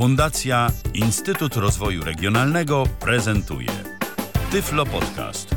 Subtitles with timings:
[0.00, 3.68] Fundacja Instytut Rozwoju Regionalnego prezentuje
[4.50, 5.56] Tyflo Podcast.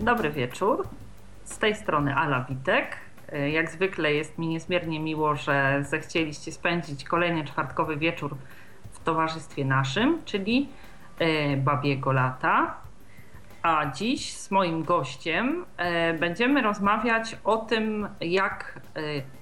[0.00, 0.88] Dobry wieczór.
[1.44, 2.96] Z tej strony Ala Witek.
[3.52, 8.36] Jak zwykle jest mi niezmiernie miło, że zechcieliście spędzić kolejny czwartkowy wieczór
[8.92, 10.68] w towarzystwie naszym, czyli
[11.56, 12.74] Babiego Lata.
[13.62, 19.00] A dziś z moim gościem e, będziemy rozmawiać o tym, jak e,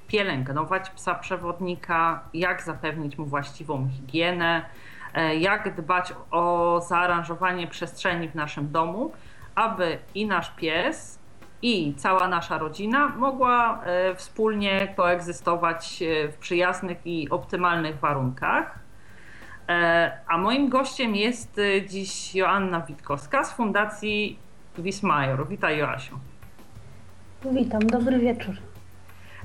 [0.09, 4.65] pielęgnować psa przewodnika, jak zapewnić mu właściwą higienę,
[5.39, 9.13] jak dbać o zaaranżowanie przestrzeni w naszym domu,
[9.55, 11.19] aby i nasz pies,
[11.63, 13.81] i cała nasza rodzina mogła
[14.17, 18.82] wspólnie koegzystować w przyjaznych i optymalnych warunkach.
[19.69, 24.39] E, a moim gościem jest e, dziś Joanna Witkowska z Fundacji
[24.79, 25.49] Wismajor.
[25.49, 26.19] Witaj Joasiu.
[27.53, 28.55] Witam, dobry wieczór.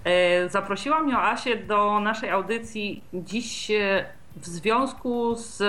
[0.03, 3.71] E, zaprosiłam Joasię do naszej audycji dziś
[4.35, 5.63] w związku z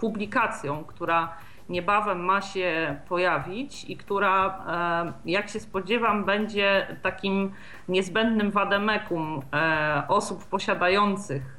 [0.00, 1.36] publikacją, która
[1.68, 4.64] niebawem ma się pojawić i która,
[5.24, 7.52] jak się spodziewam, będzie takim
[7.88, 9.42] niezbędnym wademekum
[10.08, 11.53] osób posiadających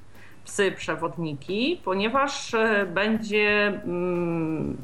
[0.45, 4.77] psy przewodniki, ponieważ e, będzie mm,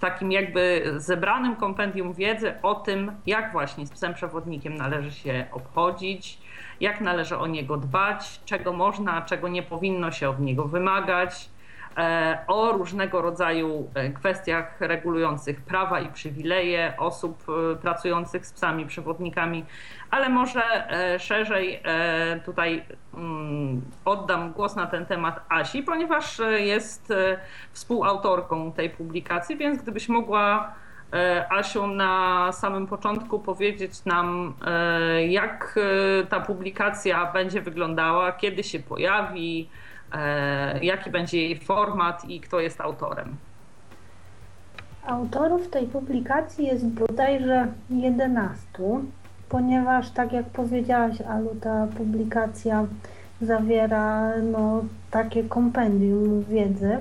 [0.00, 6.38] takim jakby zebranym kompendium wiedzy o tym, jak właśnie z psem przewodnikiem należy się obchodzić,
[6.80, 11.48] jak należy o niego dbać, czego można, czego nie powinno się od niego wymagać
[12.46, 19.64] o różnego rodzaju e, kwestiach regulujących prawa i przywileje osób e, pracujących z psami przewodnikami,
[20.10, 20.62] ale może
[21.18, 21.82] szerzej
[22.44, 27.12] tutaj mm, oddam głos na ten temat Asi, ponieważ jest
[27.72, 30.74] współautorką tej publikacji, więc gdybyś mogła
[31.50, 34.54] Asiu na samym początku powiedzieć nam,
[35.28, 35.78] jak
[36.28, 39.87] ta publikacja będzie wyglądała, kiedy się pojawi, E,
[40.82, 43.36] jaki będzie jej format i kto jest autorem.
[45.06, 48.66] Autorów tej publikacji jest bodajże 11,
[49.48, 52.86] ponieważ tak jak powiedziałaś, Alu, ta publikacja
[53.40, 56.98] zawiera no, takie kompendium wiedzy.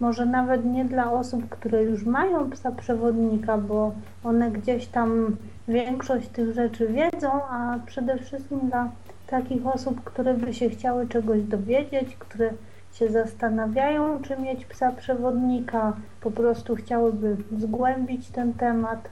[0.00, 3.92] Może nawet nie dla osób, które już mają psa przewodnika, bo
[4.24, 5.36] one gdzieś tam
[5.68, 8.90] większość tych rzeczy wiedzą, a przede wszystkim dla
[9.26, 12.50] takich osób, które by się chciały czegoś dowiedzieć, które
[12.92, 19.08] się zastanawiają, czy mieć psa przewodnika, po prostu chciałyby zgłębić ten temat,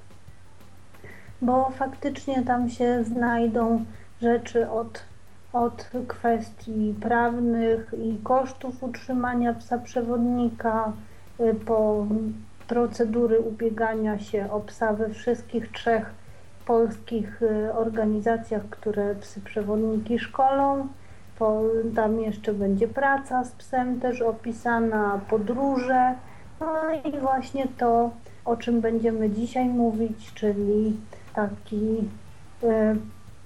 [1.43, 3.85] bo faktycznie tam się znajdą
[4.23, 5.03] rzeczy od,
[5.53, 10.93] od kwestii prawnych i kosztów utrzymania psa przewodnika,
[11.41, 12.07] y, po
[12.69, 16.24] procedury ubiegania się o psa we wszystkich trzech
[16.67, 20.87] polskich y, organizacjach, które psy przewodniki szkolą.
[21.39, 21.63] Po,
[21.97, 26.15] tam jeszcze będzie praca z psem też opisana, podróże.
[26.61, 28.11] No i właśnie to,
[28.45, 30.97] o czym będziemy dzisiaj mówić, czyli
[31.35, 32.09] taki
[32.63, 32.67] y,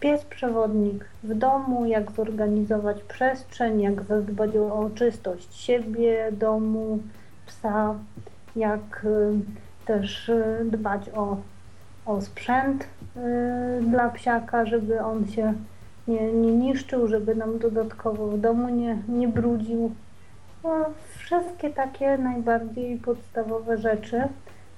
[0.01, 6.99] pies przewodnik w domu, jak zorganizować przestrzeń, jak zadbać o czystość siebie, domu,
[7.47, 7.95] psa,
[8.57, 9.33] jak y,
[9.87, 10.31] też
[10.65, 11.37] dbać o
[12.09, 15.55] o sprzęt y, dla psiaka, żeby on się
[16.09, 19.95] nie, nie niszczył, żeby nam dodatkowo w domu nie, nie brudził.
[20.65, 20.71] No,
[21.17, 24.23] wszystkie takie najbardziej podstawowe rzeczy,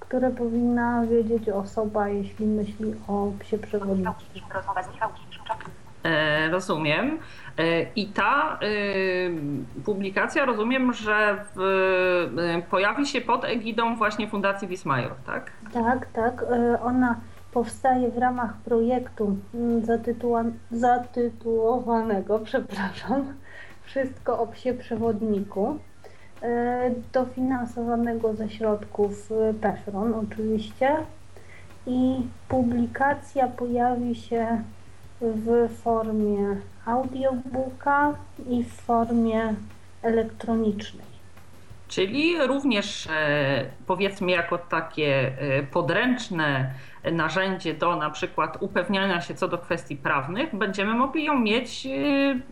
[0.00, 4.12] które powinna wiedzieć osoba, jeśli myśli o psie przewodniku.
[6.04, 7.18] E, rozumiem.
[7.58, 8.66] E, I ta e,
[9.84, 15.50] publikacja, rozumiem, że w, pojawi się pod egidą właśnie Fundacji Wismajor, tak?
[15.72, 16.44] Tak, tak.
[16.82, 17.20] Ona
[17.52, 19.82] powstaje w ramach projektu mm,
[20.70, 23.34] zatytułowanego, przepraszam,
[23.84, 25.78] Wszystko o psie przewodniku,
[27.12, 29.30] dofinansowanego ze środków
[29.60, 30.96] PEFRON oczywiście
[31.86, 34.62] i publikacja pojawi się
[35.20, 36.56] w formie
[36.86, 38.14] audiobooka
[38.48, 39.54] i w formie
[40.02, 41.10] elektronicznej.
[41.88, 46.74] Czyli również e, powiedzmy jako takie e, podręczne
[47.12, 51.90] narzędzie do na przykład upewniania się co do kwestii prawnych, będziemy mogli ją mieć e,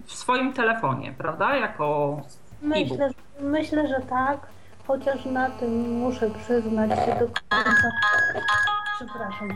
[0.04, 1.56] w swoim telefonie, prawda?
[1.56, 2.20] Jako
[2.62, 3.10] myślę,
[3.40, 4.46] myślę, że tak,
[4.86, 7.90] chociaż na tym muszę przyznać się do końca.
[8.96, 9.48] Przepraszam.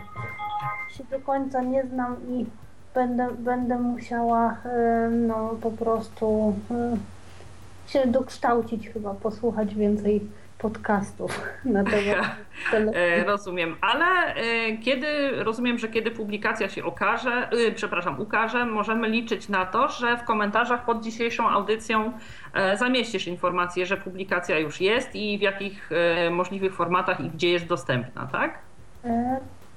[0.91, 2.47] Się do końca nie znam i
[2.95, 4.57] będę, będę musiała
[5.11, 6.55] no, po prostu
[7.87, 10.21] się dokształcić chyba, posłuchać więcej
[10.63, 12.27] podcastów na temat
[12.95, 19.09] e, Rozumiem, ale e, kiedy, rozumiem, że kiedy publikacja się okaże, e, przepraszam, ukaże, możemy
[19.09, 22.13] liczyć na to, że w komentarzach pod dzisiejszą audycją
[22.75, 25.91] zamieścisz informację, że publikacja już jest i w jakich
[26.31, 28.59] możliwych formatach i gdzie jest dostępna, tak?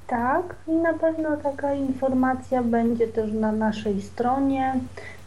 [0.07, 4.73] Tak, i na pewno taka informacja będzie też na naszej stronie,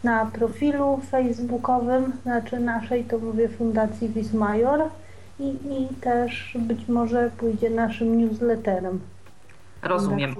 [0.03, 4.83] na profilu facebookowym, znaczy naszej, to mówię Fundacji Wismajor
[5.39, 8.99] i, i też być może pójdzie naszym newsletterem.
[9.83, 10.35] Rozumiem.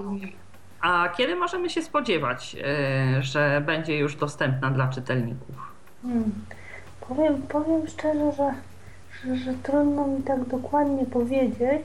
[0.80, 5.56] A kiedy możemy się spodziewać, e, że będzie już dostępna dla czytelników?
[6.02, 6.32] Hmm.
[7.08, 8.54] Powiem, powiem szczerze, że,
[9.24, 11.82] że, że trudno mi tak dokładnie powiedzieć,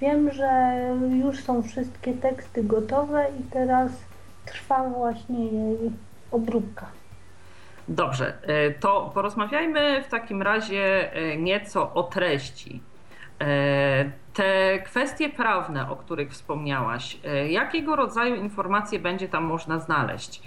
[0.00, 0.80] Wiem, że
[1.24, 3.90] już są wszystkie teksty gotowe i teraz
[4.46, 5.90] trwa właśnie jej
[6.30, 6.86] obróbka.
[7.88, 12.82] Dobrze, e, to porozmawiajmy w takim razie e, nieco o treści.
[13.40, 17.18] E, te kwestie prawne, o których wspomniałaś,
[17.48, 20.42] jakiego rodzaju informacje będzie tam można znaleźć?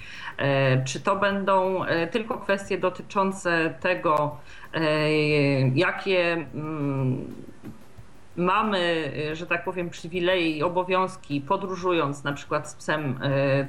[0.86, 1.81] Czy to będą
[2.12, 4.38] tylko kwestie dotyczące tego,
[5.75, 7.25] jakie mm,
[8.36, 13.68] mamy, y, że tak powiem, przywileje i obowiązki podróżując na przykład z psem y,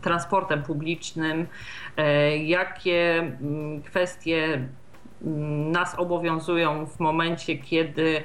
[0.00, 4.68] transportem publicznym, y, jakie mm, kwestie
[5.24, 8.22] mm, nas obowiązują w momencie, kiedy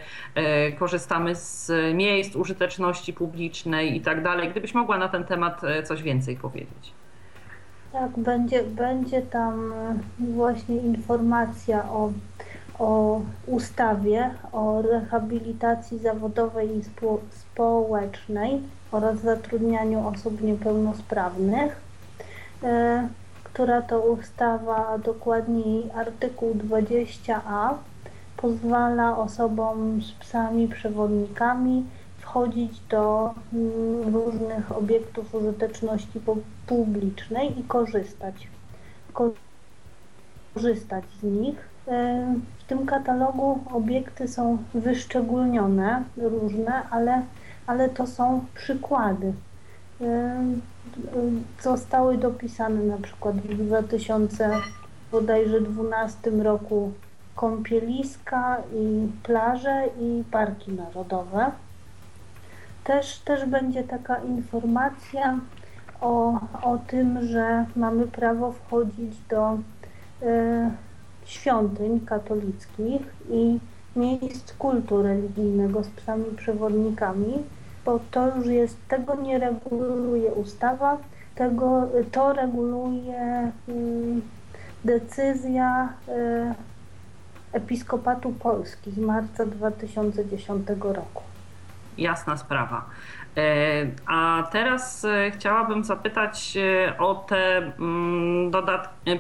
[0.80, 4.50] korzystamy z miejsc użyteczności publicznej i tak dalej.
[4.50, 6.94] Gdybyś mogła na ten temat coś więcej powiedzieć.
[7.92, 9.74] Tak, będzie, będzie tam
[10.19, 12.12] właśnie informacja o
[12.80, 16.81] o ustawie o rehabilitacji zawodowej i
[17.31, 18.62] społecznej
[18.92, 21.81] oraz zatrudnianiu osób niepełnosprawnych,
[22.64, 23.08] e,
[23.44, 27.74] która to ustawa, dokładniej artykuł 20a,
[28.38, 31.86] pozwala osobom z psami przewodnikami
[32.20, 36.20] wchodzić do mm, różnych obiektów użyteczności
[36.68, 38.48] publicznej i korzystać,
[40.54, 41.70] korzystać z nich.
[42.59, 47.21] W tym katalogu obiekty są wyszczególnione, różne, ale,
[47.68, 49.33] ale to są przykłady.
[51.62, 56.91] Zostały dopisane na przykład w 2012 roku
[57.36, 61.51] kąpieliska i plaże i parki narodowe.
[62.83, 65.39] Też, też będzie taka informacja
[66.01, 69.57] o, o tym, że mamy prawo wchodzić do y,
[71.30, 73.60] świątyń katolickich i
[73.96, 77.34] miejsc kultu religijnego z psami przewodnikami,
[77.86, 80.98] bo to już jest, tego nie reguluje ustawa,
[81.36, 84.22] tego, to reguluje y,
[84.84, 86.70] decyzja y,
[87.54, 91.24] Episkopatu Polski z marca 2010 roku.
[91.98, 92.86] Jasna sprawa.
[93.38, 93.42] E,
[94.06, 98.52] a teraz e, chciałabym zapytać e, o te mm,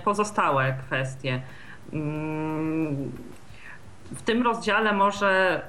[0.03, 1.41] pozostałe kwestie.
[1.93, 3.11] Mm,
[4.11, 5.61] w tym rozdziale może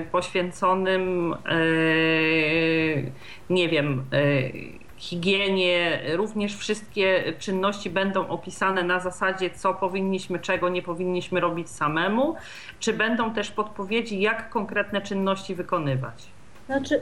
[0.00, 3.12] y, poświęconym, y,
[3.50, 4.52] nie wiem, y,
[4.96, 12.36] higienie, również wszystkie czynności będą opisane na zasadzie, co powinniśmy, czego nie powinniśmy robić samemu,
[12.80, 16.26] czy będą też podpowiedzi, jak konkretne czynności wykonywać?
[16.66, 17.00] Znaczy,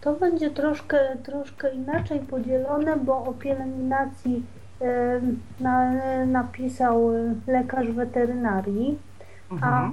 [0.00, 4.42] to będzie troszkę, troszkę inaczej podzielone, bo o pielęgnacji
[5.60, 5.92] na,
[6.26, 7.10] napisał
[7.46, 8.98] lekarz weterynarii,
[9.50, 9.74] mhm.
[9.74, 9.90] a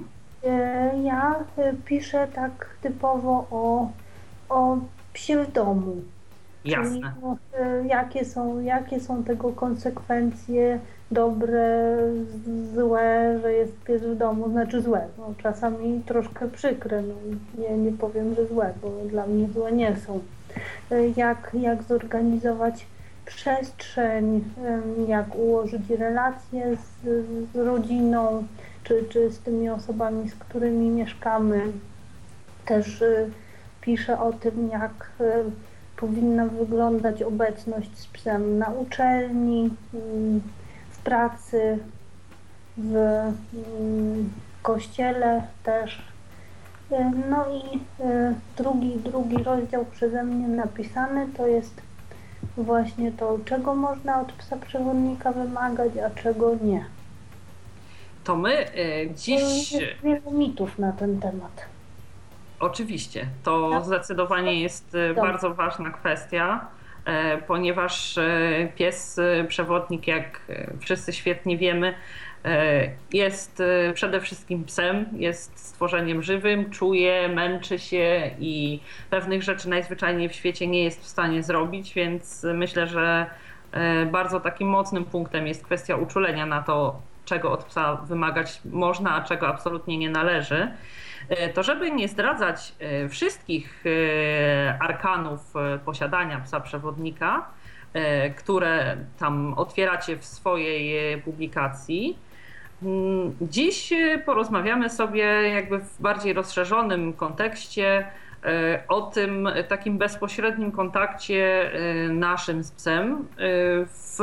[0.48, 3.90] e, ja e, piszę tak typowo o,
[4.50, 4.78] o
[5.14, 5.96] psie w domu.
[6.66, 7.00] Jasne.
[7.00, 10.80] Czyli, e, jakie, są, jakie są tego konsekwencje
[11.12, 11.98] dobre,
[12.74, 15.08] złe, że jest pies w domu, znaczy złe.
[15.18, 17.14] No, czasami troszkę przykre, no,
[17.58, 20.20] nie, nie powiem, że złe, bo dla mnie złe nie są.
[21.16, 22.88] Jak, jak zorganizować
[23.26, 24.44] przestrzeń,
[25.08, 28.44] jak ułożyć relacje z, z rodziną,
[28.84, 31.62] czy, czy z tymi osobami, z którymi mieszkamy.
[32.66, 33.32] Też y,
[33.82, 35.52] piszę o tym, jak y,
[35.98, 39.70] powinna wyglądać obecność z psem na uczelni,
[40.92, 41.78] w pracy,
[42.78, 42.96] w
[44.62, 46.02] kościele też.
[46.92, 46.96] Y,
[47.30, 47.80] no i
[48.58, 51.82] drugi, drugi rozdział przeze mnie napisany to jest
[52.58, 56.86] właśnie to, czego można od psa przewodnika wymagać, a czego nie.
[58.24, 59.72] To my y, dziś.
[59.72, 61.66] Jest wiele mitów na ten temat.
[62.60, 63.86] Oczywiście, to tak.
[63.86, 66.68] zdecydowanie jest y, bardzo ważna kwestia,
[67.08, 68.20] y, ponieważ
[68.76, 70.42] pies przewodnik, jak
[70.80, 71.94] wszyscy świetnie wiemy,
[73.14, 80.34] Jest przede wszystkim psem, jest stworzeniem żywym, czuje, męczy się i pewnych rzeczy najzwyczajniej w
[80.34, 83.26] świecie nie jest w stanie zrobić, więc myślę, że
[84.12, 89.22] bardzo takim mocnym punktem jest kwestia uczulenia na to, czego od psa wymagać można, a
[89.22, 90.72] czego absolutnie nie należy.
[91.30, 95.54] E, to żeby nie zdradzać e, wszystkich e, arkanów
[95.86, 97.48] posiadania psa przewodnika,
[98.38, 102.18] które tam otwieracie w swojej publikacji,
[103.42, 103.94] dziś
[104.26, 108.08] porozmawiamy sobie jakby w bardziej rozszerzonym kontekście
[108.88, 111.72] o tym takim bezpośrednim kontakcie
[112.10, 113.28] naszym z psem
[113.88, 114.20] w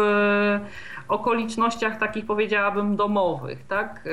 [1.09, 4.09] okolicznościach takich powiedziałabym domowych, tak?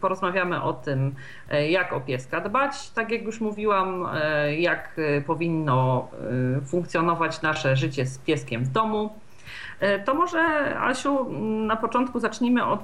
[0.00, 1.14] Porozmawiamy o tym,
[1.50, 6.08] e, jak o pieska dbać, tak jak już mówiłam, e, jak e, powinno
[6.66, 9.10] funkcjonować nasze życie z pieskiem w domu.
[10.04, 10.40] To może,
[10.80, 11.26] Asiu,
[11.66, 12.80] na początku zacznijmy od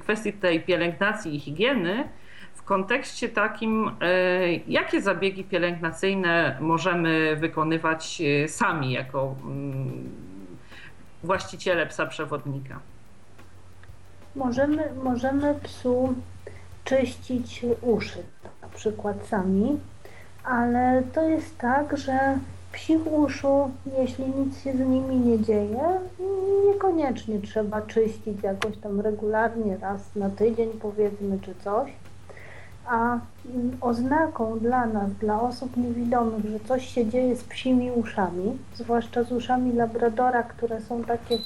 [0.00, 2.08] kwestii tej pielęgnacji i higieny
[2.54, 3.90] w kontekście takim,
[4.68, 10.10] jakie zabiegi pielęgnacyjne możemy wykonywać sami jako mm,
[11.24, 12.80] właściciele psa przewodnika?
[14.36, 16.14] Możemy, możemy psu
[16.84, 18.22] czyścić uszy,
[18.62, 19.80] na przykład sami,
[20.44, 22.38] ale to jest tak, że
[22.72, 25.82] psich uszu, jeśli nic się z nimi nie dzieje,
[26.66, 31.92] niekoniecznie trzeba czyścić jakoś tam regularnie, raz na tydzień powiedzmy, czy coś.
[32.86, 33.18] A
[33.80, 39.32] oznaką dla nas, dla osób niewidomych, że coś się dzieje z psimi uszami, zwłaszcza z
[39.32, 41.38] uszami labradora, które są takie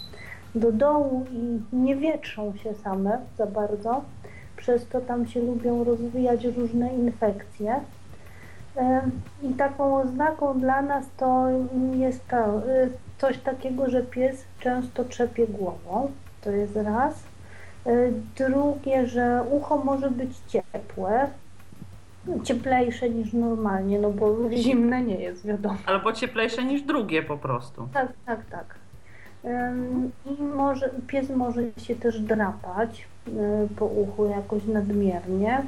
[0.54, 4.02] do dołu i nie wietrzą się same za bardzo,
[4.56, 7.80] przez to tam się lubią rozwijać różne infekcje.
[9.42, 11.47] I taką oznaką dla nas to
[11.95, 17.23] jest to, y, coś takiego, że pies często trzepie głową, to jest raz.
[17.87, 17.90] E,
[18.37, 21.28] drugie, że ucho może być ciepłe,
[22.45, 25.78] cieplejsze niż normalnie, no bo zimne nie jest, wiadomo.
[25.87, 27.88] Albo cieplejsze niż drugie po prostu.
[27.92, 28.75] Tak, tak, tak.
[30.26, 33.30] I może, pies może się też drapać e,
[33.76, 35.62] po uchu jakoś nadmiernie.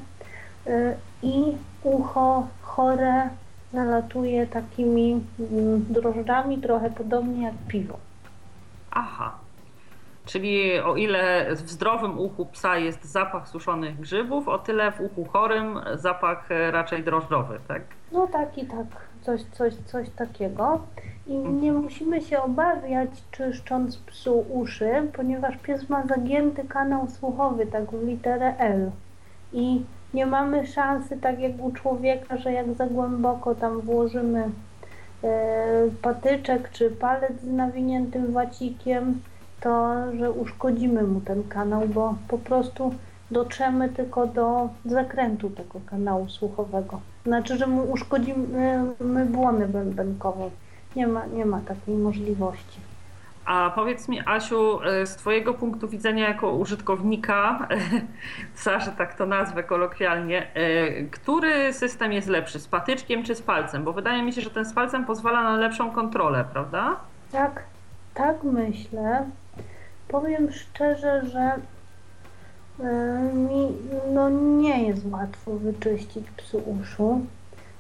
[1.23, 3.31] E, I ucho chore
[3.73, 7.99] zalatuje takimi mm, drożdżami, trochę podobnie jak piwo.
[8.91, 9.39] Aha,
[10.29, 15.25] Czyli o ile w zdrowym uchu psa jest zapach suszonych grzybów, o tyle w uchu
[15.25, 17.83] chorym zapach raczej drożdżowy, tak?
[18.13, 18.87] No tak i tak,
[19.23, 20.81] coś, coś, coś takiego.
[21.27, 27.91] I nie musimy się obawiać, czyszcząc psu uszy, ponieważ pies ma zagięty kanał słuchowy, tak
[27.91, 28.91] w literę L.
[29.53, 29.83] I
[30.15, 34.51] nie mamy szansy, tak jak u człowieka, że jak za głęboko tam włożymy
[35.25, 39.21] e, patyczek czy palec z nawiniętym wacikiem,
[39.61, 42.95] to że uszkodzimy mu ten kanał, bo po prostu
[43.31, 47.01] dotrzemy tylko do zakrętu tego kanału słuchowego.
[47.27, 48.85] Znaczy, że mu uszkodzimy
[49.27, 50.51] błonę bębenkową.
[50.97, 52.81] Nie ma, nie ma takiej możliwości.
[53.49, 57.69] A powiedz mi, Asiu, z Twojego punktu widzenia jako użytkownika,
[58.85, 60.47] że tak to nazwę kolokwialnie,
[61.11, 63.85] który system jest lepszy, z patyczkiem czy z palcem?
[63.85, 66.97] Bo wydaje mi się, że ten z palcem pozwala na lepszą kontrolę, prawda?
[67.33, 67.63] Tak,
[68.15, 69.27] tak myślę.
[70.09, 71.53] Powiem szczerze, że
[72.81, 73.69] e, mi
[74.15, 77.21] no, nie jest łatwo wyczyścić psu uszu.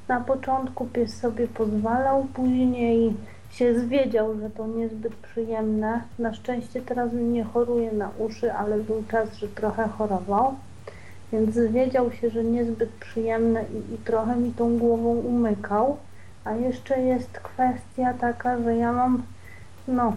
[0.08, 3.14] Na początku pies sobie pozwalał, później
[3.58, 6.02] się zwiedział, że to niezbyt przyjemne.
[6.18, 10.54] Na szczęście teraz nie choruje na uszy, ale był czas, że trochę chorował.
[11.32, 15.96] Więc zwiedział się, że niezbyt przyjemne i, i trochę mi tą głową umykał.
[16.44, 19.22] A jeszcze jest kwestia taka, że ja mam
[19.88, 20.12] no,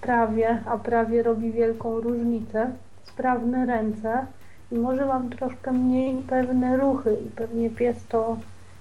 [0.00, 2.70] prawie, a prawie robi wielką różnicę.
[3.04, 4.26] Sprawne ręce
[4.72, 8.36] i może mam troszkę mniej pewne ruchy i pewnie pies to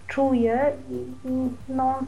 [0.07, 1.99] czuje i, i no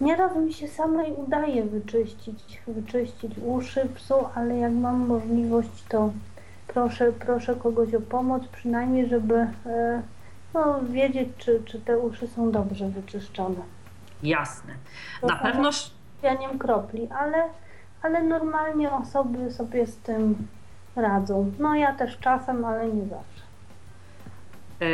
[0.00, 6.12] nieraz mi się samej udaje wyczyścić, wyczyścić uszy psu, ale jak mam możliwość to
[6.66, 9.34] proszę, proszę kogoś o pomoc, przynajmniej żeby
[9.66, 10.02] e,
[10.54, 13.60] no, wiedzieć, czy, czy te uszy są dobrze wyczyszczone.
[14.22, 14.72] Jasne.
[15.22, 15.70] Na pewno...
[16.22, 17.44] Pianiem kropli, ale
[18.06, 20.46] ale normalnie osoby sobie z tym
[20.96, 21.52] radzą.
[21.58, 23.35] No ja też czasem, ale nie zawsze.
[24.80, 24.86] E,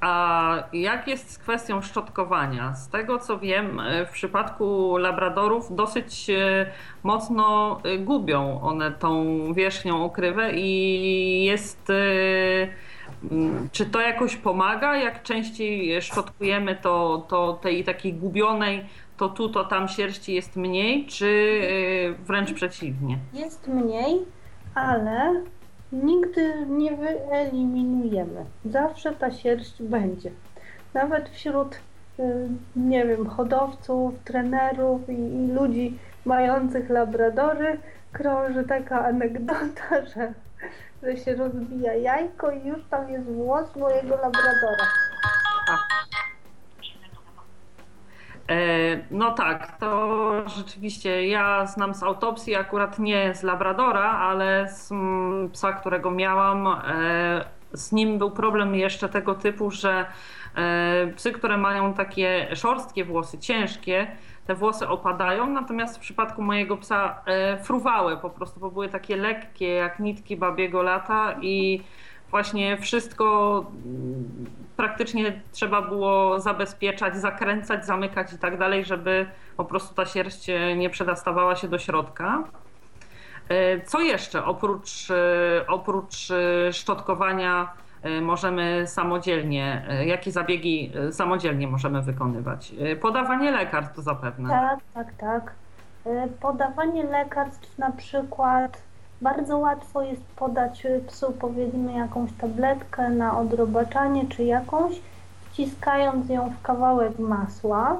[0.00, 2.74] a jak jest z kwestią szczotkowania?
[2.74, 6.66] Z tego co wiem, e, w przypadku labradorów dosyć e,
[7.02, 11.92] mocno gubią one tą wierzchnią okrywę i jest.
[13.72, 14.96] Czy to jakoś pomaga?
[14.96, 18.84] Jak częściej szczotkujemy, to, to tej takiej gubionej
[19.16, 21.60] to tu, to tam sierści jest mniej, czy
[22.26, 23.18] wręcz przeciwnie?
[23.32, 24.18] Jest mniej,
[24.74, 25.42] ale
[25.92, 28.44] nigdy nie wyeliminujemy.
[28.64, 30.30] Zawsze ta sierść będzie.
[30.94, 31.74] Nawet wśród,
[32.18, 37.78] y, nie wiem, hodowców, trenerów i, i ludzi mających labradory
[38.12, 40.32] krąży taka anegdota, że,
[41.02, 44.86] że się rozbija jajko i już tam jest włos mojego labradora.
[45.68, 45.76] E,
[49.10, 54.90] No tak, to rzeczywiście ja znam z autopsji, akurat nie z Labradora, ale z
[55.52, 56.66] psa, którego miałam.
[56.66, 60.06] e, Z nim był problem jeszcze tego typu, że
[60.56, 66.76] e, psy, które mają takie szorstkie włosy, ciężkie, te włosy opadają, natomiast w przypadku mojego
[66.76, 71.82] psa e, fruwały po prostu, bo były takie lekkie jak nitki babiego lata i
[72.32, 74.46] właśnie wszystko mm,
[74.76, 80.76] praktycznie trzeba było zabezpieczać, zakręcać, zamykać i tak dalej, żeby po prostu ta sierść e,
[80.76, 82.44] nie przedostawała się do środka.
[83.48, 86.28] E, Co jeszcze oprócz, e, oprócz
[86.72, 87.72] szczotkowania
[88.22, 92.72] możemy samodzielnie, jakie zabiegi samodzielnie możemy wykonywać?
[93.00, 94.48] Podawanie lekarstw zapewne.
[94.48, 95.52] Tak, tak, tak.
[96.40, 98.82] Podawanie lekarstw na przykład
[99.22, 105.00] bardzo łatwo jest podać y, psu powiedzmy jakąś tabletkę na odrobaczanie czy jakąś,
[105.50, 107.96] wciskając ją w kawałek masła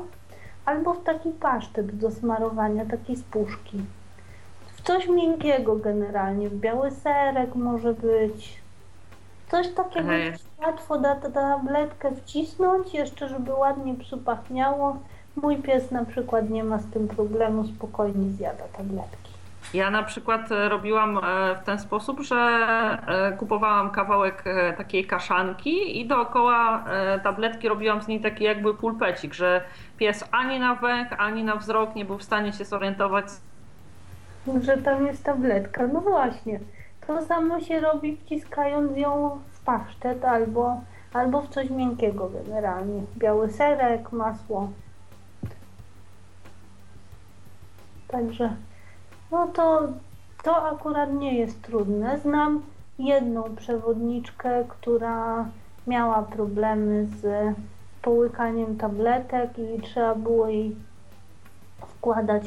[0.64, 3.82] albo w taki pasztet do smarowania, taki z puszki.
[4.76, 8.62] W coś miękkiego generalnie, w biały serek może być.
[9.50, 10.08] Coś takiego
[10.66, 14.96] łatwo da tabletkę wcisnąć, jeszcze żeby ładnie psu pachniało.
[15.36, 19.21] Mój pies na przykład nie ma z tym problemu, spokojnie zjada tabletki.
[19.74, 21.20] Ja na przykład e, robiłam e,
[21.62, 22.36] w ten sposób, że
[23.06, 24.44] e, kupowałam kawałek
[24.76, 26.84] takiej kaszanki i dookoła
[27.22, 29.64] tabletki robiłam z niej taki jakby pulpecik, że
[29.98, 33.24] pies ani na węch, ani na wzrok nie był w stanie się zorientować.
[34.62, 35.86] Że tam jest tabletka.
[35.86, 36.60] No właśnie.
[37.06, 40.80] To samo się robi wciskając ją w pasztet albo,
[41.12, 43.02] albo w coś miękkiego generalnie.
[43.18, 44.70] Biały serek, masło.
[48.08, 48.56] Także
[49.33, 49.88] no to,
[50.42, 52.18] to akurat nie jest trudne.
[52.18, 52.62] Znam
[52.99, 55.47] jedną przewodniczkę, która
[55.87, 57.55] miała problemy z
[58.03, 60.77] połykaniem tabletek i trzeba było jej
[61.79, 62.42] wkładać,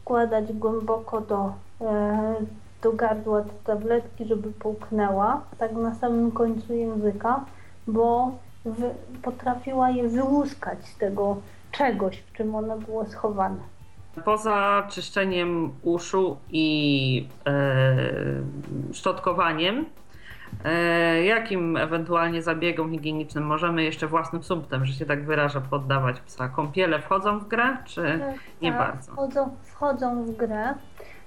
[0.00, 2.34] wkładać głęboko do, e,
[2.82, 7.44] do gardła te tabletki, żeby połknęła, tak na samym końcu języka,
[7.86, 8.30] bo
[9.22, 11.36] potrafiła je wyłuskać z tego
[11.72, 13.73] czegoś, w czym one było schowane.
[14.24, 17.96] Poza czyszczeniem uszu i e,
[18.92, 19.84] szczotkowaniem,
[20.64, 26.48] e, jakim ewentualnie zabiegom higienicznym możemy jeszcze własnym sumptem, że się tak wyrażę, poddawać psa?
[26.48, 28.20] Kąpiele wchodzą w grę, czy
[28.62, 29.12] nie Tak, bardzo?
[29.12, 30.74] Wchodzą, wchodzą w grę.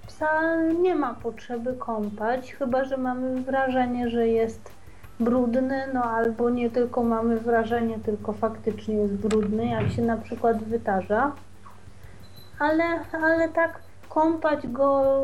[0.08, 4.71] Psa nie ma potrzeby kąpać, chyba że mamy wrażenie, że jest
[5.19, 10.63] brudny, no albo nie tylko mamy wrażenie, tylko faktycznie jest brudny, jak się na przykład
[10.63, 11.32] wytarza.
[12.60, 15.24] Ale, ale tak kąpać go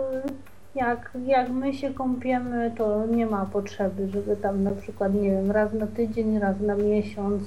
[0.76, 5.52] jak, jak my się kąpiemy, to nie ma potrzeby, żeby tam na przykład, nie wiem,
[5.52, 7.44] raz na tydzień, raz na miesiąc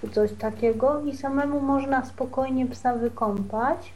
[0.00, 3.92] czy coś takiego i samemu można spokojnie psa wykąpać.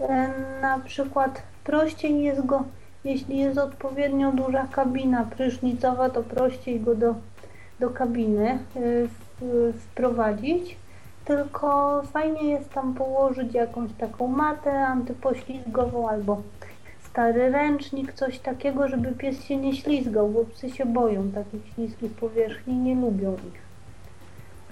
[0.00, 0.28] E,
[0.62, 2.64] Na przykład prościej jest go,
[3.04, 7.14] jeśli jest odpowiednio duża kabina prysznicowa, to prościej go do,
[7.80, 8.58] do kabiny e,
[9.72, 10.76] wprowadzić.
[11.28, 16.42] Tylko fajnie jest tam położyć jakąś taką matę antypoślizgową albo
[17.00, 22.12] stary ręcznik, coś takiego, żeby pies się nie ślizgał, bo psy się boją takich śliskich
[22.12, 23.60] powierzchni, nie lubią ich.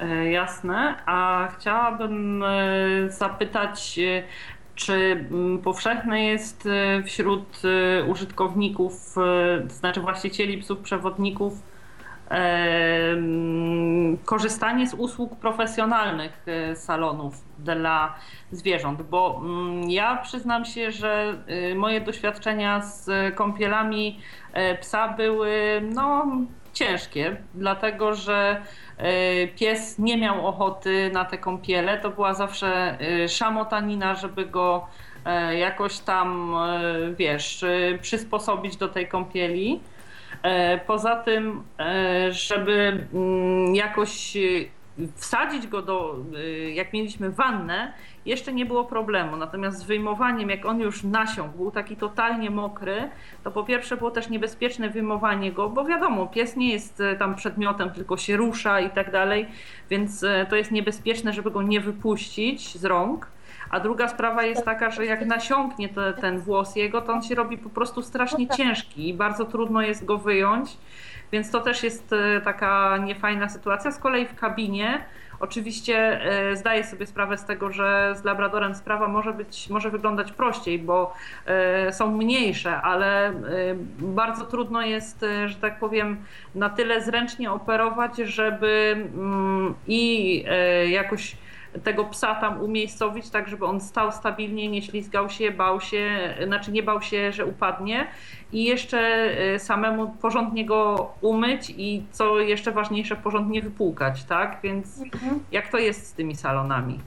[0.01, 0.95] E, Jasne.
[1.07, 2.57] A chciałabym e,
[3.09, 4.23] zapytać, e,
[4.75, 4.95] czy
[5.31, 11.76] mm, powszechne jest e, wśród e, użytkowników, e, to znaczy właścicieli psów przewodników, e,
[14.25, 18.15] korzystanie z usług profesjonalnych e, salonów dla
[18.51, 19.03] zwierząt?
[19.03, 24.21] Bo mm, ja przyznam się, że e, moje doświadczenia z kąpielami
[24.53, 26.27] e, psa były no,
[26.73, 28.63] ciężkie, dlatego że
[29.57, 31.99] pies nie miał ochoty na te kąpiele.
[31.99, 34.87] To była zawsze szamotanina, żeby go
[35.59, 36.57] jakoś tam,
[37.19, 37.65] wiesz,
[38.01, 39.81] przysposobić do tej kąpieli.
[40.43, 44.41] E, Poza tym, e, żeby mm, jakoś e,
[45.15, 46.17] wsadzić go do,
[46.75, 47.93] jak mieliśmy wannę,
[48.27, 49.37] jeszcze nie było problemu.
[49.37, 53.11] Natomiast z wyjmowaniem, jak on już nasiąkł, był taki totalnie mokry,
[53.45, 57.91] to po pierwsze było też niebezpieczne wyjmowanie go, bo wiadomo, pies nie jest tam przedmiotem,
[57.91, 59.47] tylko się rusza i tak dalej,
[59.91, 63.29] więc to jest niebezpieczne, żeby go nie wypuścić z rąk.
[63.71, 67.35] A druga sprawa jest taka, że jak nasiąknie te, ten włos jego, to on się
[67.35, 70.77] robi po prostu strasznie ciężki i bardzo trudno jest go wyjąć.
[71.33, 73.91] Więc to też jest e, taka niefajna sytuacja.
[73.91, 75.05] Z kolei w kabinie
[75.41, 80.33] Oczywiście e, zdaję sobie sprawę z tego, że z Labradorem sprawa może być, może wyglądać
[80.33, 81.15] prościej, bo
[81.47, 83.33] e, są mniejsze, ale
[83.99, 86.17] bardzo trudno jest, że tak powiem,
[86.55, 90.45] na tyle zręcznie operować, żeby mm, i
[90.89, 91.37] jakoś
[91.85, 96.73] tego psa tam umiejscowić, tak żeby on stał stabilnie, nie ślizgał się, bał się, znaczy
[96.73, 98.07] nie bał się, że upadnie
[98.53, 104.59] i jeszcze y, samemu porządnie go umyć i co jeszcze ważniejsze, porządnie wypłukać, tak?
[104.63, 105.41] Więc mhm.
[105.53, 106.99] jak to jest z tymi salonami?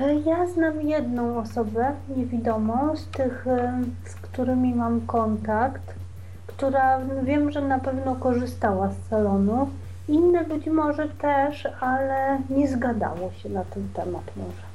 [0.00, 5.94] E, ja znam jedną osobę niewidomą z tych, e, z którymi mam kontakt,
[6.46, 9.70] która wiem, że na pewno korzystała z salonu
[10.10, 14.70] inne być może też, ale nie zgadało się na ten temat może.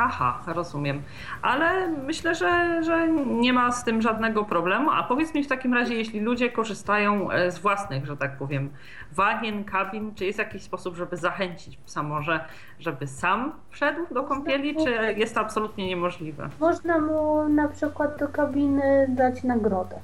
[0.00, 1.02] Aha, rozumiem.
[1.42, 4.90] Ale myślę, że, że nie ma z tym żadnego problemu.
[4.90, 8.70] A powiedz mi w takim razie, jeśli ludzie korzystają e, z własnych, że tak powiem,
[9.12, 12.40] wagien, kabin, czy jest jakiś sposób, żeby zachęcić psa może,
[12.80, 16.48] żeby sam wszedł do kąpieli, czy jest to absolutnie niemożliwe?
[16.60, 19.96] Można mu na przykład do kabiny dać nagrodę.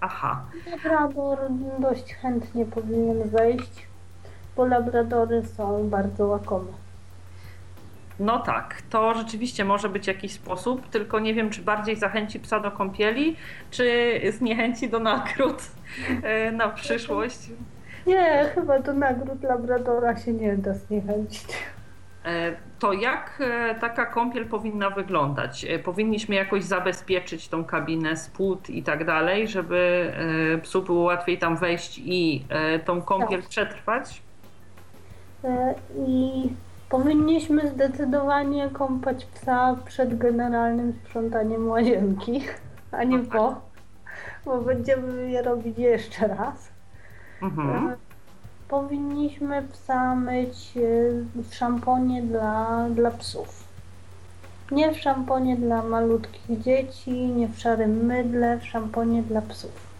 [0.00, 0.42] Aha.
[0.70, 1.38] Labrador
[1.78, 3.86] dość chętnie powinien wejść
[4.56, 6.72] bo labradory są bardzo łakome.
[8.20, 12.60] No tak, to rzeczywiście może być jakiś sposób, tylko nie wiem, czy bardziej zachęci psa
[12.60, 13.36] do kąpieli,
[13.70, 15.62] czy zniechęci do nagród
[16.22, 17.38] e, na przyszłość.
[18.06, 21.44] Nie, chyba do nagród labradora się nie da zniechęcić.
[22.24, 25.66] E, to jak e, taka kąpiel powinna wyglądać?
[25.84, 30.12] Powinniśmy jakoś zabezpieczyć tą kabinę z płód i tak dalej, żeby
[30.62, 32.44] psu było łatwiej tam wejść i
[32.84, 33.50] tą kąpiel tak.
[33.50, 34.22] przetrwać?
[36.06, 36.48] I
[36.88, 42.44] powinniśmy zdecydowanie kąpać psa przed generalnym sprzątaniem łazienki,
[42.92, 43.54] a nie po,
[44.44, 46.68] bo będziemy je robić jeszcze raz.
[47.42, 47.88] Mhm.
[47.88, 47.96] E,
[48.68, 53.64] powinniśmy psa myć e, w szamponie dla, dla psów.
[54.70, 59.93] Nie w szamponie dla malutkich dzieci, nie w szarym mydle, w szamponie dla psów.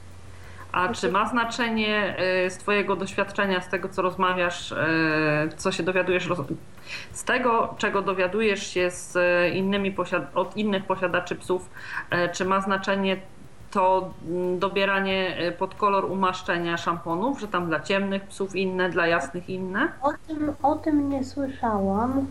[0.74, 4.76] A czy ma znaczenie y, z Twojego doświadczenia, z tego co rozmawiasz, y,
[5.56, 6.28] co się dowiadujesz,
[7.12, 9.16] z tego czego dowiadujesz się z
[9.54, 9.94] innymi
[10.34, 11.70] od innych posiadaczy psów,
[12.12, 13.16] y, czy ma znaczenie
[13.70, 19.50] to mm, dobieranie pod kolor umaszczenia szamponów, że tam dla ciemnych psów inne, dla jasnych
[19.50, 19.88] inne?
[20.02, 22.26] O tym, o tym nie słyszałam.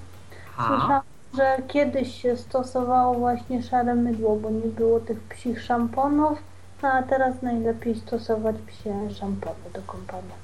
[0.56, 1.02] Słyszałam,
[1.38, 6.53] że kiedyś się stosowało właśnie szare mydło, bo nie było tych psich szamponów
[6.84, 10.36] no a teraz najlepiej stosować psie szampony do kąpania.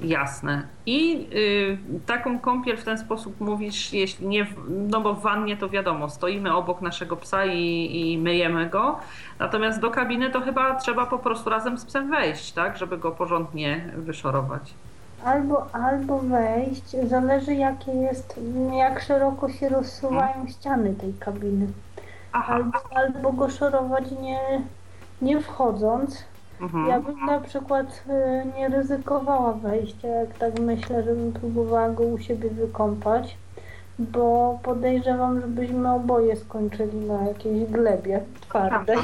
[0.00, 0.62] Jasne.
[0.86, 5.68] I y, taką kąpiel w ten sposób mówisz, jeśli nie, no bo w wannie to
[5.68, 8.98] wiadomo, stoimy obok naszego psa i, i myjemy go,
[9.38, 13.10] natomiast do kabiny to chyba trzeba po prostu razem z psem wejść, tak, żeby go
[13.10, 14.74] porządnie wyszorować.
[15.24, 18.40] Albo, albo wejść, zależy jakie jest,
[18.78, 20.48] jak szeroko się rozsuwają hmm.
[20.48, 21.66] ściany tej kabiny.
[22.32, 22.54] Aha.
[22.54, 24.38] Albo, albo go szorować nie,
[25.22, 26.24] nie wchodząc,
[26.60, 26.86] mhm.
[26.86, 32.18] ja bym na przykład y, nie ryzykowała wejścia, jak tak myślę, żebym próbowała go u
[32.18, 33.36] siebie wykąpać,
[34.02, 38.98] bo podejrzewam, żebyśmy oboje skończyli na jakiejś glebie twardej.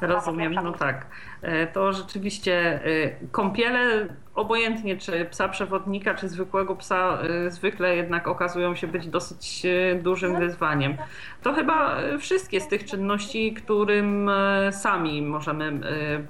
[0.00, 1.06] Rozumiem, no tak.
[1.42, 8.28] E, to rzeczywiście e, kąpiele, obojętnie czy psa przewodnika, czy zwykłego psa, e, zwykle jednak
[8.28, 9.66] okazują się być dosyć
[10.02, 10.96] dużym wyzwaniem.
[11.42, 14.30] To chyba wszystkie z tych czynności, którym
[14.70, 15.80] sami możemy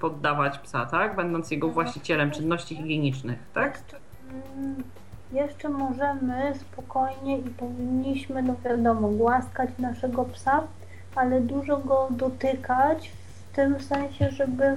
[0.01, 1.17] poddawać psa, tak?
[1.17, 3.79] Będąc jego właścicielem czynności higienicznych, tak?
[5.37, 10.63] Jeszcze możemy spokojnie i powinniśmy, no wiadomo, głaskać naszego psa,
[11.15, 14.77] ale dużo go dotykać w tym sensie, żeby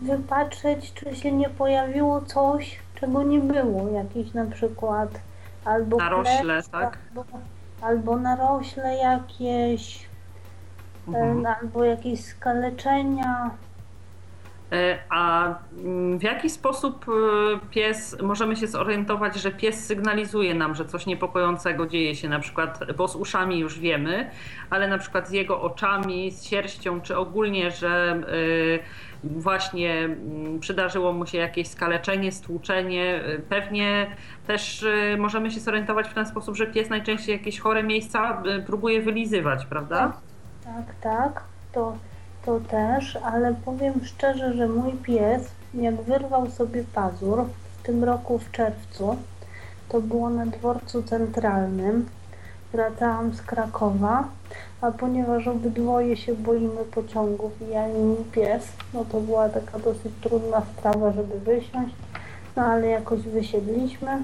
[0.00, 3.88] wypatrzeć, czy się nie pojawiło coś, czego nie było.
[3.88, 5.08] Jakiś na przykład
[5.64, 6.98] albo narośle, tak?
[7.08, 7.24] Albo,
[7.82, 10.08] albo narośle jakieś,
[11.08, 11.46] mhm.
[11.46, 13.50] albo jakieś skaleczenia.
[14.72, 17.12] E, a mm, w jaki sposób e,
[17.70, 22.92] pies, możemy się zorientować, że pies sygnalizuje nam, że coś niepokojącego dzieje się, na przykład,
[22.96, 24.30] bo z uszami już wiemy,
[24.70, 28.22] ale na przykład z jego oczami, z sierścią, czy ogólnie, że
[29.24, 33.20] e, właśnie mm, przydarzyło mu się jakieś skaleczenie, stłuczenie.
[33.48, 34.06] Pewnie
[34.46, 34.86] też
[35.18, 40.12] możemy się zorientować w ten sposób, że pies najczęściej jakieś chore miejsca próbuje wylizywać, prawda?
[40.64, 41.02] Tak, tak.
[41.02, 41.42] tak.
[41.72, 41.96] To
[42.44, 45.42] to też, ale powiem szczerze, że mój pies,
[45.74, 47.44] jak wyrwał sobie pazur
[47.78, 49.16] w tym roku w czerwcu,
[49.88, 52.06] to było na dworcu centralnym,
[52.72, 54.24] wracałam z Krakowa,
[54.80, 60.12] a ponieważ obydwoje się boimy pociągów, ja i mój pies, no to była taka dosyć
[60.20, 61.94] trudna sprawa, żeby wysiąść,
[62.56, 64.22] no ale jakoś wysiedliśmy.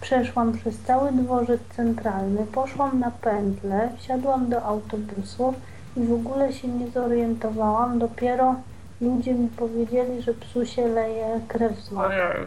[0.00, 5.54] Przeszłam przez cały dworzec centralny, poszłam na pętlę, wsiadłam do autobusu
[6.00, 7.98] i w ogóle się nie zorientowałam.
[7.98, 8.54] Dopiero
[9.00, 11.92] ludzie mi powiedzieli, że psu się leje krew z.
[11.92, 12.46] Ojej.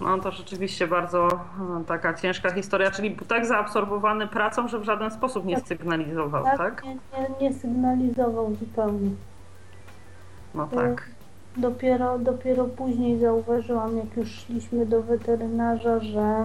[0.00, 4.84] No to rzeczywiście bardzo e, taka ciężka historia, czyli był tak zaabsorbowany pracą, że w
[4.84, 6.58] żaden sposób nie sygnalizował, tak?
[6.58, 9.10] Tak, nie, nie, nie sygnalizował zupełnie.
[10.54, 11.10] No tak.
[11.56, 16.44] Dopiero, dopiero później zauważyłam, jak już szliśmy do weterynarza, że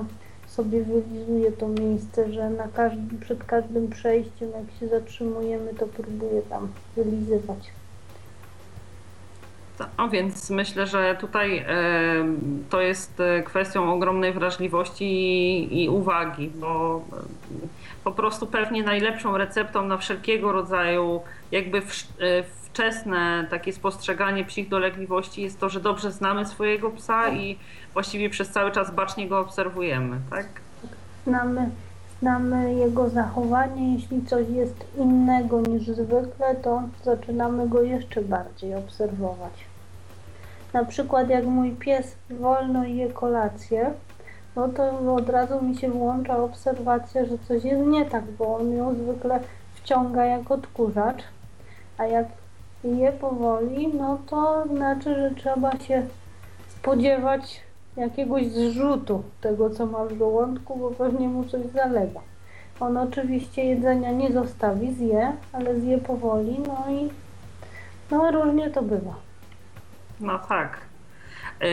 [0.56, 6.42] sobie wylizuje to miejsce, że na każdym, przed każdym przejściem, jak się zatrzymujemy, to próbuje
[6.42, 7.72] tam wylizywać.
[9.98, 11.66] No więc myślę, że tutaj
[12.70, 17.02] to jest e, kwestią ogromnej wrażliwości i, i uwagi, bo
[18.04, 24.70] po prostu pewnie najlepszą receptą na wszelkiego rodzaju jakby w, e, wczesne takie spostrzeganie psich
[24.70, 27.60] dolegliwości jest to, że dobrze znamy swojego psa i
[27.94, 30.46] właściwie przez cały czas bacznie go obserwujemy, tak?
[31.28, 31.70] Znamy,
[32.20, 39.54] znamy jego zachowanie, jeśli coś jest innego niż zwykle, to zaczynamy go jeszcze bardziej obserwować.
[40.74, 43.92] Na przykład jak mój pies wolno je kolację,
[44.56, 48.78] no to od razu mi się włącza obserwacja, że coś jest nie tak, bo on
[48.78, 49.40] ją zwykle
[49.76, 51.24] wciąga jak odkurzacz,
[51.98, 52.26] a jak
[52.84, 56.06] je powoli, no to znaczy, że trzeba się
[56.68, 57.62] spodziewać
[57.98, 62.20] jakiegoś zrzutu tego, co ma w żołądku, bo pewnie mu coś zalega.
[62.80, 67.10] On oczywiście jedzenia nie zostawi, zje, ale zje powoli, no i
[68.12, 69.16] no różnie to bywa.
[70.20, 70.78] No tak.
[71.60, 71.68] E,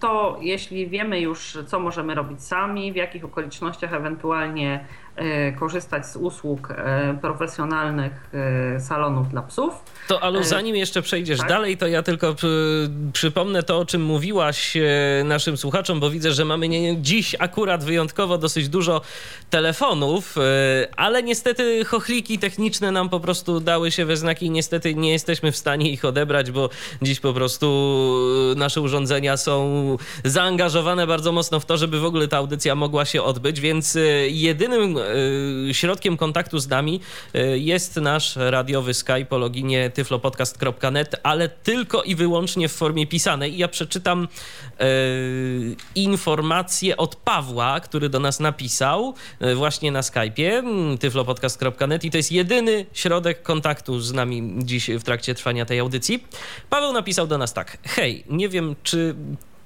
[0.00, 4.84] To jeśli wiemy już, co możemy robić sami, w jakich okolicznościach ewentualnie
[5.58, 8.12] korzystać z usług e, profesjonalnych
[8.76, 9.74] e, salonów dla psów,
[10.08, 11.48] To Alu, E, zanim jeszcze przejdziesz tak?
[11.48, 14.82] dalej, to ja tylko przy, przypomnę to, o czym mówiłaś e,
[15.24, 19.00] naszym słuchaczom, bo widzę, że mamy nie, dziś akurat wyjątkowo dosyć dużo
[19.50, 20.40] telefonów, e,
[20.96, 25.52] ale niestety chochliki techniczne nam po prostu dały się we znaki i niestety nie jesteśmy
[25.52, 26.68] w stanie ich odebrać, bo
[27.02, 27.66] dziś po prostu
[28.56, 33.22] nasze urządzenia są zaangażowane bardzo mocno w to, żeby w ogóle ta audycja mogła się
[33.22, 35.03] odbyć, więc e, jedynym e,
[35.72, 37.00] środkiem kontaktu z nami
[37.34, 43.54] e, jest nasz radiowy Skype o loginie tyflopodcast.net, ale tylko i wyłącznie w formie pisanej.
[43.54, 44.28] I ja przeczytam
[44.80, 44.86] e,
[45.94, 49.14] informację od Pawła, który do nas napisał
[49.54, 55.02] właśnie na Skype'ie mm, tyflopodcast.net i to jest jedyny środek kontaktu z nami dziś w
[55.02, 56.24] trakcie trwania tej audycji.
[56.70, 57.78] Paweł napisał do nas tak.
[57.84, 59.14] Hej, nie wiem czy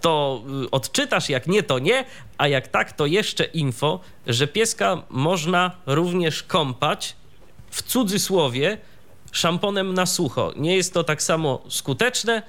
[0.00, 2.04] to y, odczytasz, jak nie, to nie,
[2.38, 7.16] a jak tak, to jeszcze info, że pieska można również kąpać
[7.70, 8.78] w cudzysłowie
[9.32, 10.52] szamponem na sucho.
[10.56, 12.42] Nie jest to tak samo skuteczne,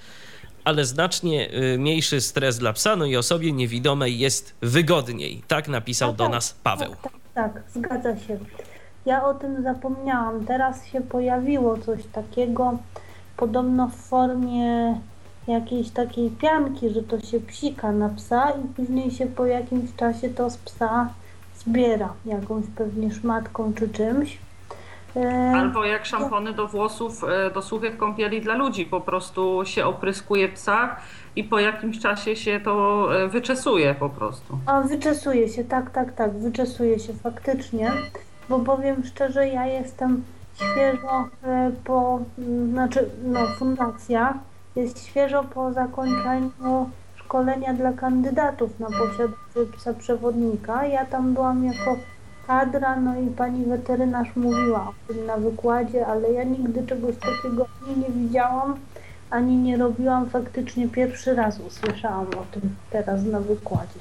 [0.64, 5.44] ale znacznie y, mniejszy stres dla psa, no i osobie niewidomej jest wygodniej.
[5.48, 6.96] Tak napisał No do tak, nas Paweł.
[7.02, 8.40] Tak, tak, tak, zgadza się.
[9.06, 10.46] Ja o tym zapomniałam.
[10.46, 12.78] Teraz się pojawiło coś takiego,
[13.38, 15.00] podobno w formie
[15.50, 20.30] jakiejś takiej pianki, że to się psika na psa i później się po jakimś czasie
[20.30, 21.10] to z psa
[21.60, 24.38] zbiera jakąś pewnie szmatką czy czymś.
[25.16, 29.86] E, albo jak szampony do włosów, e, do suchych kąpieli dla ludzi, po prostu się
[29.86, 30.96] opryskuje psa
[31.36, 34.58] i po jakimś czasie się to e, wyczesuje po prostu.
[34.66, 37.92] A wyczesuje się, tak, tak, tak, wyczesuje się faktycznie,
[38.50, 40.24] bo powiem szczerze, ja jestem
[40.56, 41.28] świeżo
[41.84, 42.20] po,
[42.72, 44.34] znaczy, no, fundacja
[44.76, 50.86] jest świeżo po zakończeniu szkolenia dla kandydatów na posiadaczy psa przewodnika.
[50.86, 51.96] Ja tam byłam jako
[52.48, 57.66] kadra, no i pani weterynarz mówiła o tym na wykładzie, ale ja nigdy czegoś takiego
[57.88, 58.76] ani nie widziałam,
[59.30, 60.30] ani nie robiłam.
[60.30, 64.00] Faktycznie pierwszy raz usłyszałam o tym teraz na wykładzie.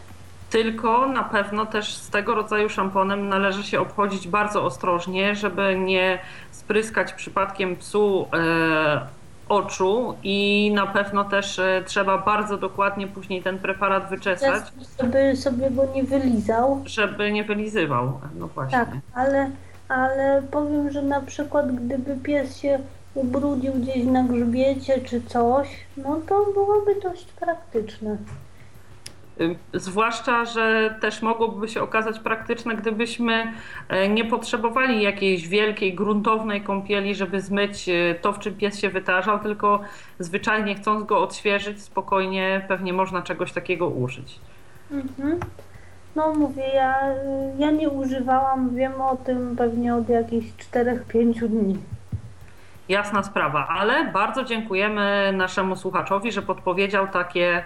[0.50, 6.18] Tylko na pewno też z tego rodzaju szamponem należy się obchodzić bardzo ostrożnie, żeby nie
[6.50, 9.17] spryskać przypadkiem psu e,
[9.48, 14.62] oczu i na pewno też e, trzeba bardzo dokładnie później ten preparat wyczesać,
[15.00, 16.82] Żeby sobie go nie wylizał.
[16.87, 18.12] żeby nie wylizywał.
[18.38, 18.78] No właśnie.
[18.78, 19.50] Tak, ale,
[19.88, 22.78] ale powiem, że na przykład gdyby pies się
[23.14, 28.16] ubrudził gdzieś na grzbiecie czy coś, no to byłoby dość praktyczne.
[29.40, 33.53] Y, Zwłaszcza, że też mogłoby się okazać praktyczne, gdybyśmy
[33.88, 38.88] e, nie potrzebowali jakiejś wielkiej, gruntownej kąpieli, żeby zmyć e, to, w czym pies się
[38.88, 39.81] wytarzał, tylko
[40.18, 44.40] zwyczajnie chcąc go odświeżyć, spokojnie pewnie można czegoś takiego użyć.
[44.90, 45.40] Mhm.
[46.16, 46.96] No mówię, ja,
[47.59, 51.79] ja nie używałam, wiem o tym pewnie od jakichś 4-5 dni.
[52.88, 57.64] Jasna sprawa, ale bardzo dziękujemy naszemu słuchaczowi, że podpowiedział takie,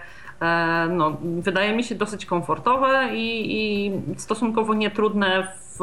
[0.90, 5.80] no, wydaje mi się, dosyć komfortowe i, i stosunkowo nietrudne w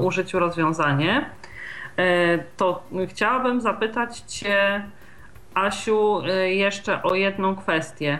[0.00, 1.24] użyciu rozwiązanie.
[1.96, 4.84] E, to chciałabym zapytać Cię,
[5.54, 8.18] Asiu, e, jeszcze o jedną kwestię.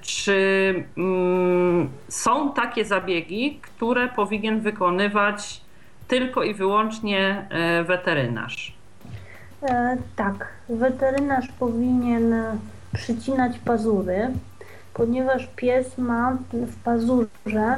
[0.00, 5.60] Czy mm, są takie zabiegi, które powinien wykonywać
[6.08, 7.48] tylko i wyłącznie
[7.86, 8.74] weterynarz?
[9.62, 12.34] E, tak, weterynarz powinien
[12.94, 14.30] przycinać pazury,
[14.98, 17.76] ponieważ pies ma w pazurze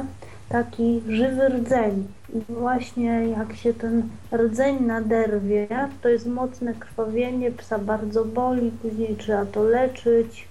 [0.49, 2.07] taki żywy rdzeń.
[2.33, 5.67] I właśnie jak się ten rdzeń naderwie,
[6.01, 10.47] to jest mocne krwawienie, psa bardzo boli, później trzeba to leczyć,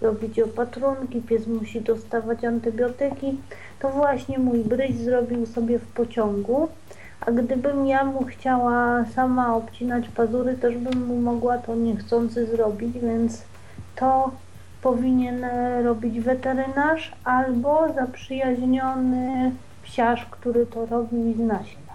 [0.00, 3.40] robić opatrunki, pies musi dostawać antybiotyki.
[3.80, 6.68] To właśnie mój bryś zrobił sobie w pociągu.
[7.20, 12.98] A gdybym ja mu chciała sama obcinać pazury, też bym mu mogła to niechcący zrobić,
[12.98, 13.42] więc
[13.96, 14.30] to
[14.82, 15.46] powinien
[15.84, 21.87] robić weterynarz albo zaprzyjaźniony psiarz, który to robił i zna się.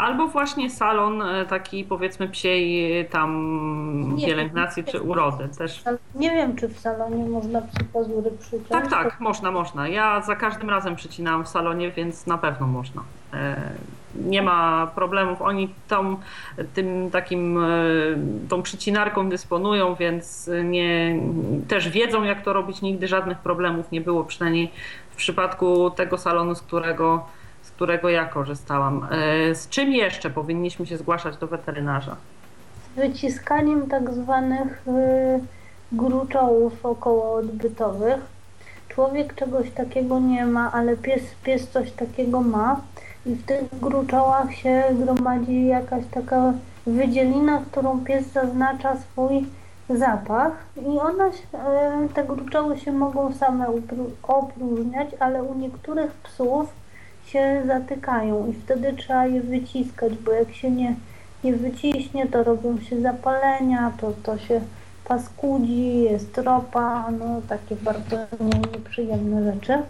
[0.00, 5.82] Albo właśnie salon e, taki powiedzmy psiej tam nie, pielęgnacji czy urody też.
[6.14, 8.68] Nie wiem, czy w salonie można psu pazury przyciąć.
[8.68, 9.88] Tak, tak, można, można.
[9.88, 13.02] Ja za każdym razem przycinałam w salonie, więc na pewno można.
[13.34, 13.56] E,
[14.14, 15.42] nie ma problemów.
[15.42, 16.16] Oni tą,
[16.74, 17.68] tym takim, e,
[18.48, 21.20] tą przycinarką dysponują, więc nie,
[21.68, 22.82] też wiedzą, jak to robić.
[22.82, 24.70] Nigdy żadnych problemów nie było, przynajmniej
[25.10, 27.26] w przypadku tego salonu, z którego,
[27.80, 29.06] którego ja korzystałam.
[29.10, 32.16] E, z czym jeszcze powinniśmy się zgłaszać do weterynarza?
[32.84, 34.82] Z wyciskaniem tak zwanych
[35.92, 38.20] gruczołów okołoodbytowych.
[38.88, 42.80] Człowiek czegoś takiego nie ma, ale pies, pies coś takiego ma
[43.26, 46.52] i w tych gruczołach się gromadzi jakaś taka
[46.86, 49.46] wydzielina, którą pies zaznacza swój
[49.88, 53.66] zapach i one, e, te gruczoły się mogą same
[54.22, 56.79] opróżniać, ale u niektórych psów
[57.26, 60.94] się zatykają i wtedy trzeba je wyciskać, bo jak się nie,
[61.44, 64.60] nie wyciśnie, to robią się zapalenia, to, to się
[65.04, 68.16] paskudzi, jest ropa, no takie bardzo
[68.72, 69.82] nieprzyjemne rzeczy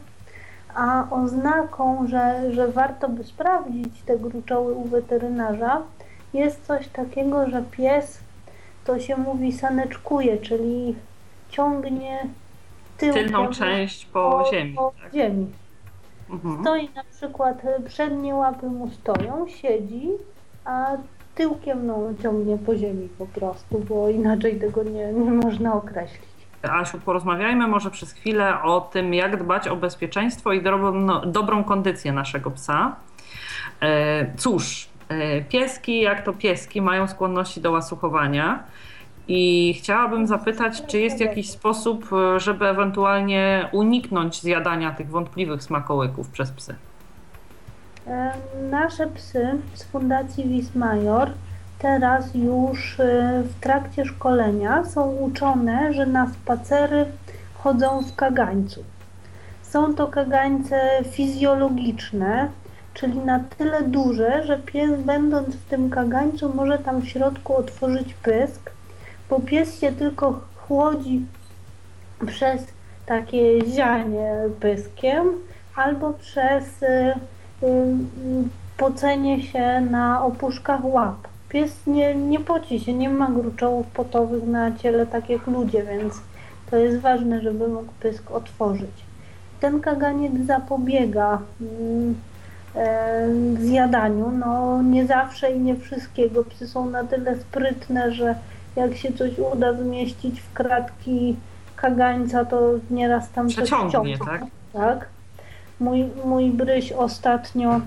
[0.75, 5.83] a oznaką, że, że warto by sprawdzić te gruczoły u weterynarza,
[6.35, 8.21] jest coś takiego, że pies
[8.85, 10.95] to się mówi saneczkuje, czyli
[11.49, 12.27] ciągnie
[12.99, 14.75] tyłkiem tylną część po, po ziemi.
[14.75, 15.15] Po tak?
[15.15, 15.47] ziemi.
[16.61, 20.09] Stoi na przykład, przednie łapy mu stoją, siedzi,
[20.65, 20.97] a
[21.35, 26.31] tyłkiem no, ciągnie po ziemi po prostu, bo inaczej tego nie, nie można określić.
[26.63, 31.65] Asiu, porozmawiajmy może przez chwilę o tym, jak dbać o bezpieczeństwo i dobrą, no, dobrą
[31.65, 32.97] kondycję naszego psa.
[33.81, 38.65] E, cóż, e, pieski, jak to pieski, mają skłonności do łasuchowania.
[39.29, 46.29] I chciałabym zapytać, czy jest jakiś sposób, e, żeby ewentualnie uniknąć zjadania tych wątpliwych smakołyków
[46.29, 46.75] przez psy?
[48.71, 51.31] Nasze psy z Fundacji Wismajor
[51.79, 57.07] teraz już y, w trakcie szkolenia są uczone, że na spacery
[57.55, 58.85] chodzą w kagańcu.
[59.63, 60.81] Są to kagańce
[61.11, 62.49] fizjologiczne,
[62.95, 68.15] czyli na tyle duże, że pies będąc w tym kagańcu może tam w środku otworzyć
[68.15, 68.71] pysk,
[69.31, 71.27] bo pies się tylko chłodzi
[72.27, 72.67] przez
[73.07, 75.29] takie zianie pyskiem
[75.77, 76.87] albo przez y,
[77.63, 77.95] y,
[78.77, 81.29] pocenie się na opuszkach łap.
[81.49, 86.15] Pies nie, nie poci się, nie ma gruczołów potowych na ciele tak jak ludzie, więc
[86.71, 89.05] to jest ważne, żeby mógł pysk otworzyć.
[89.61, 91.39] Ten kaganiec zapobiega
[92.77, 93.29] e,
[93.61, 94.31] zjadaniu.
[94.31, 96.45] No, nie zawsze i nie wszystkiego.
[96.45, 98.35] Psy są na tyle sprytne, że
[98.77, 101.37] jak się coś uda zmieścić w kratki
[101.77, 104.43] kagańca, to nieraz tam coś wciągnie, tak?
[104.73, 105.09] tak?
[105.81, 107.81] Mój, mój bryś ostatnio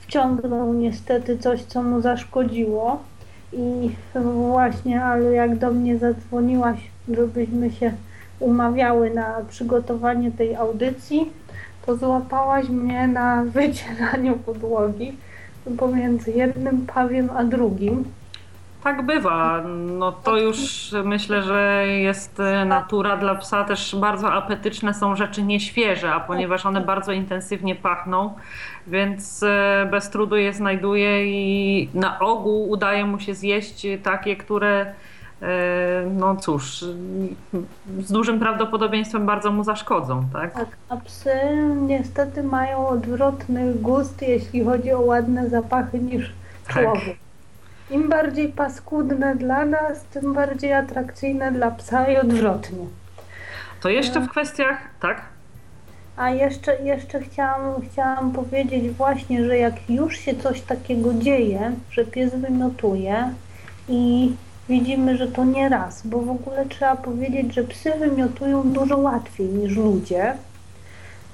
[0.00, 3.02] wciągnął niestety coś, co mu zaszkodziło.
[3.52, 3.90] I
[4.24, 6.78] właśnie, ale jak do mnie zadzwoniłaś,
[7.08, 7.92] żebyśmy się
[8.40, 11.32] umawiały na przygotowanie tej audycji,
[11.86, 15.16] to złapałaś mnie na wycieraniu podłogi
[15.78, 18.04] pomiędzy jednym pawiem a drugim.
[18.84, 19.62] Tak bywa.
[19.98, 25.42] No to już myślę, że jest e, natura dla psa też bardzo apetyczne są rzeczy
[25.42, 28.34] nieświeże, a ponieważ one bardzo intensywnie pachną,
[28.86, 34.94] więc e, bez trudu je znajduje i na ogół udaje mu się zjeść takie, które
[36.14, 36.84] no cóż,
[37.98, 40.54] z dużym prawdopodobieństwem bardzo mu zaszkodzą, tak?
[40.54, 41.30] Tak, a psy
[41.86, 46.32] niestety mają odwrotny gust, jeśli chodzi o ładne zapachy niż
[46.74, 46.84] Tak.
[47.90, 52.86] Im bardziej paskudne dla nas, tym bardziej atrakcyjne dla psa i odwrotnie.
[53.80, 55.22] To jeszcze w kwestiach, tak?
[56.16, 62.04] A jeszcze, jeszcze chciałam, chciałam powiedzieć właśnie, że jak już się coś takiego dzieje, że
[62.04, 63.34] pies wymiotuje
[63.88, 64.32] i
[64.68, 69.46] widzimy, że to nie raz, bo w ogóle trzeba powiedzieć, że psy wymiotują dużo łatwiej
[69.46, 70.34] niż ludzie.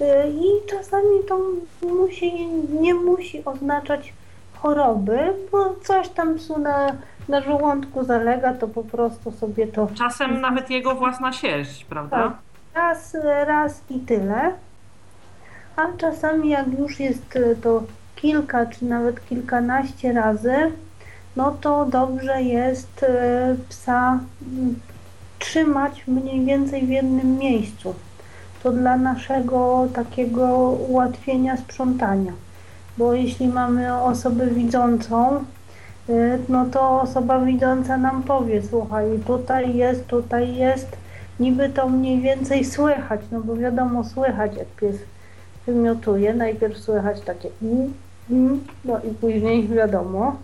[0.01, 1.39] Y, I czasami to
[1.87, 2.47] musi,
[2.81, 4.13] nie musi oznaczać
[4.61, 6.87] choroby, bo coś tam psu na,
[7.29, 12.17] na żołądku zalega, to po prostu sobie to Czasem nawet jego własna sierść, prawda?
[12.17, 12.33] Tak.
[12.75, 14.51] raz, raz i tyle.
[15.75, 17.83] A czasami jak już jest e, to
[18.15, 20.55] kilka czy nawet kilkanaście razy,
[21.35, 24.19] no to dobrze jest e, psa
[24.57, 24.75] mm,
[25.39, 27.95] trzymać mniej więcej w jednym miejscu.
[28.63, 32.31] To dla naszego takiego ułatwienia sprzątania.
[32.97, 35.43] Bo jeśli mamy osobę widzącą,
[36.09, 40.97] y, no to osoba widząca nam powie, słuchaj, tutaj jest, tutaj jest,
[41.39, 44.95] niby to mniej więcej słychać, no bo wiadomo, słychać jak pies
[45.67, 47.93] wymiotuje, najpierw słychać takie mm,
[48.29, 50.35] mm, no i później wiadomo.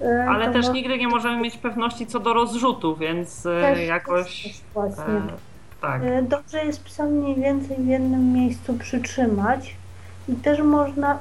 [0.00, 3.88] Y, Ale to też nigdy nie możemy mieć pewności co do rozrzutu, więc e, też-
[3.88, 4.42] jakoś.
[4.42, 5.04] też Właśnie.
[5.04, 5.22] E,
[5.80, 6.02] tak.
[6.28, 9.76] Dobrze jest psa mniej więcej w jednym miejscu przytrzymać
[10.28, 11.18] i też można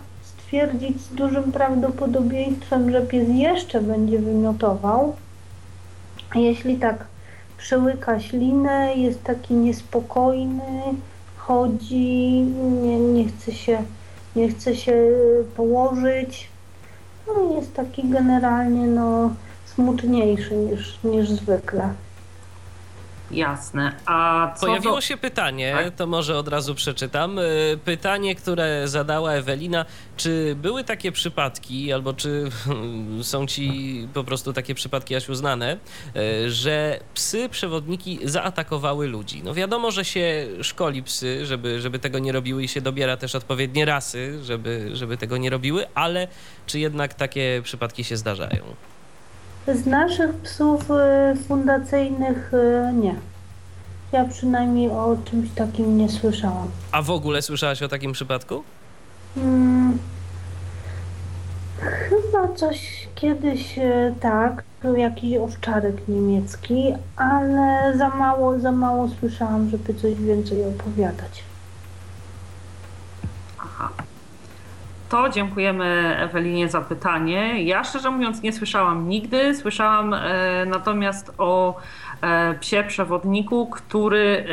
[0.54, 5.16] stwierdzić z dużym prawdopodobieństwem, że pies jeszcze będzie wymiotował.
[6.36, 7.06] Jeśli tak
[7.58, 10.82] przełyka ślinę, jest taki niespokojny,
[11.38, 12.42] chodzi,
[12.82, 13.84] nie, nie, chce, się,
[14.36, 14.94] nie chce się
[15.56, 16.50] położyć.
[17.28, 19.30] No jest taki generalnie no,
[19.66, 21.90] smutniejszy niż, niż zwykle.
[23.34, 23.96] Jasne.
[24.06, 25.02] A co Pojawiło do...
[25.02, 25.96] się pytanie, Tak?
[25.96, 27.40] to może od razu przeczytam.
[27.40, 29.86] Y, Pytanie, które zadała Ewelina,
[30.18, 32.50] czy były takie przypadki, albo czy
[33.22, 35.78] są ci po prostu takie przypadki aż uznane,
[36.46, 39.42] y, że psy przewodniki zaatakowały ludzi?
[39.44, 43.36] No wiadomo, że się szkoli psy, żeby, żeby tego nie robiły i się dobiera też
[43.36, 46.28] odpowiednie rasy, żeby, żeby tego nie robiły, ale
[46.66, 48.64] czy jednak takie przypadki się zdarzają?
[49.68, 53.16] Z naszych psów y, fundacyjnych y, nie.
[54.12, 56.68] Ja przynajmniej o czymś takim nie słyszałam.
[56.92, 58.64] A w ogóle słyszałaś o takim przypadku?
[59.36, 59.98] Hmm.
[61.80, 69.70] Chyba coś kiedyś y, tak, był jakiś owczarek niemiecki, ale za mało, za mało słyszałam,
[69.70, 71.44] żeby coś więcej opowiadać.
[73.60, 73.90] Aha.
[75.14, 77.64] To dziękujemy Ewelinie za pytanie.
[77.64, 79.56] Ja szczerze mówiąc nie słyszałam nigdy.
[79.56, 81.80] Słyszałam e, natomiast o
[82.22, 84.46] e, psie przewodniku, który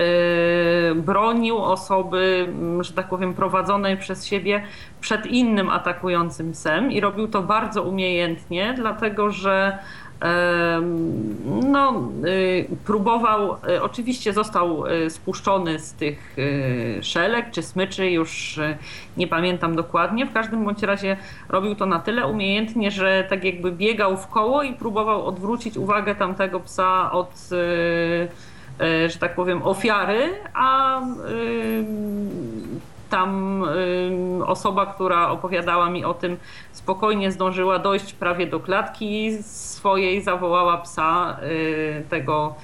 [0.91, 2.49] e, bronił osoby,
[2.81, 4.63] że tak powiem, prowadzonej przez siebie
[5.01, 9.79] przed innym atakującym psem i robił to bardzo umiejętnie, dlatego że
[11.66, 16.37] No, y, próbował, y, oczywiście został y, spuszczony z tych
[17.03, 18.61] szelek czy smyczy, już
[19.16, 20.27] nie pamiętam dokładnie.
[20.27, 21.16] W każdym bądź razie
[21.49, 26.14] robił to na tyle umiejętnie, że tak jakby biegał w koło i próbował odwrócić uwagę
[26.14, 27.49] tamtego psa od,
[29.09, 31.01] że tak powiem, ofiary, a
[33.11, 33.65] tam
[34.47, 36.37] osoba, która opowiadała mi o tym,
[36.73, 42.55] spokojnie zdążyła dojść prawie do klatki swojej, zawołała psa y, tego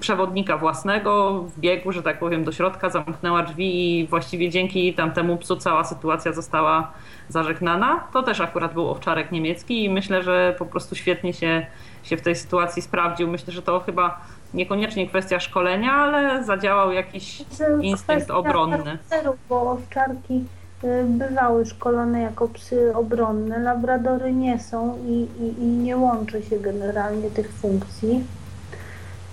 [0.00, 5.56] przewodnika własnego, wbiegł, że tak powiem, do środka, zamknęła drzwi i właściwie dzięki tamtemu psu
[5.56, 6.92] cała sytuacja została
[7.28, 8.04] zażegnana.
[8.12, 11.66] To też akurat był owczarek niemiecki i myślę, że po prostu świetnie się,
[12.02, 13.28] się w tej sytuacji sprawdził.
[13.28, 14.20] Myślę, że to chyba
[14.54, 17.44] niekoniecznie kwestia szkolenia, ale zadziałał jakiś
[17.80, 18.76] instynkt obronny.
[18.84, 20.44] charakteru, Bo owczarki
[20.84, 26.58] y, bywały szkolone jako psy obronne, labradory nie są i, i, i nie łączy się
[26.58, 28.24] generalnie tych funkcji.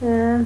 [0.03, 0.45] Y,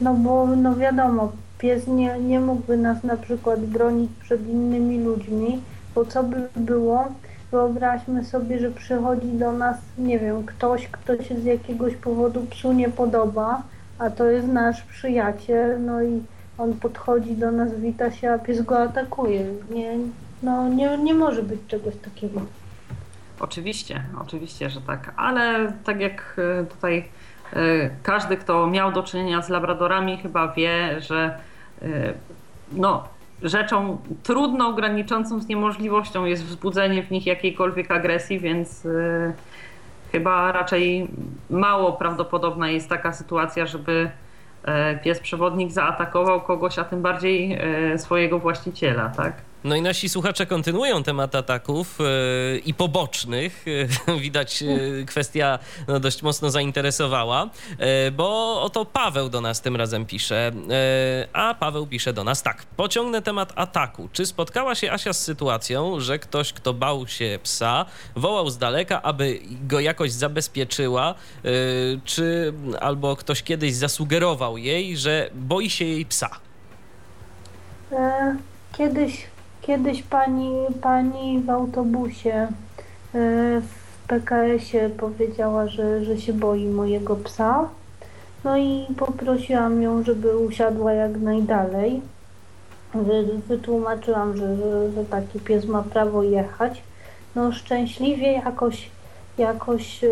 [0.00, 5.60] No bo no wiadomo, pies nie, nie mógłby nas na przykład bronić przed innymi ludźmi,
[5.94, 7.04] bo co by było,
[7.50, 12.72] wyobraźmy sobie, że przychodzi do nas, nie wiem, ktoś, kto się z jakiegoś powodu psu
[12.72, 13.62] nie podoba,
[13.98, 16.22] a to jest nasz przyjaciel, no i
[16.58, 19.46] on podchodzi do nas, wita się, a pies go atakuje.
[19.70, 19.98] Nie,
[20.42, 22.40] no, nie, nie może być czegoś takiego.
[23.40, 27.04] Oczywiście, oczywiście, że tak, ale tak jak e, tutaj
[27.52, 31.38] e, każdy, kto miał do czynienia z labradorami, chyba wie, że
[31.82, 31.86] e,
[32.72, 33.08] no,
[33.42, 38.86] rzeczą trudną, graniczącą z niemożliwością jest wzbudzenie w nich jakiejkolwiek agresji, więc
[40.14, 41.08] chyba raczej
[41.50, 44.10] mało prawdopodobna jest taka sytuacja, żeby
[44.64, 49.34] e, pies przewodnik zaatakował kogoś, a tym bardziej e, swojego właściciela, tak?
[49.64, 53.64] No i nasi słuchacze kontynuują temat ataków yy, i pobocznych.
[53.66, 53.88] Yy,
[54.20, 55.58] widać, yy, kwestia
[55.88, 57.50] no, dość mocno zainteresowała,
[58.12, 60.52] bo oto Paweł do nas tym razem pisze.
[61.32, 62.64] A Paweł pisze do nas tak.
[62.76, 64.08] Pociągnę temat ataku.
[64.12, 67.86] Czy spotkała się Asia z sytuacją, że ktoś, kto bał się psa,
[68.16, 71.14] wołał z daleka, aby go jakoś zabezpieczyła,
[72.04, 76.30] czy albo ktoś kiedyś zasugerował jej, że boi się jej psa?
[78.78, 79.33] Kiedyś
[79.66, 82.48] Kiedyś pani, pani w autobusie e,
[83.60, 87.68] w PKS-ie powiedziała, że, że się boi mojego psa.
[88.44, 92.00] No i poprosiłam ją, żeby usiadła jak najdalej.
[93.48, 96.82] Wytłumaczyłam, że, że, że taki pies ma prawo jechać.
[97.34, 98.90] No szczęśliwie jakoś,
[99.38, 100.08] jakoś e,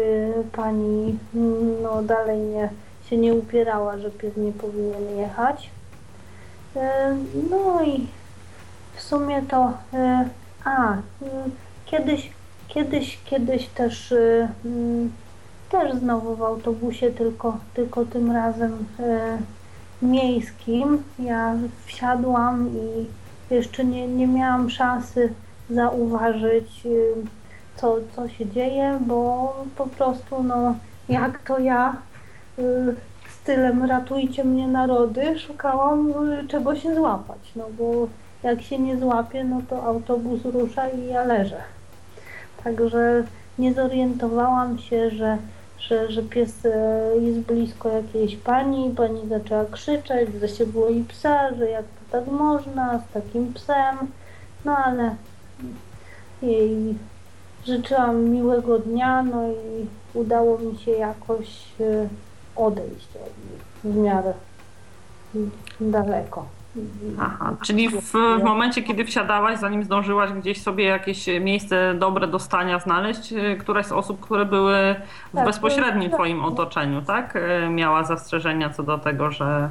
[0.53, 1.19] pani
[1.83, 2.69] no dalej nie,
[3.11, 5.71] się nie upierała, że pies nie powinien jechać.
[6.77, 7.17] E,
[7.51, 8.07] no i
[9.03, 10.29] w sumie to, e,
[10.65, 10.97] a,
[11.87, 12.31] kiedyś,
[12.69, 14.49] kiedyś, kiedyś też, e,
[15.71, 18.87] też znowu w autobusie, tylko, tylko tym razem
[20.03, 21.03] miejskim.
[21.19, 21.55] Ja
[21.87, 23.07] wsiadłam i
[23.55, 25.33] jeszcze nie, nie miałam szansy
[25.71, 26.83] zauważyć,
[27.77, 30.75] co, co się dzieje, bo po prostu, no,
[31.09, 31.97] jak to ja
[33.29, 36.13] stylem ratujcie mnie narody, szukałam
[36.49, 38.09] czego się złapać, no bo
[38.43, 41.63] jak się nie złapie, no to autobus rusza i ja leżę.
[42.65, 43.25] Także
[43.59, 45.39] nie zorientowałam się, że,
[45.79, 51.55] że, że pies e, jest blisko jakiejś pani, pani zaczęła krzyczeć, że się boi psa,
[51.55, 53.97] że jak to tak można z takim psem,
[54.65, 55.15] no ale
[56.43, 56.95] jej
[57.67, 61.49] życzyłam miłego dnia, no i udało mi się jakoś
[61.81, 62.09] e,
[62.57, 63.09] odejść
[63.85, 64.33] w miarę
[65.81, 66.47] daleko.
[67.21, 72.39] Aha, czyli w, w, momencie, kiedy wsiadałaś, zanim zdążyłaś gdzieś sobie jakieś miejsce dobre do
[72.39, 74.95] stania znaleźć, y, któraś z osób, które były
[75.33, 76.19] w tak, bezpośrednim tak.
[76.19, 77.37] twoim otoczeniu, tak?
[77.37, 79.71] Y, miała zastrzeżenia co do tego, że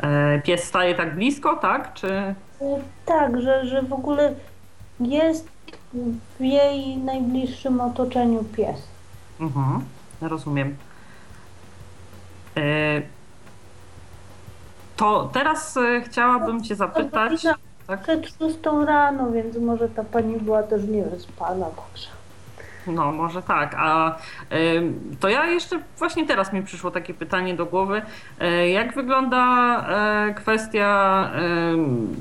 [0.00, 0.06] y,
[0.42, 1.94] pies staje tak blisko, tak?
[1.94, 2.34] Czy...
[3.06, 4.34] Tak, że, że w ogóle
[5.00, 5.48] jest
[6.38, 8.88] w jej najbliższym otoczeniu pies.
[9.40, 9.84] Mhm,
[10.20, 10.76] rozumiem.
[14.96, 17.46] To teraz e, chciałabym Cię zapytać.
[17.86, 18.00] Tak?
[18.02, 22.08] Przed szóstą rano, więc może ta pani była też niewyspana, także.
[22.86, 23.74] No, może tak.
[23.78, 24.16] A
[25.20, 28.02] to ja jeszcze właśnie teraz mi przyszło takie pytanie do głowy.
[28.42, 29.80] Y, jak wygląda
[30.30, 31.30] y, kwestia,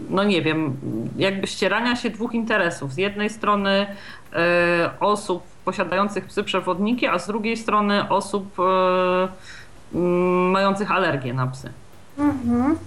[0.10, 0.78] no nie wiem,
[1.18, 2.94] jakby ścierania się dwóch interesów?
[2.94, 3.88] Z jednej strony
[5.00, 8.58] osób posiadających psy przewodniki, a z drugiej strony osób
[10.52, 11.70] mających alergię na psy.
[12.18, 12.78] Mhm.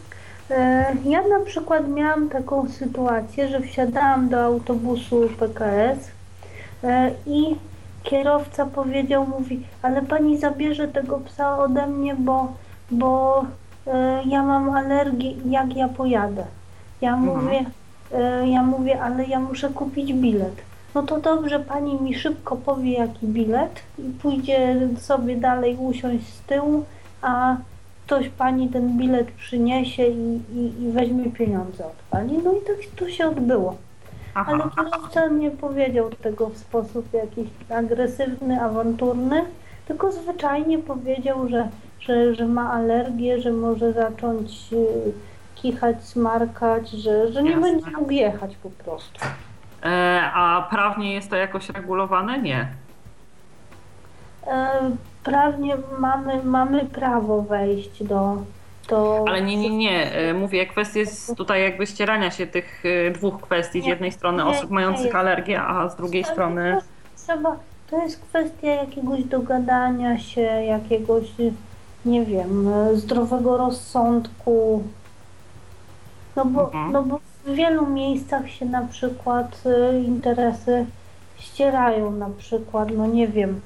[0.51, 5.99] E, ja na przykład miałam taką sytuację, że wsiadałam do autobusu PKS
[6.85, 7.57] e, i
[8.03, 12.53] kierowca powiedział, mówi, ale pani zabierze tego psa ode mnie, bo,
[12.91, 13.45] bo
[13.87, 16.45] e, ja mam alergię, jak ja pojadę.
[17.01, 17.45] Ja mhm.
[17.45, 17.65] mówię,
[18.45, 20.55] ja mówię, ale ja muszę kupić bilet.
[20.95, 26.41] No to dobrze, pani mi szybko powie jaki bilet i pójdzie sobie dalej usiąść z
[26.43, 26.85] tyłu,
[27.23, 27.57] a
[28.09, 32.39] ktoś pani ten bilet przyniesie i, i, i weźmie pieniądze od pani.
[32.45, 33.77] No i tak to się odbyło.
[34.35, 34.53] Aha.
[34.53, 39.45] Ale kierowca nie powiedział tego w sposób jakiś agresywny, awanturny,
[39.87, 41.69] tylko zwyczajnie powiedział, że,
[42.01, 45.13] że, że ma alergię, że może zacząć y,
[45.55, 47.73] kichać, smarkać, że, że nie Jasne.
[47.73, 49.21] będzie mógł jechać po prostu.
[49.85, 52.39] E, a prawnie jest to jakoś regulowane?
[52.39, 52.69] Nie.
[54.49, 54.91] E,
[55.25, 58.37] prawnie mamy, mamy prawo wejść do,
[58.89, 59.25] do...
[59.29, 60.13] Ale nie, nie, nie.
[60.13, 63.83] E, mówię, kwestia jest tutaj jakby ścierania się tych e, dwóch kwestii.
[63.83, 66.79] Z jednej strony nie, osób mających alergię, a z drugiej strony...
[67.17, 67.57] Trzeba,
[67.91, 71.25] to jest kwestia jakiegoś dogadania się, jakiegoś,
[72.05, 74.83] nie wiem, zdrowego rozsądku.
[76.37, 76.93] No bo, mhm.
[76.93, 79.63] no bo w wielu miejscach się na przykład
[80.07, 80.87] interesy
[81.39, 83.61] ścierają, na przykład, no nie wiem,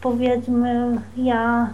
[0.00, 1.70] powiedzmy, ja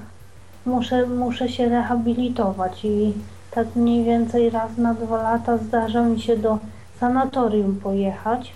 [0.67, 3.13] muszę, muszę się rehabilitować i
[3.51, 6.59] tak mniej więcej raz na dwa lata zdarza mi się do
[7.01, 8.53] sanatorium pojechać.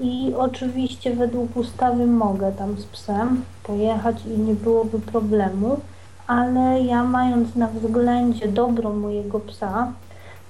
[0.00, 5.80] I oczywiście według ustawy mogę tam z psem pojechać i nie byłoby problemu,
[6.26, 9.92] ale ja mając na względzie dobro mojego psa,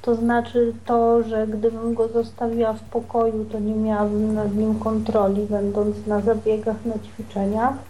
[0.03, 5.47] to znaczy to, że gdybym go zostawiła w pokoju, to nie miałabym nad nim kontroli,
[5.47, 7.88] będąc na zabiegach, na ćwiczeniach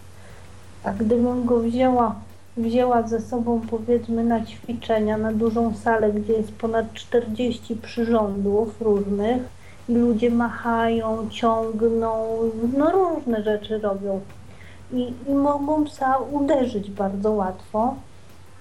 [0.89, 2.15] A gdybym go wzięła,
[2.57, 9.41] wzięła ze sobą powiedzmy na ćwiczenia, na dużą salę, gdzie jest ponad 40 przyrządów różnych
[9.89, 12.37] i ludzie machają, ciągną,
[12.77, 14.19] no różne rzeczy robią.
[14.93, 17.95] I, i mogą psa uderzyć bardzo łatwo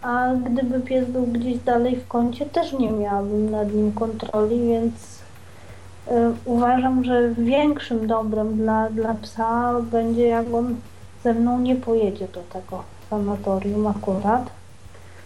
[0.03, 4.95] a gdyby pies był gdzieś dalej w kącie, też nie miałabym nad nim kontroli, więc
[6.09, 6.13] y,
[6.45, 10.77] uważam, że większym dobrem dla, dla psa będzie, jak on
[11.23, 14.51] ze mną nie pojedzie do tego sanatorium akurat.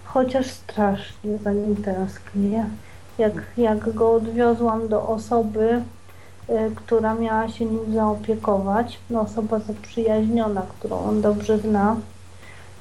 [0.04, 2.66] Chociaż strasznie za nim tęsknię.
[3.18, 5.82] Jak, jak go odwiozłam do osoby,
[6.50, 11.96] y, która miała się nim zaopiekować, no osoba zaprzyjaźniona, którą on dobrze zna,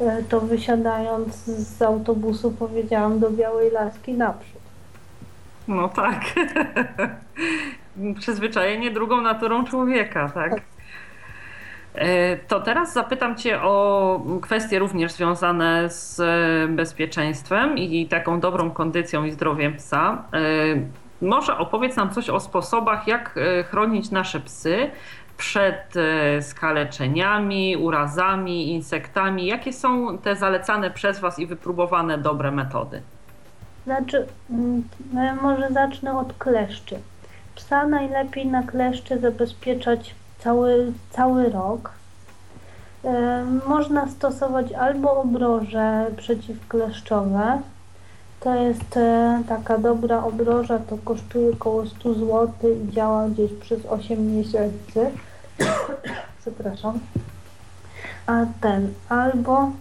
[0.02, 4.62] E, to wysiadając z autobusu powiedziałam do Białej Laski naprzód.
[5.68, 6.22] No tak.
[8.20, 10.52] Przyzwyczajenie drugą naturą człowieka, tak?
[10.52, 10.62] tak?
[12.48, 16.22] To teraz zapytam Cię o kwestie również związane z
[16.72, 20.24] bezpieczeństwem i taką dobrą kondycją i zdrowiem psa.
[21.22, 23.40] Może opowiedz nam coś o sposobach, jak
[23.70, 24.92] chronić nasze psy
[25.42, 29.46] przed e, skaleczeniami, urazami, insektami?
[29.46, 33.02] Jakie są te zalecane przez Was i wypróbowane dobre metody?
[33.86, 34.84] Znaczy, mm,
[35.14, 37.00] no może zacznę od kleszczy.
[37.56, 41.92] Psa najlepiej na kleszcze zabezpieczać cały, cały rok.
[43.04, 47.62] E, można stosować albo obroże przeciwkleszczowe.
[48.40, 52.48] To jest e, taka dobra obroża, to kosztuje około 100 zł
[52.88, 55.12] i działa gdzieś przez 8 miesięcy.
[56.42, 57.00] Przepraszam.
[58.26, 59.72] A ten, albo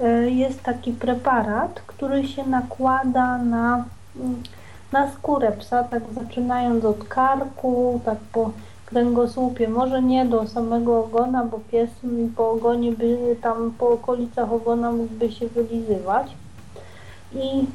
[0.00, 3.84] e, jest taki preparat, który się nakłada na,
[4.92, 8.50] na skórę psa, tak zaczynając od karku, tak po
[8.94, 11.90] kręgosłupie, może nie do samego ogona, bo pies
[12.36, 16.34] po ogonie by tam po okolicach ogona mógłby się wylizywać.
[17.32, 17.66] I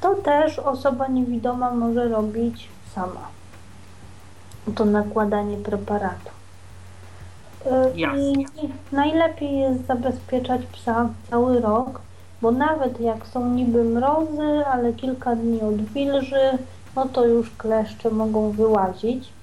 [0.00, 3.28] to też osoba niewidoma może robić sama.
[4.74, 6.30] To nakładanie preparatu.
[7.94, 8.46] I
[8.92, 12.00] najlepiej jest zabezpieczać psa cały rok,
[12.42, 16.58] bo nawet jak są niby mrozy, ale kilka dni odwilży,
[16.96, 19.35] no to już kleszcze mogą wyłazić.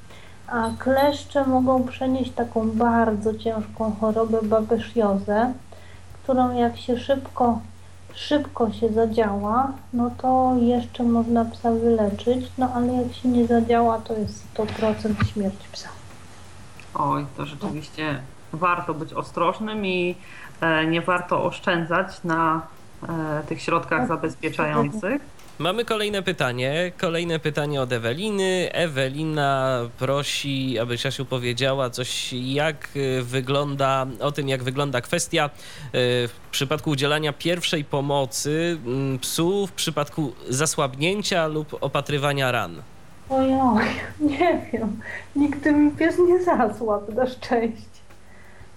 [0.54, 5.54] A kleszcze mogą przenieść taką bardzo ciężką chorobę babesziozę,
[6.24, 7.60] którą jak się szybko,
[8.14, 13.97] szybko się zadziała, no to jeszcze można psa wyleczyć, no ale jak się nie zadziała,
[13.97, 15.89] to jest 100% śmierć psa.
[16.93, 18.20] Oj, to rzeczywiście
[18.54, 20.16] warto być ostrożnym i
[20.62, 22.62] e, nie warto oszczędzać na
[23.10, 24.08] e, tych środkach tak.
[24.08, 25.22] zabezpieczających.
[25.64, 26.91] Mamy kolejne pytanie.
[26.97, 28.70] Kolejne pytanie od Eweliny.
[28.72, 32.88] Ewelina prosi, aby Siasiu powiedziała coś, jak
[33.22, 35.49] wygląda, o tym, jak wygląda kwestia e,
[36.28, 42.82] w przypadku udzielania pierwszej pomocy mm, psu w przypadku zasłabnięcia lub opatrywania ran.
[43.30, 43.86] Ojoj,
[44.20, 44.99] nie wiem.
[45.36, 48.01] Nigdy mi pies nie zasłabł, na szczęście.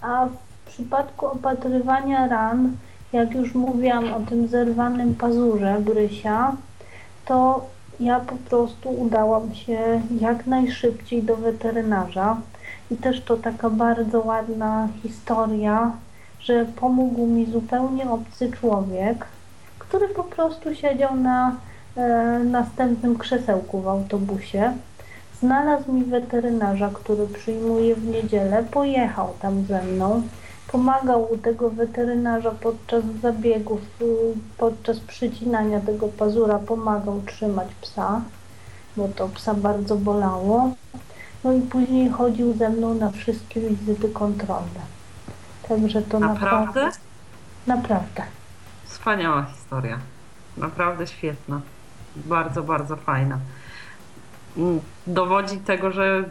[0.01, 2.77] A w przypadku opatrywania ran,
[3.13, 6.57] jak już mówiłam o tym zerwanym pazurze Grysia,
[7.27, 7.67] to
[8.01, 12.37] ja po prostu udałam się jak najszybciej do weterynarza.
[12.91, 15.93] I też to taka bardzo ładna historia,
[16.41, 19.27] że pomógł mi zupełnie obcy człowiek,
[19.79, 21.57] który po prostu siedział na
[21.97, 24.73] E, następnym krzesełku w autobusie.
[25.41, 30.23] Znalazł mi weterynarza, który przyjmuje w niedzielę, pojechał tam ze mną,
[30.73, 33.81] pomagał u tego weterynarza podczas zabiegów,
[34.59, 38.21] podczas przycinania tego pazura, pomagał trzymać psa,
[38.97, 40.75] bo to psa bardzo bolało.
[41.45, 44.81] No i później chodził ze mną na wszystkie wizyty kontrolne.
[45.69, 46.67] Także to naprawdę?
[46.67, 46.99] Naprawdę.
[47.67, 48.23] naprawdę.
[48.85, 49.99] Wspaniała historia.
[50.57, 51.61] Naprawdę świetna
[52.17, 53.39] bardzo, bardzo fajna.
[54.57, 56.25] Mm, dowodzi tego, że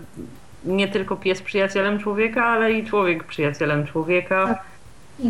[0.66, 4.46] nie tylko pies przyjacielem człowieka, ale i człowiek przyjacielem człowieka.
[4.48, 4.64] Tak.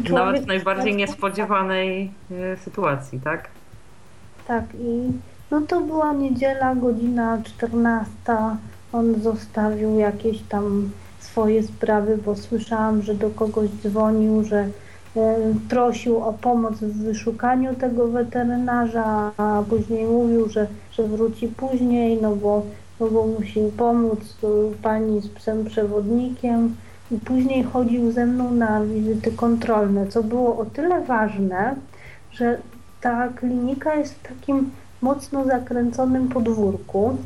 [0.03, 3.47] Człowiek nawet w najbardziej niespodziewanej e, sytuacji, tak?
[4.47, 5.11] Tak i
[5.51, 8.11] no to była niedziela, godzina 14.
[8.93, 14.69] On zostawił jakieś tam swoje sprawy, bo słyszałam, że do kogoś dzwonił, że
[15.17, 22.17] E, prosił o pomoc w wyszukaniu tego weterynarza, a później mówił, że, że wróci później,
[22.21, 22.63] no bo,
[22.99, 24.19] no bo musi pomóc
[24.81, 26.75] pani z psem przewodnikiem.
[27.11, 31.75] I później chodził ze mną na wizyty kontrolne, co było o tyle ważne,
[32.31, 32.57] że
[33.01, 34.71] ta klinika jest w takim
[35.01, 37.17] mocno zakręconym podwórku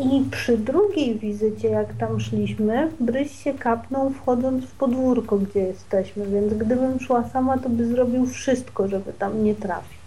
[0.00, 6.26] I przy drugiej wizycie, jak tam szliśmy, Bryś się kapnął wchodząc w podwórko, gdzie jesteśmy,
[6.26, 9.99] więc gdybym szła sama, to by zrobił wszystko, żeby tam nie trafić.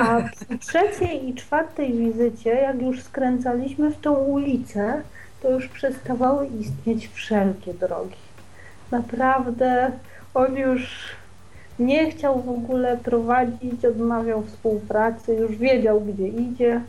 [0.00, 5.02] A przy trzeciej i czwartej wizycie, jak już skręcaliśmy w tą ulicę,
[5.42, 8.16] to już przestawały istnieć wszelkie drogi.
[8.90, 9.90] Naprawdę
[10.34, 11.08] on już
[11.78, 16.80] nie chciał w ogóle prowadzić, odmawiał współpracy, już wiedział gdzie idzie,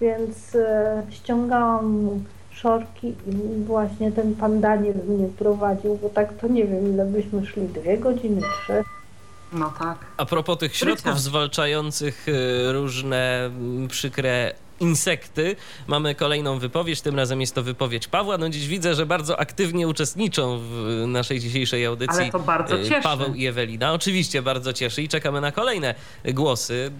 [0.00, 2.20] więc e, ściągałam mu
[2.50, 7.46] szorki i właśnie ten pan Daniel mnie prowadził, bo tak to nie wiem ile byśmy
[7.46, 8.84] szli, dwie godziny, trzy.
[9.52, 9.98] No tak.
[10.16, 11.18] A propos tych środków Brycia.
[11.18, 17.00] zwalczających y, różne mm, przykre insekty, mamy kolejną wypowiedź.
[17.00, 18.38] Tym razem jest to wypowiedź Pawła.
[18.38, 22.20] No dziś widzę, że bardzo aktywnie uczestniczą w naszej dzisiejszej audycji.
[22.22, 23.02] Ale to bardzo y, cieszy.
[23.02, 23.92] Paweł i Ewelina.
[23.92, 25.94] Oczywiście bardzo cieszy i czekamy na kolejne
[26.24, 26.90] głosy.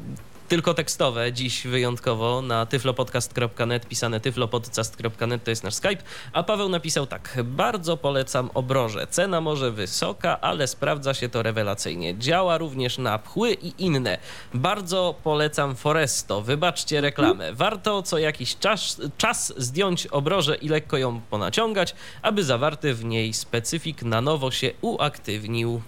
[0.49, 7.07] Tylko tekstowe, dziś wyjątkowo na tyflopodcast.net, pisane tyflopodcast.net to jest nasz Skype, a Paweł napisał
[7.07, 13.19] tak, bardzo polecam obroże, cena może wysoka, ale sprawdza się to rewelacyjnie, działa również na
[13.19, 14.19] pchły i inne,
[14.55, 21.21] bardzo polecam Foresto, wybaczcie reklamę, warto co jakiś czas, czas zdjąć obrożę i lekko ją
[21.21, 25.83] ponaciągać, aby zawarty w niej specyfik na nowo się uaktywnił.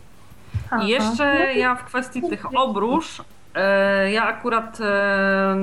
[0.85, 3.23] I jeszcze ja w kwestii tych obróż,
[4.13, 5.57] ja akurat e,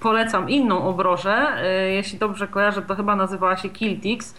[0.00, 1.46] polecam inną obrożę.
[1.56, 4.34] E, Jeśli dobrze kojarzę, to chyba nazywała się Kiltix.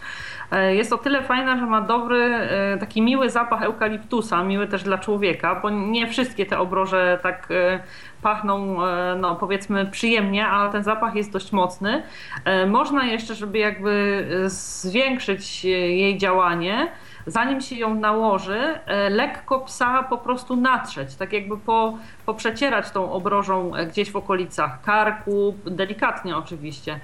[0.52, 4.82] E, Jest o tyle fajna, że ma dobry, e, taki miły zapach eukaliptusa, miły też
[4.82, 7.80] dla człowieka, bo nie wszystkie te obroże tak e,
[8.22, 12.02] pachną, e, no powiedzmy przyjemnie, ale ten zapach jest dość mocny.
[12.44, 16.88] E, Można jeszcze, żeby jakby e, zwiększyć e, jej działanie,
[17.26, 23.12] zanim się ją nałoży, e, lekko psa po prostu natrzeć, tak jakby po, poprzecierać tą
[23.12, 27.00] obrożą e, gdzieś w okolicach karku, delikatnie oczywiście,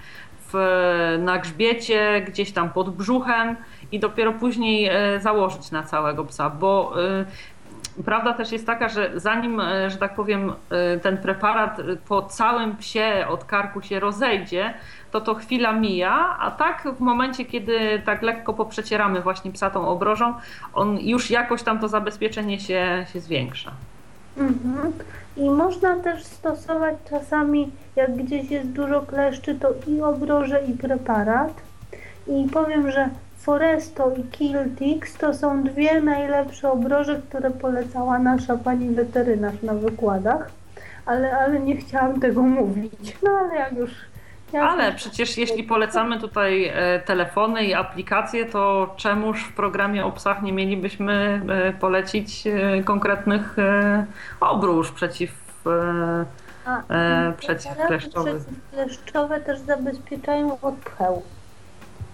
[0.52, 3.56] w, na grzbiecie, gdzieś tam pod brzuchem
[3.92, 6.94] i dopiero później e, założyć na całego psa, bo
[8.04, 12.76] Prawda też jest taka, że zanim, e, że tak powiem, e, ten preparat po całym
[12.76, 14.74] psie od karku się rozejdzie,
[15.10, 19.88] to to chwila mija, a tak w momencie, kiedy tak lekko poprzecieramy właśnie psa tą
[19.88, 20.34] obrożą,
[20.74, 23.70] on już jakoś tam to zabezpieczenie się, się zwiększa.
[24.36, 24.92] Mhm.
[25.36, 31.52] I można też stosować czasami, jak gdzieś jest dużo kleszczy, to i obroże, i preparat.
[32.26, 33.08] I powiem, że
[33.48, 40.50] Foresto i Kiltix to są dwie najlepsze obroże, które polecała nasza pani weterynarz na wykładach,
[41.06, 43.16] ale, ale nie chciałam tego mówić.
[43.22, 43.90] No ale jak już.
[44.52, 50.04] Jak Ale już- przecież jeśli polecamy tutaj e, telefony i aplikacje, to czemuż w programie
[50.04, 53.56] o psach nie mielibyśmy e, polecić e, konkretnych
[54.40, 55.30] obróż przeciw
[56.66, 58.40] A, e, i przeciwkleszczowy.
[58.40, 61.22] Przeciwkleszczowe też zabezpieczają od pcheł.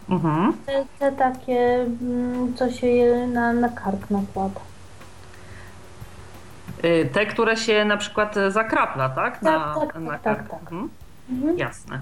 [0.08, 0.52] Mhm.
[0.98, 4.60] Te, takie, mm, co się je na, na kark nakłada.
[6.84, 9.42] Y, Te, które się na przykład zakrapla, tak?
[9.42, 10.60] Na, Tak, tak, na tak, tak, tak.
[10.62, 10.88] Mhm.
[11.30, 11.58] Mhm.
[11.58, 11.98] Jasne.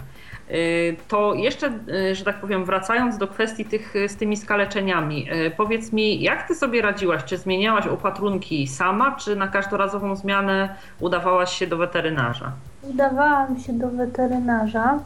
[0.50, 1.72] Y, To jeszcze,
[2.11, 6.55] y, że tak powiem, wracając do kwestii tych z tymi skaleczeniami, powiedz mi, jak ty
[6.55, 7.24] sobie radziłaś?
[7.24, 12.53] Czy zmieniałaś opatrunki sama, czy na każdorazową zmianę udawałaś się do weterynarza?
[12.82, 14.98] Udawałam się do weterynarza,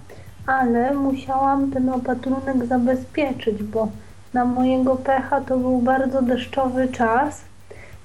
[0.46, 3.88] ale musiałam ten opatrunek zabezpieczyć, bo
[4.34, 7.44] na mojego pecha to był bardzo deszczowy czas,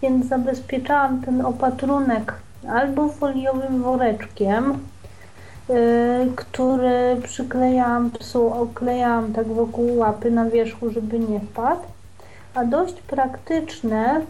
[0.01, 2.33] więc zabezpieczałam ten opatrunek
[2.69, 4.79] albo foliowym woreczkiem,
[5.69, 5.75] yy,
[6.35, 11.81] który przyklejałam psu, oklejałam tak wokół łapy na wierzchu, żeby nie wpadł,
[12.55, 14.21] a dość praktyczne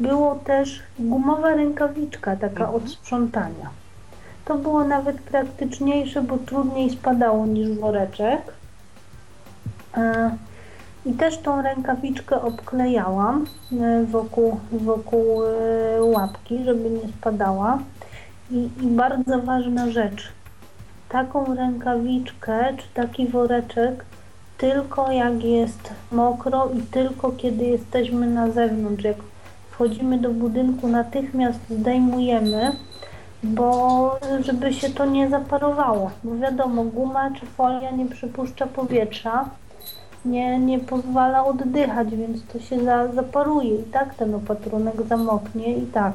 [0.00, 3.81] było też gumowa rękawiczka, taka od sprzątania.
[4.44, 8.40] To było nawet praktyczniejsze, bo trudniej spadało niż woreczek.
[9.96, 10.36] E,
[11.06, 13.46] I też tą rękawiczkę obklejałam
[13.80, 17.78] e, wokół, wokół e, łapki, żeby nie spadała.
[18.50, 20.32] I, I bardzo ważna rzecz.
[21.08, 24.04] Taką rękawiczkę czy taki woreczek
[24.58, 29.04] tylko jak jest mokro i tylko kiedy jesteśmy na zewnątrz.
[29.04, 29.16] Jak
[29.70, 32.72] wchodzimy do budynku, natychmiast zdejmujemy,
[33.42, 36.10] bo żeby się to nie zaparowało.
[36.24, 39.44] Bo wiadomo, guma czy folia nie przypuszcza powietrza,
[40.24, 45.86] nie, nie pozwala oddychać, więc to się za, zaparuje i tak ten opatrunek zamoknie i
[45.86, 46.12] tak.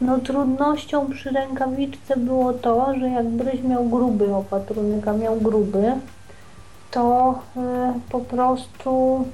[0.00, 5.92] No trudnością przy rękawiczce było to, że jak Bryś miał gruby opatrunek, a miał gruby,
[6.90, 7.60] to y,
[8.10, 9.24] po prostu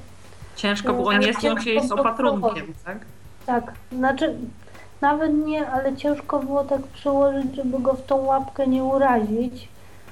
[0.55, 2.97] Ciężko było nie zdjąć jej z opatrunkiem, tak?
[3.45, 4.35] Tak, znaczy
[5.01, 9.67] nawet nie, ale ciężko było tak przełożyć, żeby go w tą łapkę nie urazić,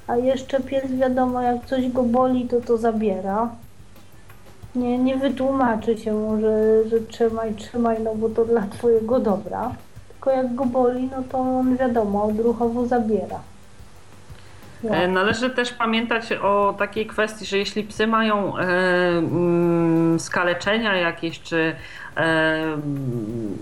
[0.08, 3.50] a jeszcze pies wiadomo, jak coś go boli, to to zabiera.
[4.76, 9.72] Nie, nie wytłumaczy się mu, że, że trzymaj, trzymaj, no bo to dla twojego dobra.
[10.10, 13.40] Tylko jak go boli, no to on wiadomo, odruchowo zabiera.
[14.84, 14.96] No.
[14.96, 18.62] E, należy też pamiętać o takiej kwestii, że jeśli psy mają e,
[19.18, 21.76] mm, skaleczenia jakieś, czy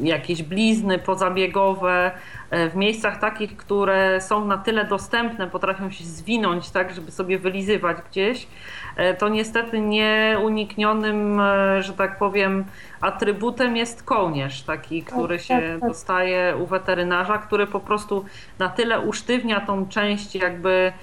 [0.04, 2.12] jakieś blizny pozabiegowe
[2.50, 7.40] e, w miejscach takich, które są na tyle dostępne, potrafią się zwinąć tak, żeby sobie
[7.40, 8.48] wylizywać gdzieś,
[8.96, 12.66] e, to niestety nieuniknionym, e, że tak powiem,
[13.02, 15.90] atrybutem jest kołnierz, taki, który się tak, tak.
[15.90, 18.26] dostaje u weterynarza, który po prostu
[18.60, 20.94] na tyle usztywnia tą część jakby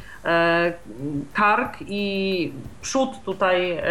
[1.33, 2.53] kark i
[2.83, 3.85] przód tutaj e,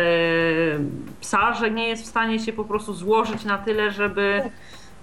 [1.21, 4.41] psa, że nie jest w stanie się po prostu złożyć na tyle, żeby,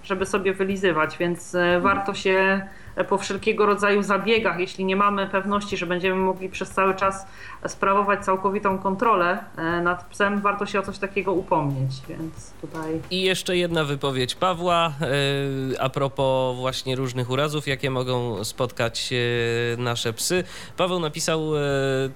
[0.03, 2.67] żeby sobie wylizywać, więc e, warto się
[3.05, 7.27] po wszelkiego rodzaju zabiegach, jeśli nie mamy pewności, że będziemy mogli przez cały czas
[7.69, 13.01] sprawować całkowitą kontrolę e, nad psem, warto się o coś takiego upomnieć, więc tutaj...
[13.11, 19.77] I jeszcze jedna wypowiedź Pawła e, a propos właśnie różnych urazów, jakie mogą spotkać e,
[19.77, 20.45] nasze psy.
[20.77, 21.51] Paweł napisał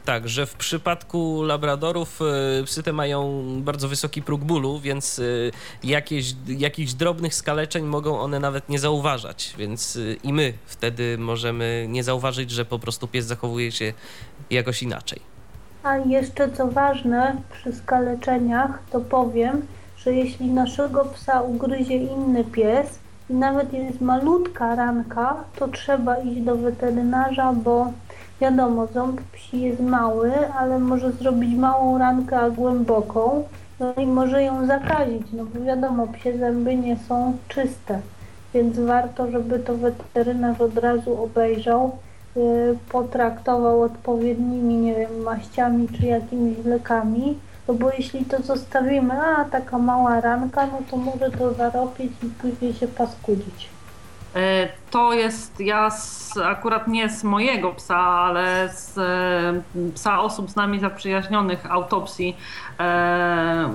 [0.04, 2.20] tak, że w przypadku labradorów
[2.64, 5.20] psy te mają bardzo wysoki próg bólu, więc
[5.84, 12.04] jakieś, jakichś drobnych skaleczeń mogą one nawet nie zauważać, więc i my wtedy możemy nie
[12.04, 13.92] zauważyć, że po prostu pies zachowuje się
[14.50, 15.20] jakoś inaczej.
[15.82, 19.62] A jeszcze co ważne, przy skaleczeniach to powiem,
[19.96, 22.98] że jeśli naszego psa ugryzie inny pies
[23.30, 27.92] i nawet jest malutka ranka, to trzeba iść do weterynarza, bo
[28.40, 33.44] wiadomo, ząb psi jest mały, ale może zrobić małą rankę, a głęboką,
[33.80, 38.00] no i może ją zakazić, no bo wiadomo, psie zęby nie są czyste
[38.54, 41.98] więc warto, żeby to weterynarz od razu obejrzał,
[42.36, 42.40] y,
[42.88, 47.38] potraktował odpowiednimi, nie wiem, maściami czy jakimiś lekami,
[47.68, 52.26] no bo jeśli to zostawimy, a taka mała ranka, no to może to zarobić i
[52.26, 53.68] później się paskudzić.
[54.34, 60.50] E, to jest, ja z, akurat nie z mojego psa, ale z e, psa osób
[60.50, 62.36] z nami zaprzyjaźnionych autopsji,
[62.80, 63.70] e,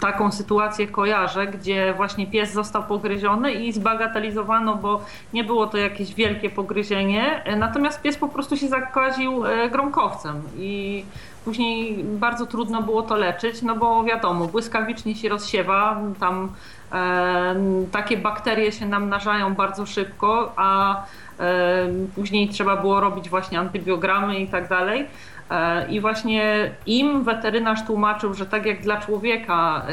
[0.00, 6.14] taką sytuację kojarzę, gdzie właśnie pies został pogryziony i zbagatelizowano, bo nie było to jakieś
[6.14, 11.04] wielkie pogryzienie, natomiast pies po prostu się zakaził gromkowcem i
[11.44, 16.52] później bardzo trudno było to leczyć, no bo wiadomo, błyskawicznie się rozsiewa, tam
[17.92, 21.02] takie bakterie się namnażają bardzo szybko, a
[22.14, 25.06] później trzeba było robić właśnie antybiogramy i tak dalej.
[25.50, 29.86] E, I właśnie im weterynarz tłumaczył, że tak jak dla człowieka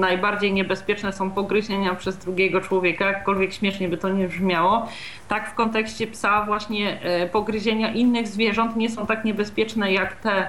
[0.00, 4.88] najbardziej niebezpieczne są pogryzienia przez drugiego człowieka, jakkolwiek śmiesznie by to nie brzmiało,
[5.28, 10.48] tak w kontekście psa właśnie e, pogryzienia innych zwierząt nie są tak niebezpieczne jak te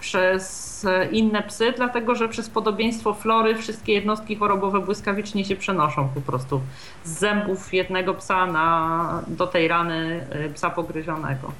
[0.00, 6.20] przez inne psy, dlatego że przez podobieństwo flory wszystkie jednostki chorobowe błyskawicznie się przenoszą po
[6.20, 6.60] prostu
[7.04, 11.52] z zębów jednego psa na, do tej rany e, psa pogryzionego.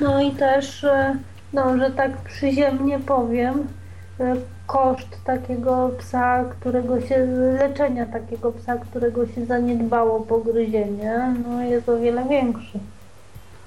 [0.00, 1.16] No i też, e,
[1.52, 3.68] no, że tak przyziemnie powiem,
[4.66, 7.26] koszt takiego psa, którego się,
[7.58, 12.78] leczenia takiego psa, którego się zaniedbało pogryzienie, no jest o wiele większy.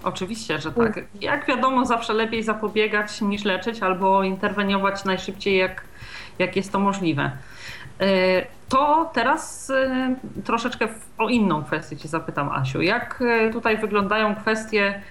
[0.03, 0.99] Oczywiście, że tak.
[1.21, 5.83] Jak wiadomo, zawsze lepiej zapobiegać niż leczyć albo interweniować najszybciej, jak,
[6.39, 7.31] jak jest to możliwe.
[8.01, 8.07] E,
[8.69, 10.87] to teraz e, troszeczkę
[11.17, 12.81] o inną kwestię Cię zapytam, Asiu.
[12.81, 15.01] Jak e, tutaj wyglądają kwestie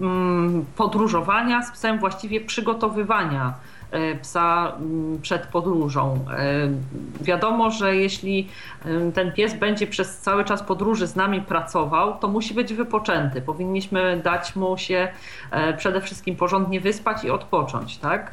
[0.00, 3.54] mm, podróżowania z psem, właściwie przygotowywania
[4.22, 6.18] psa mm, przed podróżą.
[6.30, 8.48] E, wiadomo, że jeśli
[8.84, 13.40] e, ten pies będzie przez cały czas podróży z nami pracował, to musi być wypoczęty.
[13.42, 15.08] Powinniśmy dać mu się
[15.76, 18.30] przede wszystkim porządnie wyspać i odpocząć, tak?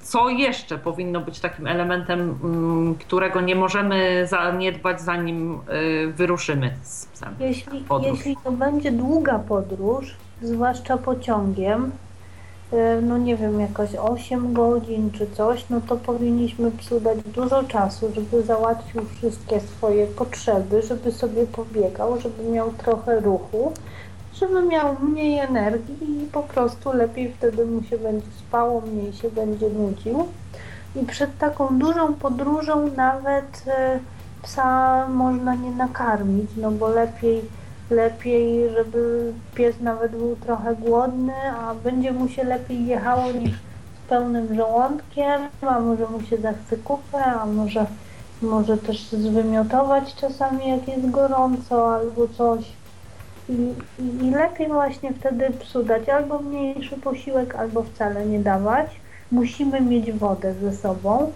[0.00, 5.58] Co jeszcze powinno być takim elementem, mm, którego nie możemy zaniedbać, zanim
[6.14, 7.34] wyruszymy z psem?
[7.40, 12.05] Jeśli, jeśli to będzie długa podróż, zwłaszcza pociągiem, E,
[13.02, 18.10] no nie wiem, jakoś 8 godzin czy coś, no to powinniśmy psu dać dużo czasu,
[18.14, 23.72] żeby załatwił wszystkie swoje potrzeby, żeby sobie pobiegał, żeby miał trochę ruchu,
[24.34, 29.30] żeby miał mniej energii i po prostu lepiej wtedy mu się będzie spało, mniej się
[29.30, 30.26] będzie nudził.
[30.96, 33.98] I przed taką dużą podróżą nawet e,
[34.42, 37.42] psa można nie nakarmić, no bo lepiej
[37.90, 44.08] lepiej, żeby pies nawet był trochę głodny, a będzie mu się lepiej jechało niż z
[44.08, 47.86] pełnym żołądkiem, a może mu się zachce kupę, a może,
[48.42, 52.72] może też zwymiotować czasami jak jest gorąco albo coś.
[53.48, 53.74] I,
[54.22, 59.00] I lepiej właśnie wtedy psu dać albo mniejszy posiłek, albo wcale nie dawać.
[59.32, 61.32] Musimy mieć wodę ze sobą.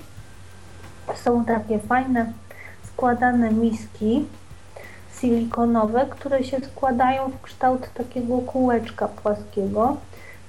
[1.14, 2.32] Są takie fajne
[2.82, 4.24] składane miski
[5.20, 9.96] silikonowe, które się składają w kształt takiego kółeczka płaskiego.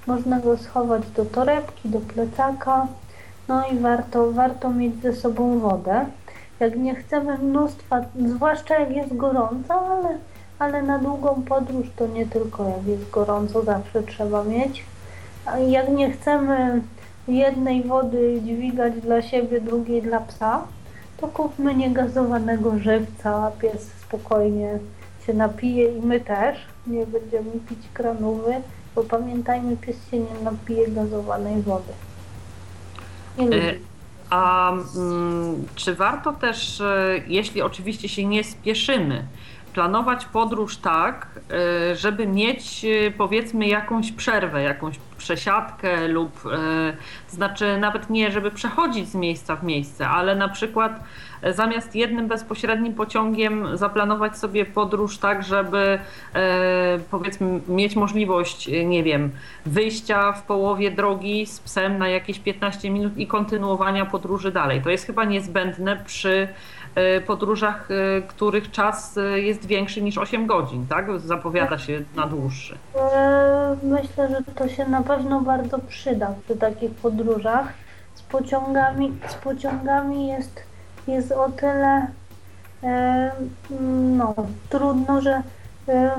[0.06, 2.86] Można go schować do torebki, do plecaka.
[3.48, 6.06] No i warto, warto mieć ze sobą wodę.
[6.60, 10.18] Jak nie chcemy mnóstwa, zwłaszcza jak jest gorąco, ale,
[10.58, 14.84] ale na długą podróż to nie tylko jak jest gorąco, zawsze trzeba mieć.
[15.46, 16.82] A jak nie chcemy
[17.28, 20.62] jednej wody dźwigać dla siebie, drugiej dla psa,
[21.22, 24.78] to kupmy niegazowanego żywca, pies spokojnie
[25.26, 28.54] się napije i my też nie będziemy pić kranówy,
[28.94, 31.92] bo pamiętajmy, pies się nie napije gazowanej wody.
[33.38, 33.56] Nie lubi.
[33.58, 33.74] E,
[34.30, 39.24] A mm, czy warto też, e, jeśli oczywiście się nie spieszymy,
[39.74, 41.26] planować podróż tak,
[41.90, 46.42] e, żeby mieć e, powiedzmy jakąś przerwę, jakąś przesiadkę lub
[47.30, 51.04] to znaczy nawet nie, żeby przechodzić z miejsca w miejsce, ale na przykład
[51.54, 55.98] zamiast jednym bezpośrednim pociągiem zaplanować sobie podróż tak, żeby
[57.10, 59.30] powiedzmy mieć możliwość, nie wiem,
[59.66, 64.82] wyjścia w połowie drogi z psem na jakieś 15 minut i kontynuowania podróży dalej.
[64.82, 66.48] To jest chyba niezbędne przy
[67.26, 71.20] podróżach, e, których czas e, jest większy niż 8 godzin, tak?
[71.20, 72.78] Zapowiada się na dłuższy.
[72.96, 77.72] E, Myślę, że to się na pewno bardzo przyda przy takich podróżach.
[78.14, 80.62] Z pociągami, z pociągami jest,
[81.06, 82.06] jest o tyle
[82.82, 83.32] e,
[84.16, 84.34] no,
[84.68, 85.42] trudno, że
[85.88, 86.10] e,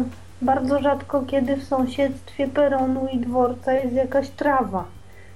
[0.41, 4.85] bardzo rzadko kiedy w sąsiedztwie peronu i dworca jest jakaś trawa.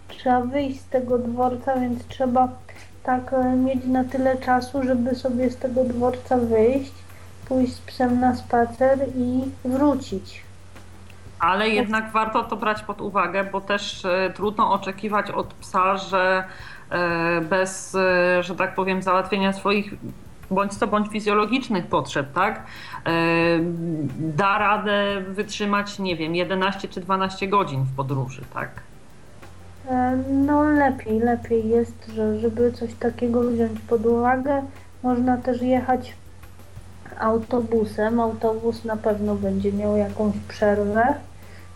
[0.08, 2.48] Trzeba wyjść z tego dworca, więc trzeba
[3.08, 6.94] tak e, mieć na tyle czasu, żeby sobie z tego dworca wyjść,
[7.48, 10.44] pójść z psem na spacer i wrócić.
[11.40, 16.44] Ale jednak warto to brać pod uwagę, bo też e, trudno oczekiwać od psa, że
[16.90, 17.98] e, bez,
[18.42, 19.94] że tak powiem, załatwienia swoich
[20.52, 22.64] bądź co bądź fizjologicznych potrzeb, tak?
[24.20, 28.87] Da radę wytrzymać, nie wiem, 11 czy 12 godzin w podróży, tak?
[29.90, 34.62] E, No lepiej, lepiej jest, że żeby coś takiego wziąć pod uwagę,
[35.04, 36.14] można też jechać
[37.20, 38.20] autobusem.
[38.20, 41.14] Autobus na pewno będzie miał jakąś przerwę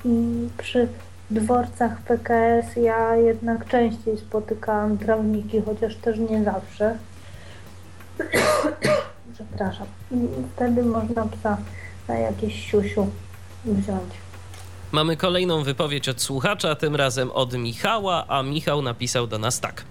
[0.05, 0.87] i przy
[1.31, 6.97] dworcach PKS ja jednak częściej spotykałam trawniki, chociaż też nie zawsze.
[9.33, 9.87] Przepraszam.
[10.55, 11.57] Wtedy można psa
[12.07, 13.07] na jakieś siusiu
[13.65, 14.30] wziąć.
[14.91, 19.85] Mamy kolejną wypowiedź od słuchacza, tym razem od Michała, a Michał napisał do nas tak.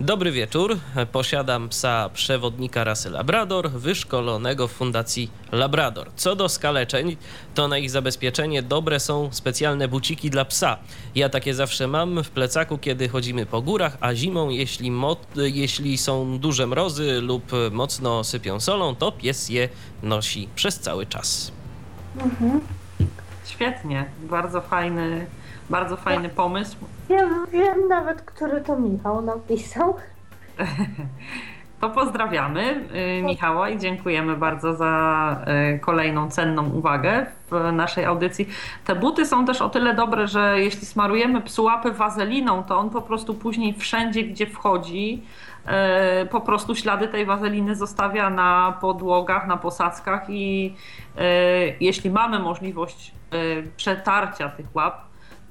[0.00, 0.78] Dobry wieczór,
[1.12, 6.10] posiadam psa przewodnika rasy Labrador, wyszkolonego w Fundacji Labrador.
[6.16, 7.16] Co do skaleczeń,
[7.54, 10.78] to na ich zabezpieczenie dobre są specjalne buciki dla psa.
[11.14, 14.92] Ja takie zawsze mam w plecaku, kiedy chodzimy po górach, a zimą, jeśli,
[15.36, 19.68] jeśli są duże mrozy lub mocno sypią solą, to pies je
[20.02, 21.52] nosi przez cały czas.
[22.16, 22.75] Mhm.
[23.56, 25.26] Świetnie, bardzo fajny,
[25.70, 26.76] bardzo fajny pomysł.
[27.08, 29.96] Ja wiem nawet, który to Michał napisał.
[31.80, 32.88] To pozdrawiamy
[33.18, 35.36] y, Michała i dziękujemy bardzo za
[35.74, 38.48] y, kolejną cenną uwagę w naszej audycji.
[38.84, 42.90] Te buty są też o tyle dobre, że jeśli smarujemy psu łapy wazeliną, to on
[42.90, 45.22] po prostu później wszędzie, gdzie wchodzi,
[46.22, 50.74] y, po prostu ślady tej wazeliny zostawia na podłogach, na posadzkach i
[51.80, 53.15] jeśli mamy możliwość
[53.76, 55.00] przetarcia tych łap,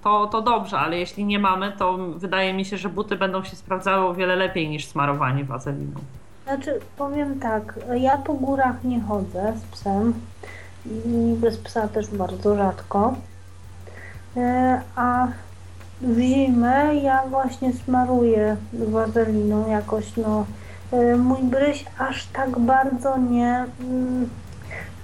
[0.03, 3.55] to, to dobrze, ale jeśli nie mamy, to wydaje mi się, że buty będą się
[3.55, 5.99] sprawdzały o wiele lepiej niż smarowanie wazeliną.
[6.43, 10.13] Znaczy, powiem tak, ja po górach nie chodzę z psem
[10.85, 13.13] i bez psa też bardzo rzadko.
[14.37, 15.27] E, A
[16.01, 20.45] w zimę ja właśnie smaruję wazeliną jakoś, no.
[20.91, 24.29] E, Mój bryś aż tak bardzo nie, mm,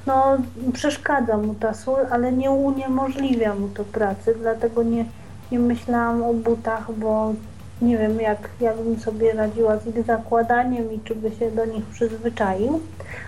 [0.08, 0.38] no
[0.74, 5.06] przeszkadza mu ta sól, ale nie uniemożliwia mu to pracy, dlatego nie,
[5.52, 7.34] nie myślałam o butach, bo
[7.82, 11.66] nie wiem jak, jak bym sobie radziła z ich zakładaniem i czy by się do
[11.66, 12.80] nich przyzwyczaił,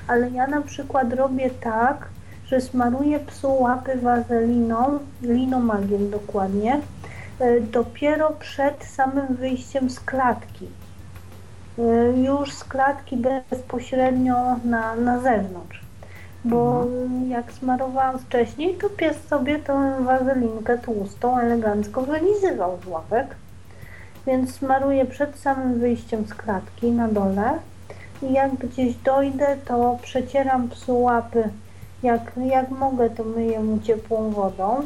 [0.08, 2.08] ale ja na przykład robię tak,
[2.46, 6.80] że smaruję psu łapy wazeliną, linomagiem dokładnie,
[7.40, 10.68] e, dopiero przed samym wyjściem z klatki.
[11.80, 15.83] E, Już z klatki bezpośrednio na, na zewnątrz.
[16.46, 16.86] Bo
[17.30, 23.36] jak smarowałam wcześniej, to pies sobie tę wazelinkę tłustą elegancko wylizywał z łapek.
[24.28, 27.60] Więc smaruję przed samym wyjściem z klatki na dole.
[28.22, 31.50] I jak gdzieś dojdę, to przecieram psu łapy
[32.04, 34.84] Jak, jak mogę, to myję mu ciepłą wodą,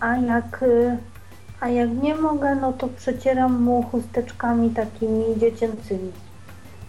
[0.00, 0.64] a jak,
[1.60, 6.12] a jak nie mogę, no to przecieram mu chusteczkami takimi dziecięcymi,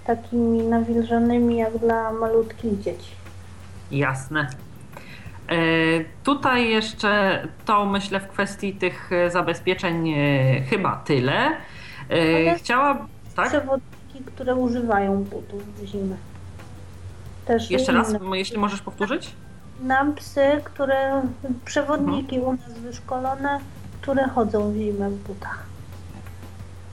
[0.08, 3.12] takimi nawilżanymi jak dla malutkich dzieci.
[3.92, 4.48] Jasne.
[5.50, 5.56] E,
[6.24, 11.52] tutaj jeszcze to myślę w kwestii tych e, zabezpieczeń e, chyba tyle.
[12.58, 13.08] Chciałam.
[13.36, 13.48] Tak?
[13.48, 16.16] Przewodniki, które używają butów w zimę.
[17.46, 19.34] Też Jeszcze raz, jeśli możesz powtórzyć?
[19.84, 21.22] Nam psy, które
[21.66, 23.60] przewodniki u nas wyszkolone,
[24.02, 25.67] które chodzą w zimę w butach.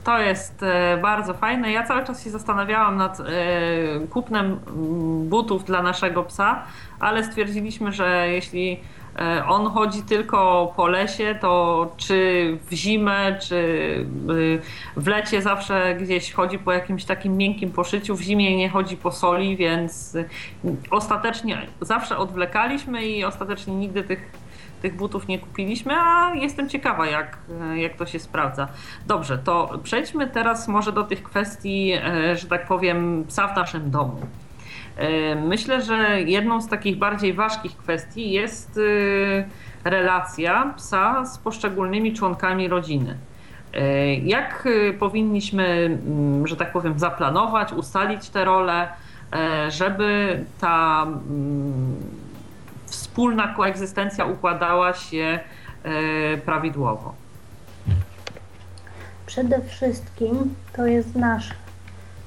[0.05, 1.71] To jest e, bardzo fajne.
[1.71, 3.23] Ja cały czas się zastanawiałam nad e,
[4.09, 6.63] kupnem mm, butów dla naszego psa,
[6.99, 8.79] ale stwierdziliśmy, że jeśli
[9.19, 14.05] e, on chodzi tylko po lesie, to czy w zimę, czy
[14.97, 19.11] w lecie zawsze gdzieś chodzi po jakimś takim miękkim poszyciu, w zimie nie chodzi po
[19.11, 20.17] soli, więc
[20.91, 24.44] ostatecznie zawsze odwlekaliśmy i ostatecznie nigdy tych
[24.85, 27.37] tych butów nie kupiliśmy, a jestem ciekawa, jak,
[27.75, 28.67] jak to się sprawdza.
[29.07, 33.91] Dobrze, to przejdźmy teraz może do tych kwestii, e, że tak powiem, psa w naszym
[33.91, 34.17] domu.
[34.97, 38.79] E, Myślę, że jedną z takich bardziej ważkich kwestii jest
[39.85, 43.17] e, relacja psa z poszczególnymi członkami rodziny.
[43.73, 45.65] E, Jak e, powinniśmy,
[46.07, 48.87] mm, że tak powiem, zaplanować, ustalić te role,
[49.33, 51.95] e, żeby ta mm,
[53.15, 55.39] wspólna koegzystencja układała się
[55.83, 57.13] e, prawidłowo.
[59.25, 61.49] Przede wszystkim to jest nasz,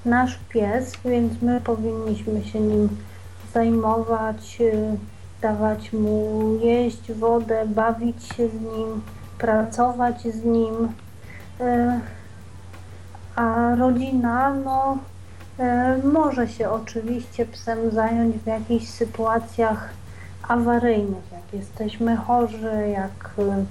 [0.04, 2.88] nasz pies, więc my powinniśmy się nim
[3.54, 4.96] zajmować, y,
[5.40, 9.02] dawać mu jeść, wodę, bawić się z nim,
[9.38, 10.74] pracować z nim.
[11.60, 12.00] Y,
[13.36, 14.98] A rodzina, no,
[16.12, 19.98] może się oczywiście psem zająć w jakichś sytuacjach
[20.48, 23.64] awaryjnych, jak jesteśmy chorzy, jak y,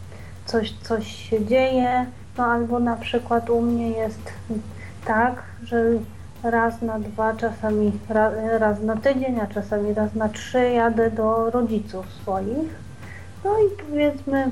[0.46, 2.06] coś, coś się dzieje,
[2.38, 4.32] no albo na przykład u mnie jest
[5.06, 5.84] tak, że
[6.44, 11.50] raz na dwa, czasami ra, raz na tydzień, a czasami raz na trzy jadę do
[11.52, 12.88] rodziców swoich.
[13.46, 14.52] No i powiedzmy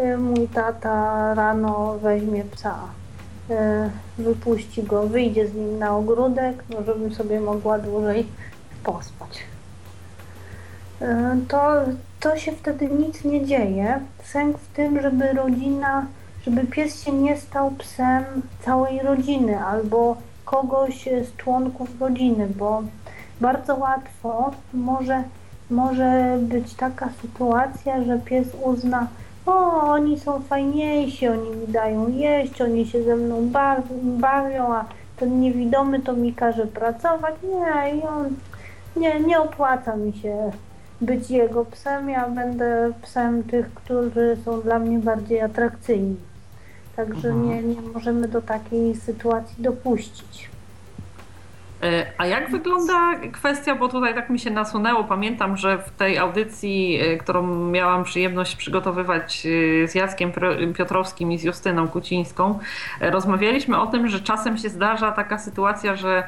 [0.00, 2.78] y, mój tata rano weźmie psa,
[3.50, 8.26] y, wypuści go, wyjdzie z nim na ogródek, no żebym sobie mogła dłużej
[8.84, 9.49] pospać.
[11.02, 11.06] Y,
[11.48, 11.58] To,
[12.20, 14.00] to się wtedy nic nie dzieje.
[14.24, 16.06] Sęk w tym, żeby rodzina,
[16.44, 18.24] żeby pies się nie stał psem
[18.64, 22.82] całej rodziny albo kogoś z członków rodziny, bo
[23.40, 25.22] bardzo łatwo może,
[25.70, 29.06] może być taka sytuacja, że pies uzna,
[29.46, 34.84] o, oni są fajniejsi, oni mi dają jeść, oni się ze mną baw- bawią, a
[35.16, 37.34] ten niewidomy to mi każe pracować.
[37.42, 38.28] Nie, i on,
[38.96, 40.50] nie, nie opłaca mi się
[41.00, 46.16] być jego psem, ja będę psem tych, którzy są dla mnie bardziej atrakcyjni.
[46.96, 47.48] Także Mhm.
[47.48, 50.50] nie, nie możemy do takiej sytuacji dopuścić.
[51.82, 56.18] E, A jak wygląda kwestia, bo tutaj tak mi się nasunęło, pamiętam, że w tej
[56.18, 60.32] audycji, e, którą miałam przyjemność przygotowywać e, z Jackiem
[60.76, 62.58] Piotrowskim i z Justyną Kucińską,
[63.00, 66.24] rozmawialiśmy o tym, że czasem się zdarza taka sytuacja, że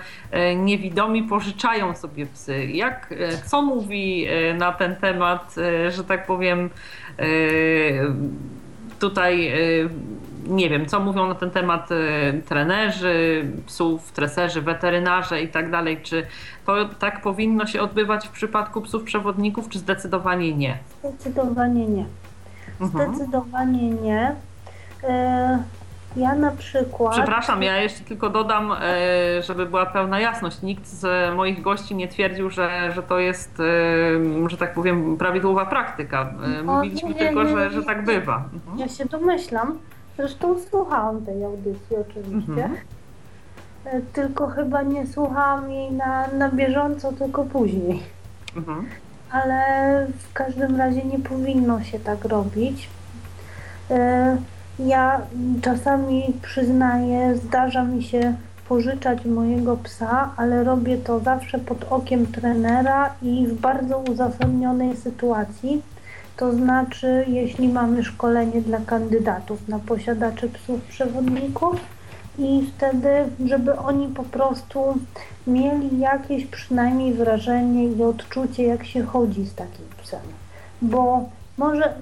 [0.56, 2.66] niewidomi pożyczają sobie psy.
[2.66, 3.14] Jak,
[3.46, 4.26] co mówi
[4.58, 5.54] na ten temat,
[5.88, 6.70] że tak powiem,
[8.98, 9.52] tutaj
[10.46, 16.00] nie wiem, co mówią na ten temat e, trenerzy, psów, treserzy, weterynarze i tak dalej.
[16.02, 16.26] Czy
[16.66, 20.78] to tak powinno się odbywać w przypadku psów przewodników, czy zdecydowanie nie?
[21.04, 22.04] Zdecydowanie nie.
[22.80, 23.14] Mhm.
[23.14, 24.34] Zdecydowanie nie.
[25.04, 25.62] E,
[26.16, 27.12] Ja na przykład.
[27.12, 30.62] Przepraszam, ja jeszcze tylko dodam, e, żeby była pełna jasność.
[30.62, 35.66] Nikt z moich gości nie twierdził, że, że to jest, e, że tak powiem, prawidłowa
[35.66, 36.32] praktyka.
[36.64, 38.02] Mówiliśmy nie, tylko, nie, że, nie, że tak nie.
[38.02, 38.44] bywa.
[38.54, 38.78] Mhm.
[38.78, 39.78] Ja się domyślam.
[40.16, 42.52] Zresztą słuchałam tej audycji oczywiście.
[42.64, 42.76] Mhm.
[43.84, 48.02] E, Tylko chyba nie słuchałam jej na, na bieżąco, tylko później.
[48.56, 48.86] Mhm.
[49.30, 49.62] ale
[50.18, 52.88] w każdym razie nie powinno się tak robić.
[53.90, 54.36] E,
[54.78, 55.20] Ja
[55.62, 58.34] czasami przyznaję, zdarza mi się
[58.68, 65.82] pożyczać mojego psa, ale robię to zawsze pod okiem trenera i w bardzo uzasadnionej sytuacji.
[66.36, 71.76] To znaczy, jeśli mamy szkolenie dla kandydatów na posiadaczy psów przewodników
[72.38, 73.08] i wtedy,
[73.46, 74.94] żeby oni po prostu
[75.46, 80.20] mieli jakieś przynajmniej wrażenie i odczucie, jak się chodzi z takim psem.
[80.82, 81.24] Bo
[81.58, 81.94] może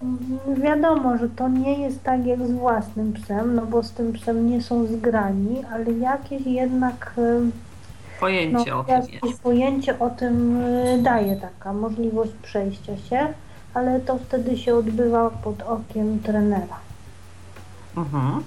[0.63, 4.51] wiadomo, że to nie jest tak jak z własnym psem, no bo z tym psem
[4.51, 7.53] nie są zgrani, ale jakieś jednak, em,
[8.21, 13.27] Pojęcie no, o tym pojęcie o tym y, daje taka możliwość przejścia się,
[13.75, 16.81] ale to wtedy się odbywa pod okiem trenera.
[17.97, 18.45] Mhm.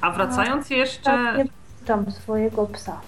[0.00, 1.02] A wracając jeszcze...
[1.02, 1.44] Tak nie
[1.78, 3.00] puszczam swojego psa.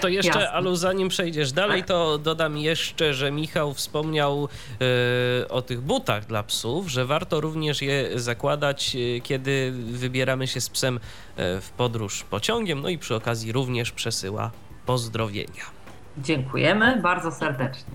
[0.00, 0.52] To jeszcze, Jasne.
[0.52, 4.48] Alu, zanim przejdziesz dalej, to dodam jeszcze, że Michał wspomniał
[5.42, 10.60] e, o tych butach dla psów, że warto również je zakładać, e, kiedy wybieramy się
[10.60, 10.96] z psem
[11.36, 14.50] e, w podróż pociągiem, no i przy okazji również przesyła
[14.86, 15.64] pozdrowienia.
[16.18, 17.94] Dziękujemy bardzo serdecznie.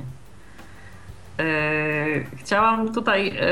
[1.39, 1.43] E,
[2.35, 3.43] Chciałam tutaj e,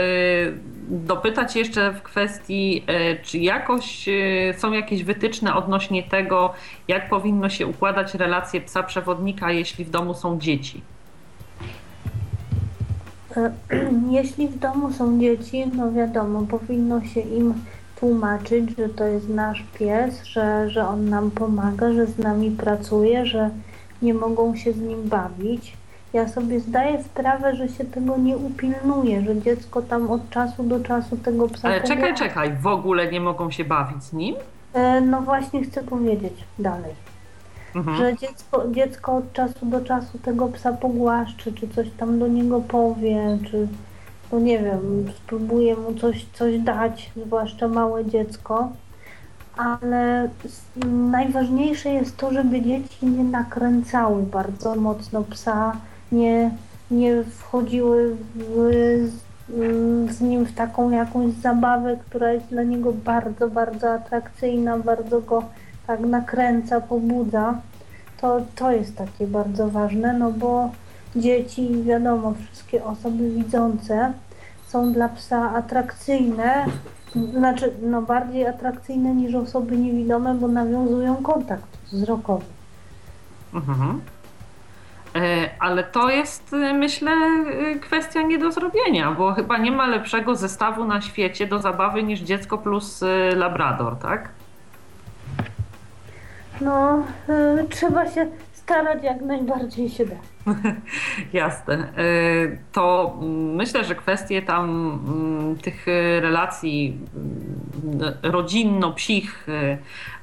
[0.90, 4.10] dopytać jeszcze w kwestii, e, czy jakoś
[4.58, 6.54] są jakieś wytyczne odnośnie tego,
[6.88, 10.82] jak powinno się układać relacje psa przewodnika, jeśli w domu są dzieci.
[14.12, 17.54] Jeśli w domu są dzieci, no wiadomo, powinno się im
[18.00, 23.26] tłumaczyć, że to jest nasz pies, że, że on nam pomaga, że z nami pracuje,
[23.26, 23.50] że
[24.02, 25.78] nie mogą się z nim bawić.
[26.14, 30.80] Ja sobie zdaję sprawę, że się tego nie upilnuje, że dziecko tam od czasu do
[30.80, 32.26] czasu tego psa Ale czekaj, pogłaska.
[32.28, 34.36] czekaj, w ogóle nie mogą się bawić z nim?
[34.74, 36.92] E, No właśnie chcę powiedzieć dalej.
[37.76, 37.98] Mhm.
[37.98, 42.62] że dziecko, dziecko od czasu do czasu tego psa pogłaszczy, czy coś tam do niego
[42.62, 43.68] powie, czy
[44.32, 48.70] no nie wiem, spróbuje mu coś, coś dać, zwłaszcza małe dziecko.
[49.58, 50.30] Ale
[51.12, 55.76] najważniejsze jest to, żeby dzieci nie nakręcały bardzo mocno psa,
[56.12, 56.52] nie,
[56.92, 58.72] nie wchodziły w,
[60.10, 65.44] z, nim w taką jakąś zabawę, która jest dla niego bardzo, bardzo atrakcyjna, bardzo go
[65.88, 67.54] tak nakręca, pobudza,
[68.22, 70.70] to, to jest takie bardzo ważne, no bo
[71.16, 74.14] dzieci, wiadomo, wszystkie osoby widzące
[74.68, 76.66] są dla psa atrakcyjne,
[77.38, 82.46] znaczy no bardziej atrakcyjne niż osoby niewidome, bo nawiązują kontakt wzrokowy.
[83.54, 84.02] Mhm.
[85.16, 87.12] E, Ale to jest, y, myślę,
[87.76, 92.04] y, kwestia nie do zrobienia, bo chyba nie ma lepszego zestawu na świecie do zabawy
[92.04, 94.30] niż dziecko plus y, labrador, tak?
[96.62, 100.16] No, y, trzeba się starać jak najbardziej się da.
[101.34, 101.94] Jasne.
[102.72, 104.66] To mm, myślę, że kwestie tam
[105.08, 105.86] mm, tych
[106.22, 106.98] relacji
[107.84, 109.48] mm, rodzinno-psich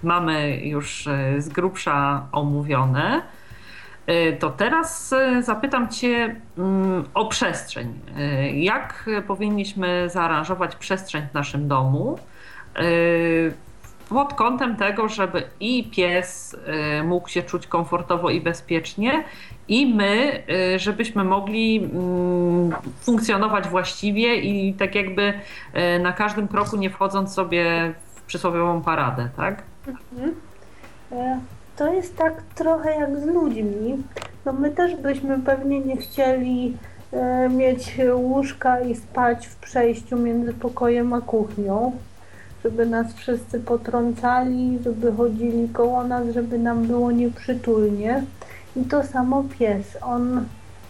[0.02, 1.08] mamy już
[1.38, 3.22] z grubsza omówione.
[4.08, 8.00] Y, To teraz y, zapytam Cię mm, o przestrzeń.
[8.18, 12.18] Y, Jak powinniśmy zaaranżować przestrzeń w naszym domu?
[14.08, 16.56] Pod kątem tego, żeby i pies
[17.04, 19.24] mógł się czuć komfortowo i bezpiecznie,
[19.68, 20.42] i my,
[20.76, 25.32] żebyśmy mogli mm, funkcjonować właściwie i tak jakby
[26.00, 29.62] na każdym kroku nie wchodząc sobie w przysłowiową paradę, tak?
[31.12, 31.40] E,
[31.78, 34.02] To jest tak trochę jak z ludźmi.
[34.44, 36.76] No my też byśmy pewnie nie chcieli
[37.12, 41.92] e, mieć łóżka i spać w przejściu między pokojem a kuchnią,
[42.64, 48.22] żeby nas wszyscy potrącali, żeby chodzili koło nas, żeby nam było nieprzytulnie.
[48.76, 49.98] I to samo pies.
[50.02, 50.44] On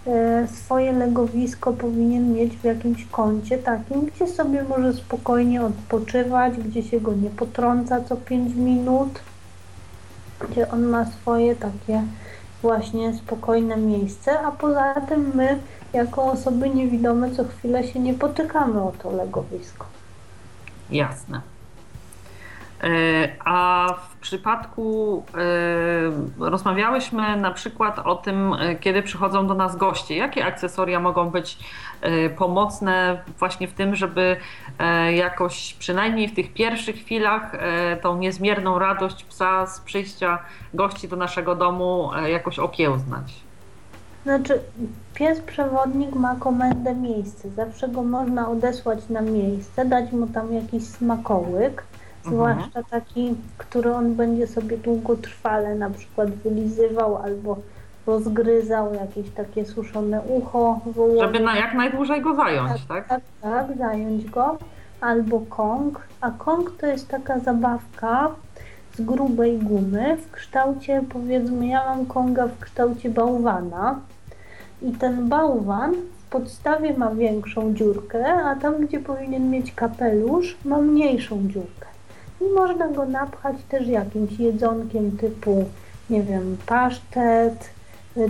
[0.06, 6.82] e, swoje legowisko powinien mieć w jakimś kącie takim, gdzie sobie może spokojnie odpoczywać, gdzie
[6.82, 9.20] się go nie potrąca co 5 minut
[10.40, 12.02] gdzie on ma swoje takie
[12.62, 15.58] właśnie spokojne miejsce, a poza tym my
[15.92, 19.86] jako osoby niewidome co chwilę się nie potykamy o to legowisko.
[20.90, 21.40] Jasne.
[22.82, 22.88] E,
[23.44, 25.24] A w przypadku
[26.38, 30.16] e, rozmawiałyśmy na przykład o tym, e, kiedy przychodzą do nas goście.
[30.16, 31.58] Jakie akcesoria mogą być
[32.36, 34.36] pomocne właśnie w tym, żeby
[35.14, 40.38] jakoś przynajmniej w tych pierwszych chwilach e, tą niezmierną radość psa z przyjścia
[40.74, 43.34] gości do naszego domu e, jakoś okiełznać?
[44.24, 44.60] Znaczy,
[45.14, 47.50] pies przewodnik ma komendę miejsce.
[47.50, 51.82] Zawsze go można odesłać na miejsce, dać mu tam jakiś smakołyk,
[52.24, 57.58] zwłaszcza taki, który on będzie sobie długotrwale na przykład wylizywał albo
[58.08, 60.80] rozgryzał jakieś takie suszone ucho.
[61.20, 63.08] Żeby na jak najdłużej go zająć, tak?
[63.08, 64.58] Tak, tak, zająć go.
[65.00, 66.00] Albo kong.
[66.20, 68.30] A kong to jest taka zabawka
[68.94, 74.00] z grubej gumy w kształcie, powiedzmy, ja mam konga w kształcie bałwana.
[74.82, 80.78] I ten bałwan w podstawie ma większą dziurkę, a tam, gdzie powinien mieć kapelusz, ma
[80.78, 81.86] mniejszą dziurkę.
[82.40, 85.64] I można go napchać też jakimś jedzonkiem typu,
[86.10, 87.70] nie wiem, pasztet,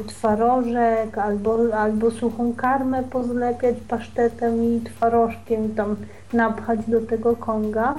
[0.06, 5.96] twarożek albo, albo suchą karmę pozlepiać pasztetem i twarożkiem tam
[6.32, 7.94] napchać do tego konga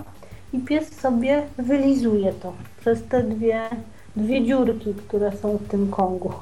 [0.54, 3.62] i pies sobie wylizuje to przez te dwie
[4.16, 6.34] dwie dziurki, które są w tym Kongu.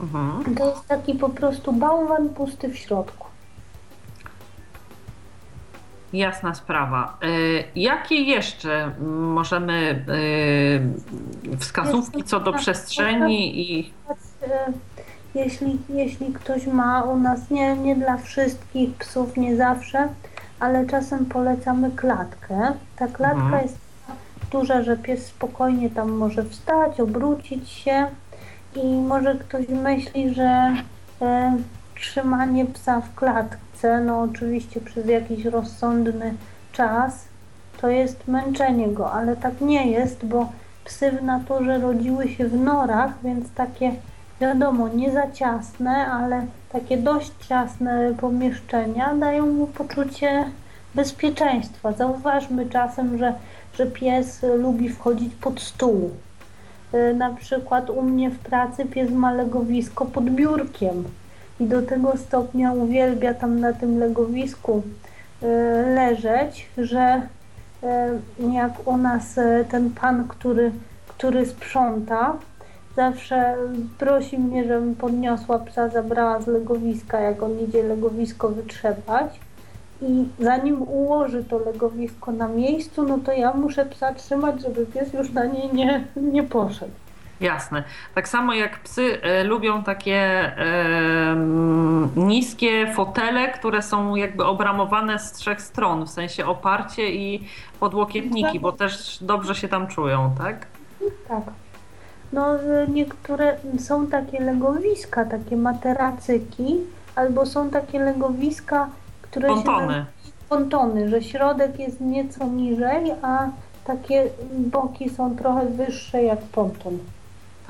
[0.00, 0.54] Mhm.
[0.54, 3.26] To jest taki po prostu bałwan pusty w środku.
[6.12, 7.18] Jasna sprawa.
[7.22, 7.26] E,
[7.76, 10.04] Jakie jeszcze możemy
[11.52, 13.92] e, wskazówki co do przestrzeni i
[15.34, 20.08] Jeśli, jeśli ktoś ma u nas, nie, nie dla wszystkich psów, nie zawsze,
[20.60, 22.72] ale czasem polecamy klatkę.
[22.96, 23.62] Ta klatka Mhm.
[23.62, 23.78] jest
[24.50, 28.06] duża, że pies spokojnie tam może wstać, obrócić się
[28.76, 30.74] i może ktoś myśli, że
[31.22, 31.56] e,
[31.94, 33.56] trzymanie psa w klatce,
[34.04, 36.34] no oczywiście przez jakiś rozsądny
[36.72, 37.24] czas,
[37.80, 40.48] to jest męczenie go, ale tak nie jest, bo
[40.84, 43.92] psy w naturze rodziły się w norach, więc takie
[44.40, 50.44] wiadomo, nie za ciasne, ale takie dość ciasne pomieszczenia dają mu poczucie
[50.94, 51.92] bezpieczeństwa.
[51.92, 53.34] Zauważmy czasem, że,
[53.74, 56.10] że pies lubi wchodzić pod stół.
[56.94, 61.04] Y, Na przykład u mnie w pracy pies ma legowisko pod biurkiem
[61.62, 64.82] i do tego stopnia uwielbia tam na tym legowisku
[65.42, 65.46] y,
[65.94, 67.22] leżeć, że
[67.82, 70.72] y, jak u nas y, ten pan, który,
[71.08, 72.36] który sprząta,
[72.96, 73.56] zawsze
[73.98, 79.40] prosi mnie, żebym podniosła psa, zabrała z legowiska, jak on idzie legowisko wytrzepać.
[80.02, 85.12] I zanim ułoży to legowisko na miejscu, no to ja muszę psa trzymać, żeby pies
[85.12, 86.92] już na niej nie, nie poszedł.
[87.42, 87.84] Jasne.
[88.14, 90.56] Tak samo jak psy e, lubią takie e,
[91.32, 97.48] mm, niskie fotele, które są jakby obramowane z trzech stron, w sensie oparcie i
[97.80, 100.66] podłokietniki, bo też dobrze się tam czują, tak?
[101.28, 101.42] Tak.
[102.32, 102.46] No
[102.88, 106.76] niektóre są takie legowiska, takie materacyki,
[107.16, 108.88] albo są takie legowiska,
[109.22, 109.86] które się Pontony.
[109.86, 110.04] nazywają
[110.52, 113.48] pontony, że środek jest nieco niżej, a
[113.84, 116.98] takie boki są trochę wyższe jak ponton.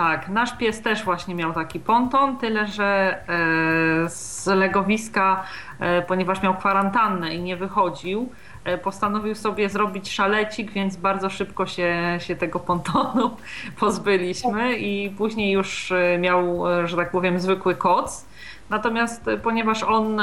[0.02, 5.44] Tak, nasz pies też właśnie miał taki ponton, tyle że e, z legowiska,
[5.80, 8.28] e, ponieważ miał kwarantannę i nie wychodził,
[8.64, 13.36] e, postanowił sobie zrobić szalecik, więc bardzo szybko się, się tego pontonu
[13.80, 18.26] pozbyliśmy i później już miał, że tak powiem, zwykły koc.
[18.70, 20.20] Natomiast ponieważ on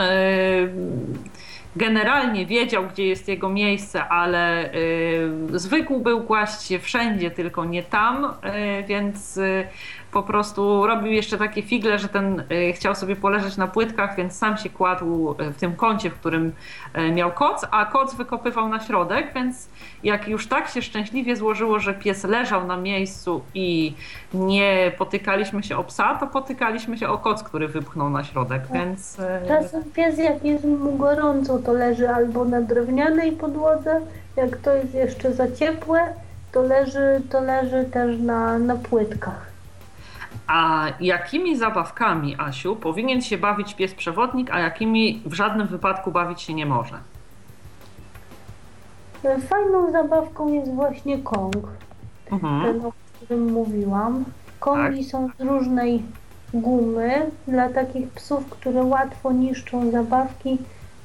[1.75, 7.83] generalnie wiedział, gdzie jest jego miejsce, ale y, zwykł był kłaść się wszędzie, tylko nie
[7.83, 9.67] tam, y, więc y,
[10.11, 14.33] po prostu robił jeszcze takie figle, że ten y, chciał sobie poleżeć na płytkach, więc
[14.37, 16.51] sam się kładł y, w tym kącie, w którym
[16.97, 19.69] y, miał koc, a koc wykopywał na środek, więc
[20.03, 23.93] jak już tak się szczęśliwie złożyło, że pies leżał na miejscu i
[24.33, 29.19] nie potykaliśmy się o psa, to potykaliśmy się o koc, który wypchnął na środek, więc...
[29.19, 34.01] y, Czasem pies, jak jest mu gorąco, to leży albo na drewnianej podłodze,
[34.35, 35.99] jak to jest jeszcze za ciepłe,
[36.51, 39.48] to leży, to leży też na, na płytkach.
[40.49, 46.41] A jakimi zabawkami, Asiu, powinien się bawić pies przewodnik, a jakimi w żadnym wypadku bawić
[46.41, 46.99] się nie może?
[49.49, 51.55] Fajną zabawką jest właśnie Kong,
[52.31, 52.63] Mhm.
[52.63, 54.25] ten o którym mówiłam.
[54.59, 56.03] Kongi są z różnej
[56.53, 57.31] gumy.
[57.47, 60.57] Dla takich psów, które łatwo niszczą zabawki,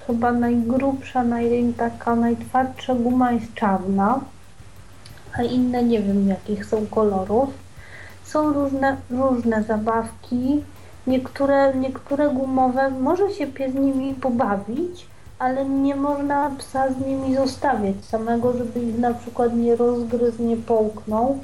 [0.07, 4.21] chyba najgrubsza, naj, taka najtwardsza guma jest czarna,
[5.39, 7.64] a inne nie wiem jakich są kolorów.
[8.35, 10.63] Są różne, różne zabawki.
[11.07, 15.07] Niektóre, niektóre gumowe może się pies nimi pobawić,
[15.39, 20.57] ale nie można psa z nimi zostawiać samego, żeby ich na przykład nie rozgryzł, nie
[20.57, 21.39] połknął.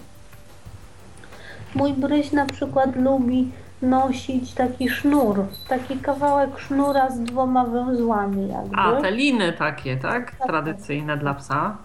[1.75, 3.53] Mój bryś na przykład lubi
[3.83, 8.77] nosić taki sznur, taki kawałek sznura z dwoma węzłami jakby.
[8.77, 10.31] A, te liny takie, tak?
[10.31, 10.47] Tak.
[10.49, 11.77] Tradycyjne dla psa.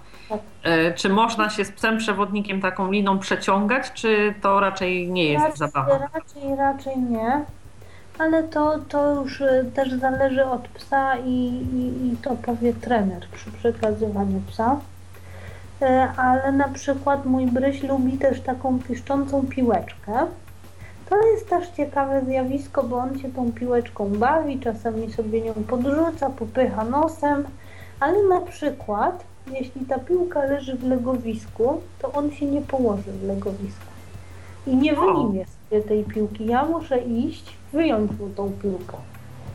[0.64, 5.44] E, Czy można się z psem przewodnikiem taką liną przeciągać, czy to raczej nie jest
[5.46, 5.98] raczej, zabawa?
[6.14, 7.42] raczej, raczej nie,
[8.20, 11.30] ale to, to już y, też zależy od psa i,
[11.74, 14.80] i, i to powie trener przy przekazywaniu psa.
[15.82, 20.14] E, Ale na przykład mój bryś lubi też taką piszczącą piłeczkę.
[21.10, 26.30] To jest też ciekawe zjawisko, bo on się tą piłeczką bawi, czasami sobie nią podrzuca,
[26.30, 27.44] popycha nosem,
[28.00, 33.24] ale na przykład jeśli ta piłka leży w legowisku, to on się nie położy w
[33.24, 33.86] legowisku
[34.68, 36.46] i nie wyjmie sobie tej piłki.
[36.46, 38.98] Ja muszę iść, wyjąć mu tą piłkę.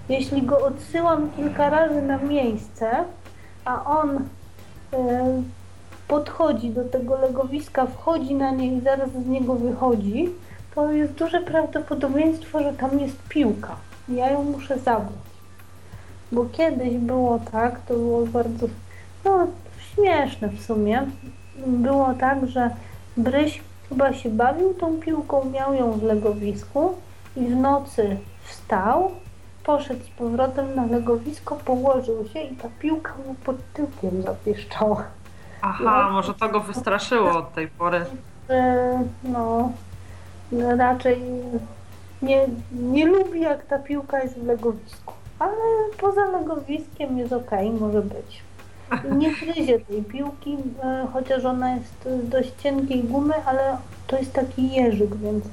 [0.08, 2.90] Jeśli go odsyłam kilka razy na miejsce,
[3.64, 4.16] a on
[4.92, 5.42] e,
[6.08, 10.28] podchodzi do tego legowiska, wchodzi na nie i zaraz z niego wychodzi,
[10.74, 13.76] to jest duże prawdopodobieństwo, że tam jest piłka.
[14.08, 15.30] Ja ją muszę zabrać.
[16.32, 18.66] Bo kiedyś było tak, to było bardzo
[19.24, 19.46] no,
[20.00, 21.06] śmieszne w sumie.
[21.66, 22.70] Było tak, że
[23.16, 26.94] Bryś chyba się bawił tą piłką, miał ją w legowisku
[27.36, 29.10] i w nocy wstał,
[29.64, 35.04] poszedł z powrotem na legowisko, położył się i ta piłka mu pod tyłkiem zapieszczała.
[35.62, 38.04] Aha, może to go wystraszyło od tej pory.
[39.24, 39.72] No,
[40.78, 41.22] raczej
[42.22, 45.52] nie, nie lubi jak ta piłka jest w legowisku, ale
[46.00, 47.50] poza legowiskiem jest ok,
[47.80, 48.42] może być.
[49.18, 53.76] Nie gryzie tej piłki, e, chociaż ona jest z dość cienkiej gumy, ale
[54.06, 55.44] to jest taki jeżyk, więc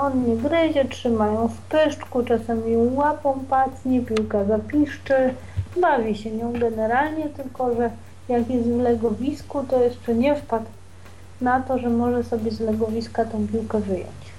[0.00, 5.34] on nie gryzie, trzymają w pyszczku, czasem ją łapą pacnie, piłka zapiszczy,
[5.80, 7.90] bawi się nią generalnie, tylko że
[8.28, 10.66] jak jest w legowisku, to jeszcze nie wpadł
[11.40, 14.29] na to, że może sobie z legowiska tą piłkę wyjąć.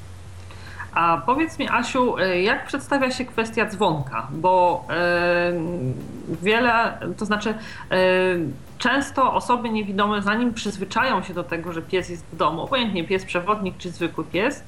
[0.94, 4.28] A powiedz mi, Asiu, e, jak przedstawia się kwestia dzwonka?
[4.32, 5.54] Bo e,
[6.42, 7.56] wiele, to znaczy e,
[8.78, 13.26] często osoby niewidome, zanim przyzwyczają się do tego, że pies jest w domu, obojętnie pies
[13.26, 14.64] przewodnik czy zwykły pies,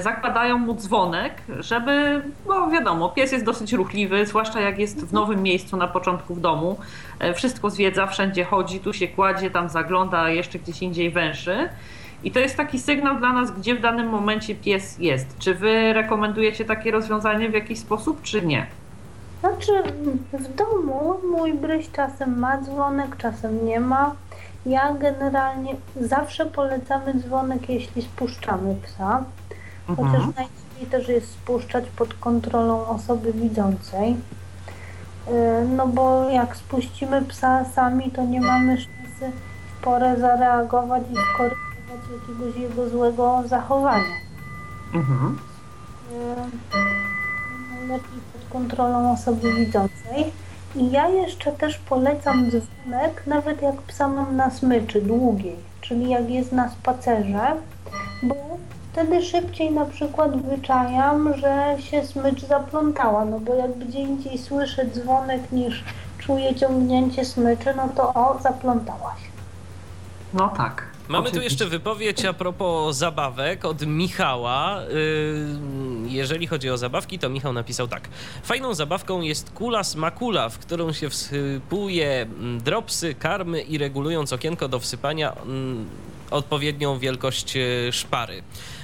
[0.00, 5.42] zakładają mu dzwonek, żeby, no wiadomo, pies jest dosyć ruchliwy, zwłaszcza jak jest w nowym
[5.42, 6.78] miejscu na początku w domu.
[7.34, 11.68] Wszystko zwiedza, wszędzie chodzi, tu się kładzie, tam zagląda, jeszcze gdzieś indziej węszy.
[12.24, 15.38] I to jest taki sygnał dla nas, gdzie w danym momencie pies jest.
[15.38, 18.66] Czy wy rekomendujecie takie rozwiązanie w jakiś sposób, czy nie?
[19.40, 19.72] Znaczy,
[20.32, 24.14] w domu mój bryś czasem ma dzwonek, czasem nie ma.
[24.66, 29.24] Ja generalnie zawsze polecamy dzwonek, jeśli spuszczamy psa.
[29.88, 30.08] Mhm.
[30.08, 34.10] Chociaż najlepiej też jest spuszczać pod kontrolą osoby widzącej.
[34.10, 39.36] Y, no bo jak spuścimy psa sami, to nie mamy szansy
[39.66, 41.71] w porę zareagować i skorygować
[42.12, 44.16] jakiegoś jego złego zachowania.
[44.94, 45.38] Mhm.
[46.12, 46.72] Y,
[47.74, 50.32] najlepiej pod kontrolą osoby widzącej.
[50.76, 56.30] I ja jeszcze też polecam dzwonek, nawet jak psa mam na smyczy długiej, czyli jak
[56.30, 57.56] jest na spacerze,
[58.22, 58.34] bo
[58.92, 64.86] wtedy szybciej na przykład wyczajam, że się smycz zaplątała, no bo jak gdzie indziej słyszę
[64.86, 65.84] dzwonek niż
[66.18, 69.20] czuję ciągnięcie smyczy, no to o, zaplątałaś.
[70.34, 70.91] No tak.
[71.12, 74.82] Mamy tu jeszcze wypowiedź a propos zabawek od Michała.
[74.82, 75.46] Y,
[76.08, 78.08] jeżeli chodzi o zabawki, to Michał napisał tak.
[78.42, 84.68] Fajną zabawką jest kula smakula, w którą się wsypuje mm, dropsy, karmy i regulując okienko
[84.68, 85.86] do wsypania mm,
[86.30, 88.42] odpowiednią wielkość e, szpary.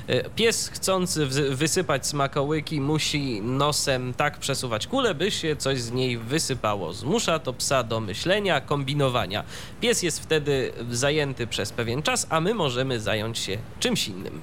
[0.09, 6.18] E, pies chcący wysypać smakołyki musi nosem tak przesuwać kulę, by się coś z niej
[6.18, 6.93] wysypało.
[6.93, 9.44] Zmusza to psa do myślenia, kombinowania.
[9.80, 14.40] Pies jest wtedy zajęty przez pewien czas, a my możemy zająć się czymś innym.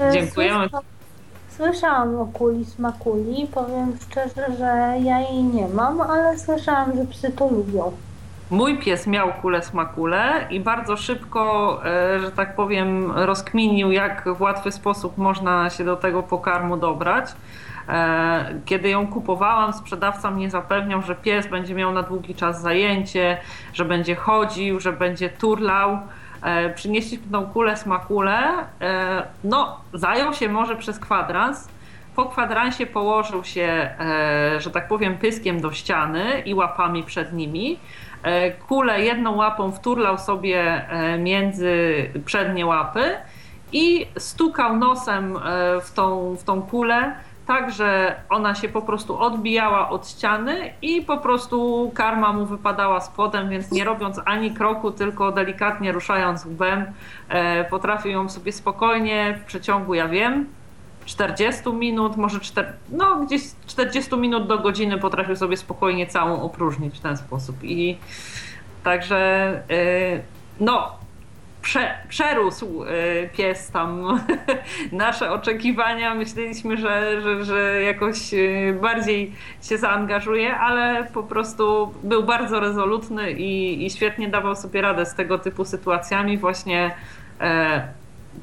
[0.00, 0.68] E, Dziękujemy.
[1.56, 3.46] Słyszałam o kuli smakuli.
[3.46, 7.92] Powiem szczerze, że ja jej nie mam, ale słyszałam, że psy to lubią.
[8.50, 14.40] Mój pies miał kulę smakule i bardzo szybko, e, że tak powiem, rozkminił, jak w
[14.40, 17.32] łatwy sposób można się do tego pokarmu dobrać.
[17.88, 23.38] E, kiedy ją kupowałam, sprzedawca mnie zapewniał, że pies będzie miał na długi czas zajęcie,
[23.72, 25.98] że będzie chodził, że będzie turlał.
[26.42, 28.48] E, przynieśliśmy tą kulę smakule.
[29.44, 31.68] No, zajął się może przez kwadrans.
[32.16, 33.90] Po kwadransie położył się,
[34.58, 37.78] że tak powiem, pyskiem do ściany i łapami przed nimi.
[38.22, 41.74] E, kulę jedną łapą wturlał sobie e, między
[42.24, 43.02] przednie łapy
[43.72, 45.40] i stukał nosem e,
[45.80, 47.16] w tą, w tą kulę,
[47.46, 53.00] tak że ona się po prostu odbijała od ściany i po prostu karma mu wypadała
[53.00, 56.84] spodem, więc nie robiąc ani kroku, tylko delikatnie ruszając łbem,
[57.70, 60.46] potrafił ją sobie spokojnie w przeciągu, ja wiem,
[61.06, 66.98] 40 minut, może 4, no gdzieś 40 minut do godziny potrafił sobie spokojnie całą opróżnić
[66.98, 67.56] w ten sposób.
[67.62, 67.96] I
[68.82, 70.22] także yy,
[70.60, 70.98] no
[71.62, 74.18] prze, przerósł yy, pies tam
[74.92, 76.14] nasze oczekiwania.
[76.14, 83.32] Myśleliśmy, że, że, że jakoś yy, bardziej się zaangażuje, ale po prostu był bardzo rezolutny
[83.32, 86.94] i, i świetnie dawał sobie radę z tego typu sytuacjami właśnie
[87.40, 87.88] e,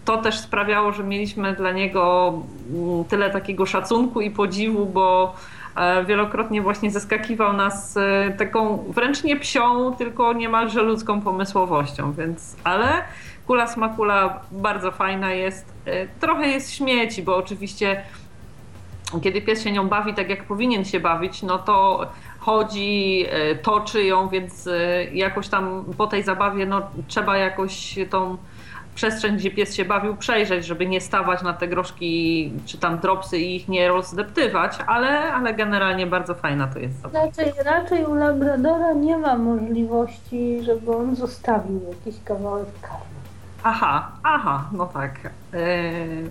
[0.05, 2.33] to też sprawiało, że mieliśmy dla niego
[2.73, 5.35] mm, tyle takiego szacunku i podziwu, bo
[5.75, 12.55] e, wielokrotnie właśnie zaskakiwał nas e, taką wręcz nie psią, tylko niemalże ludzką pomysłowością, więc
[12.63, 13.03] ale
[13.47, 15.73] kula smakula bardzo fajna jest.
[15.85, 18.03] E, trochę jest śmieci, bo oczywiście
[19.23, 22.07] kiedy pies się nią bawi tak jak powinien się bawić, no to
[22.39, 23.25] chodzi,
[23.61, 24.69] toczy ją, więc
[25.13, 28.37] jakoś tam po tej zabawie no, trzeba jakoś tą
[28.95, 33.39] przestrzeń, gdzie pies się bawił, przejrzeć, żeby nie stawać na te groszki czy tam dropsy
[33.39, 38.93] i ich nie rozdeptywać, ale, ale generalnie bardzo fajna to jest Raczej, raczej u Labradora
[38.93, 43.13] nie ma możliwości, żeby on zostawił jakiś kawałek karmy.
[43.63, 45.19] Aha, aha, no tak.
[45.53, 46.29] Yy,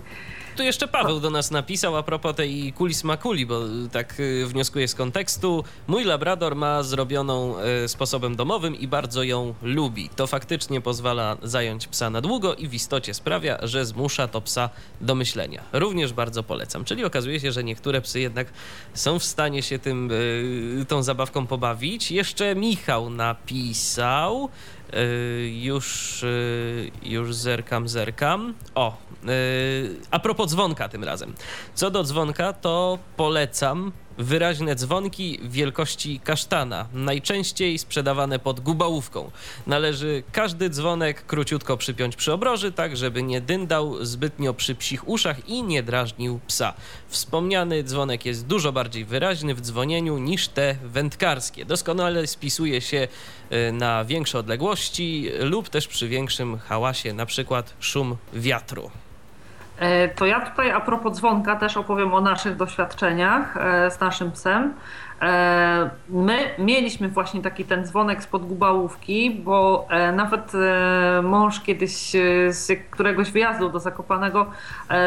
[0.56, 3.60] tu jeszcze Paweł do nas napisał a propos tej kuli smakuli, bo
[3.92, 5.64] tak y, wnioskuję z kontekstu.
[5.86, 7.54] Mój labrador ma zrobioną
[7.84, 10.08] y, sposobem domowym i bardzo ją lubi.
[10.16, 14.70] To faktycznie pozwala zająć psa na długo i w istocie sprawia, że zmusza to psa
[15.00, 15.62] do myślenia.
[15.72, 16.84] Również bardzo polecam.
[16.84, 18.46] Czyli okazuje się, że niektóre psy jednak
[18.94, 22.10] są w stanie się tym, y, tą zabawką pobawić.
[22.12, 24.48] Jeszcze Michał napisał.
[25.52, 26.24] Już,
[27.02, 28.54] już zerkam, zerkam.
[28.74, 28.96] O,
[30.10, 31.34] a propos dzwonka tym razem.
[31.74, 39.30] Co do dzwonka, to polecam wyraźne dzwonki wielkości kasztana, najczęściej sprzedawane pod gubałówką.
[39.66, 45.48] Należy każdy dzwonek króciutko przypiąć przy obroży, tak żeby nie dyndał zbytnio przy psich uszach
[45.48, 46.74] i nie drażnił psa.
[47.08, 51.64] Wspomniany dzwonek jest dużo bardziej wyraźny w dzwonieniu niż te wędkarskie.
[51.64, 53.08] Doskonale spisuje się
[53.68, 58.90] y, na większe odległości lub też przy większym hałasie, na przykład szum wiatru.
[59.82, 64.32] E, to ja tutaj a propos dzwonka też opowiem o naszych doświadczeniach e, z naszym
[64.32, 64.74] psem.
[65.22, 70.52] E, my mieliśmy właśnie taki ten dzwonek spod gubałówki, bo nawet
[71.22, 72.10] mąż kiedyś
[72.48, 74.46] z któregoś wyjazdu do Zakopanego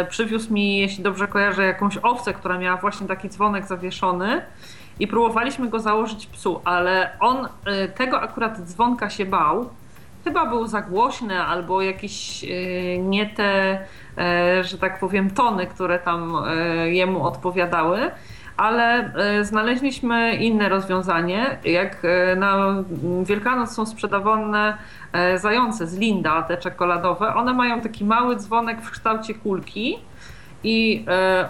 [0.10, 4.41] przywiózł mi, jeśli dobrze kojarzę, jakąś owcę, która miała właśnie taki dzwonek zawieszony
[4.99, 7.47] i próbowaliśmy go założyć psu, ale on
[7.95, 9.69] tego akurat dzwonka się bał.
[10.26, 12.45] Chyba był za głośny albo jakiś
[12.99, 13.80] nie te
[14.18, 18.11] E, że tak powiem, tony, które tam e, jemu odpowiadały
[18.57, 21.57] ale e, znaleźliśmy inne rozwiązanie.
[21.64, 22.03] Jak
[22.38, 22.76] na
[23.23, 24.77] Wielkanoc są sprzedawane
[25.35, 29.97] zające z Linda, te czekoladowe, one mają taki mały dzwonek w kształcie kulki
[30.64, 31.06] i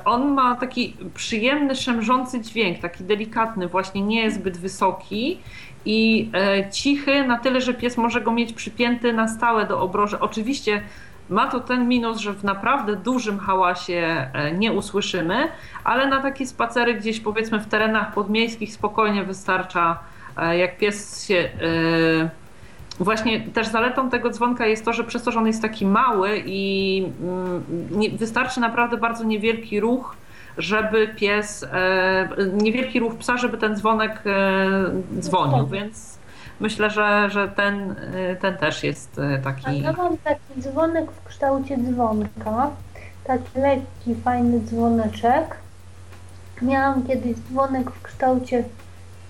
[0.05, 5.39] on ma taki przyjemny, szemrzący dźwięk, taki delikatny, właśnie nie jest zbyt wysoki
[5.85, 6.31] i
[6.71, 10.19] cichy na tyle, że pies może go mieć przypięty na stałe do obroży.
[10.19, 10.81] Oczywiście
[11.29, 15.47] ma to ten minus, że w naprawdę dużym hałasie e, nie usłyszymy,
[15.83, 19.99] ale na takie spacery gdzieś powiedzmy w terenach podmiejskich spokojnie wystarcza,
[20.37, 21.35] e, jak pies się.
[21.35, 22.29] E,
[22.99, 26.43] właśnie też zaletą tego dzwonka jest to, że przez to, że on jest taki mały
[26.45, 27.63] i mm,
[28.17, 30.15] wystarczy naprawdę bardzo niewielki ruch,
[30.57, 31.65] żeby pies,
[32.53, 34.23] niewielki ruch psa, żeby ten dzwonek
[35.19, 36.17] dzwonił, więc
[36.59, 39.65] myślę, że, że ten, y, ten też jest taki.
[39.67, 42.69] A ja mam taki dzwonek w kształcie dzwonka,
[43.23, 45.57] taki lekki, fajny dzwoneczek.
[46.61, 48.63] Miałam kiedyś dzwonek w kształcie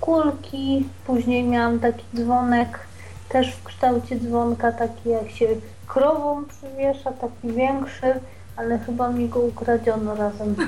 [0.01, 2.79] kulki, później miałam taki dzwonek
[3.29, 5.47] też w kształcie dzwonka, taki jak się
[5.87, 8.19] krową przywiesza, taki większy,
[8.57, 10.59] ale chyba mi go ukradziono razem z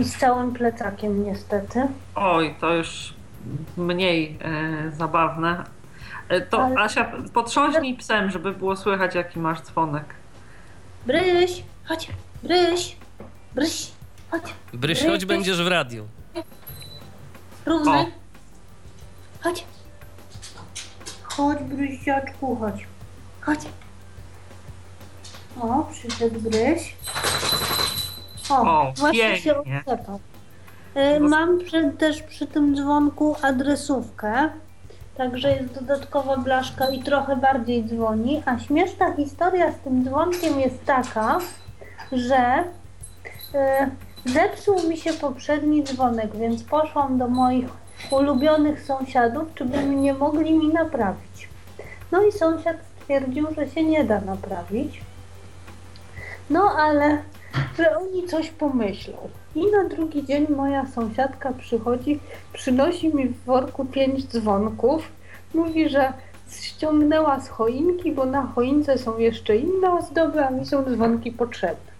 [0.00, 1.88] I z całym plecakiem niestety.
[2.14, 3.14] Oj, to już
[3.76, 5.64] mniej e, zabawne.
[6.28, 6.76] E, to Ale...
[6.80, 10.04] Asia, potrząśnij psem, żeby było słychać, jaki masz dzwonek.
[11.06, 12.10] Bryś, chodź,
[12.42, 12.96] Bryś,
[13.54, 13.90] Bryś,
[14.30, 14.54] chodź.
[14.72, 16.06] Bryś, chodź, będziesz w radiu.
[17.66, 18.06] Równy.
[19.40, 19.64] Chodź.
[21.22, 22.86] Chodź, Brysiaczku, chodź.
[23.40, 23.60] Chodź.
[25.60, 26.96] O, przyszedł Bryś.
[28.50, 29.40] O, o właśnie pięknie.
[29.40, 30.20] się odcepał.
[30.94, 34.50] E, mam przy, też przy tym dzwonku adresówkę,
[35.16, 38.42] także jest dodatkowa blaszka i trochę bardziej dzwoni.
[38.46, 41.38] A śmieszna historia z tym dzwonkiem jest taka,
[42.12, 42.64] że
[43.54, 47.66] y, zepsuł mi się poprzedni dzwonek, więc poszłam do moich
[48.10, 51.48] ulubionych sąsiadów, czy by mi nie mogli mi naprawić.
[52.12, 55.00] No i sąsiad stwierdził, że się nie da naprawić.
[56.50, 57.22] No ale
[57.78, 59.16] że oni coś pomyślą.
[59.54, 62.20] I na drugi dzień moja sąsiadka przychodzi,
[62.52, 65.08] przynosi mi w worku pięć dzwonków.
[65.54, 66.12] Mówi, że
[66.50, 71.90] ściągnęła z choinki, bo na choince są jeszcze inne ozdoby, a mi są dzwonki potrzebne.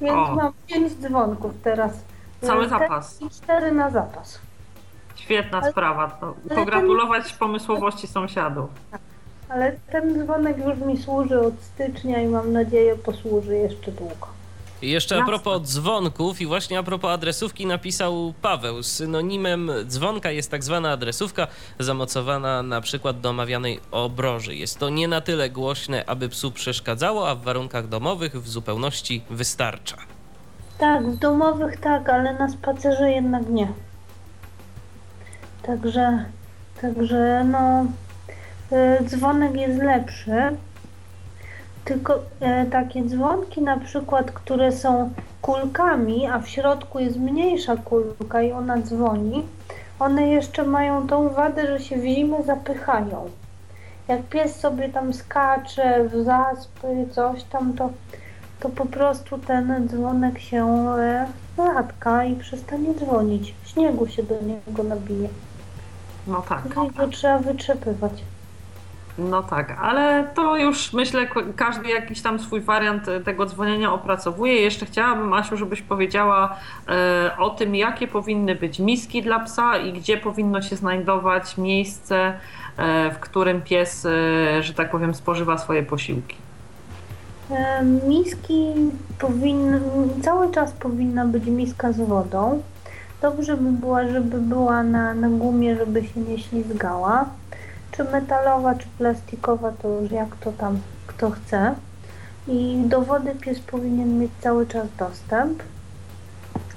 [0.00, 0.34] Więc o.
[0.34, 2.04] mam pięć dzwonków teraz.
[2.40, 3.22] Cały zapas.
[3.22, 4.40] I cztery na zapas.
[5.14, 6.18] Świetna ale, sprawa.
[6.54, 8.70] Pogratulować pomysłowości sąsiadów.
[9.54, 14.26] Ale ten dzwonek już mi służy od stycznia i mam nadzieję posłuży jeszcze długo.
[14.82, 18.82] I jeszcze a propos dzwonków i właśnie a propos adresówki napisał Paweł.
[18.82, 21.46] Synonimem dzwonka jest tak zwana adresówka
[21.78, 24.54] zamocowana na przykład do omawianej obroży.
[24.54, 29.24] Jest to nie na tyle głośne, aby psu przeszkadzało, a w warunkach domowych w zupełności
[29.30, 29.96] wystarcza.
[30.78, 33.68] Tak, w domowych tak, ale na spacerze jednak nie.
[35.62, 36.24] Także,
[36.80, 37.86] także no,
[39.04, 40.56] dzwonek jest lepszy.
[41.84, 45.10] Tylko e, takie dzwonki na przykład, które są
[45.42, 49.46] kulkami, a w środku jest mniejsza kulka i ona dzwoni,
[50.00, 53.30] one jeszcze mają tą wadę, że się w zimę zapychają.
[54.08, 57.90] jak pies sobie tam skacze w zaspy, coś tam, to,
[58.60, 60.66] to po prostu ten dzwonek się
[60.98, 61.26] e,
[61.56, 63.54] zatka i przestanie dzwonić.
[63.64, 65.28] Śniegu się do niego nabije.
[66.26, 66.76] No tak.
[66.76, 68.12] No i go trzeba wyczepywać.
[69.18, 71.26] No tak, ale to już myślę,
[71.56, 74.54] każdy jakiś tam swój wariant e, tego dzwonienia opracowuje.
[74.54, 76.56] Jeszcze chciałabym, Asiu, żebyś powiedziała
[76.88, 82.32] e, o tym, jakie powinny być miski dla psa i gdzie powinno się znajdować miejsce,
[82.76, 84.06] e, w którym pies,
[84.60, 86.36] że tak powiem, spożywa swoje posiłki.
[88.08, 88.74] Miski
[89.18, 89.80] powinny,
[90.22, 92.62] cały czas powinna być miska z wodą.
[93.22, 97.26] Dobrze by była, żeby była na, na gumie, żeby się nie ślizgała.
[97.92, 101.74] Czy metalowa, czy plastikowa, to już jak to tam kto chce.
[102.48, 105.62] I do wody pies powinien mieć cały czas dostęp.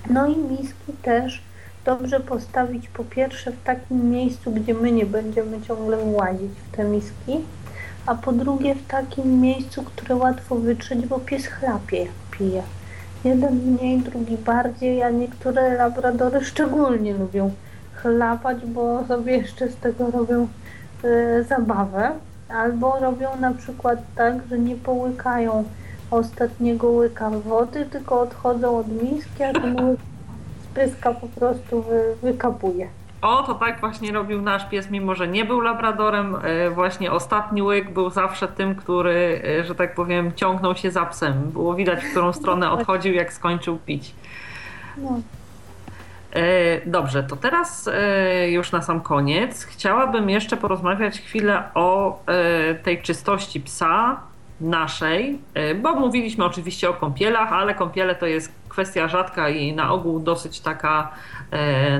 [0.09, 1.41] No i miski też
[1.85, 6.83] dobrze postawić po pierwsze w takim miejscu, gdzie my nie będziemy ciągle łazić w te
[6.83, 7.41] miski
[8.05, 12.63] a po drugie w takim miejscu, które łatwo wytrzeć, bo pies chlapie jak pije.
[13.23, 17.51] Jeden mniej, drugi bardziej, a niektóre labradory szczególnie lubią
[17.93, 20.47] chlapać, bo sobie jeszcze z tego robią
[21.49, 22.11] zabawę.
[22.49, 25.63] Albo robią na przykład tak, że nie połykają
[26.11, 29.99] ostatniego łyka wody, tylko odchodzą od miski, a ten łyk
[30.63, 32.87] z pyska po prostu wy, wykapuje.
[33.21, 36.35] O, to tak właśnie robił nasz pies, mimo że nie był labradorem.
[36.43, 41.05] e, Właśnie ostatni łyk był zawsze tym, który, e, że tak powiem, ciągnął się za
[41.05, 41.33] psem.
[41.33, 44.15] Było widać, w którą stronę odchodził, jak skończył pić.
[44.97, 45.19] No.
[46.35, 52.75] E, Dobrze, to teraz e, już na sam koniec chciałabym jeszcze porozmawiać chwilę o e,
[52.75, 54.19] tej czystości psa
[54.61, 55.39] naszej,
[55.81, 60.59] bo mówiliśmy oczywiście o kąpielach, ale kąpiele to jest kwestia rzadka i na ogół dosyć
[60.59, 61.11] taka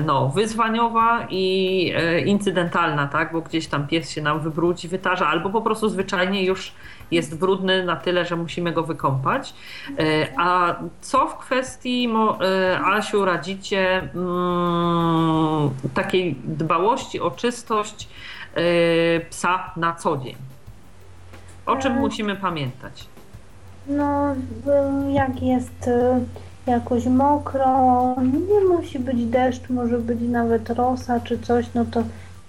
[0.06, 1.92] no, wyzwaniowa i
[2.26, 3.32] incydentalna, tak?
[3.32, 6.72] bo gdzieś tam pies się nam wybrudzi, wytarza, albo po prostu zwyczajnie już
[7.10, 9.54] jest brudny na tyle, że musimy go wykąpać.
[9.98, 12.08] E, A co w kwestii,
[12.40, 18.08] e, Asiu, radzicie mm, takiej dbałości o czystość
[18.54, 18.60] e,
[19.20, 20.36] psa na co dzień?
[21.66, 23.06] O czym musimy pamiętać?
[23.88, 24.34] No,
[25.12, 25.90] jak jest
[26.66, 28.14] jakoś mokro,
[28.48, 32.02] nie musi być deszcz, może być nawet rosa czy coś, no to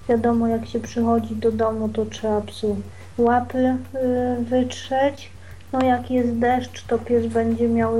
[0.10, 2.78] wiadomo, jak się przychodzi do domu, to trzeba psu
[3.18, 5.32] łapy y, wytrzeć.
[5.74, 7.94] No, jak jest deszcz, to pies będzie miał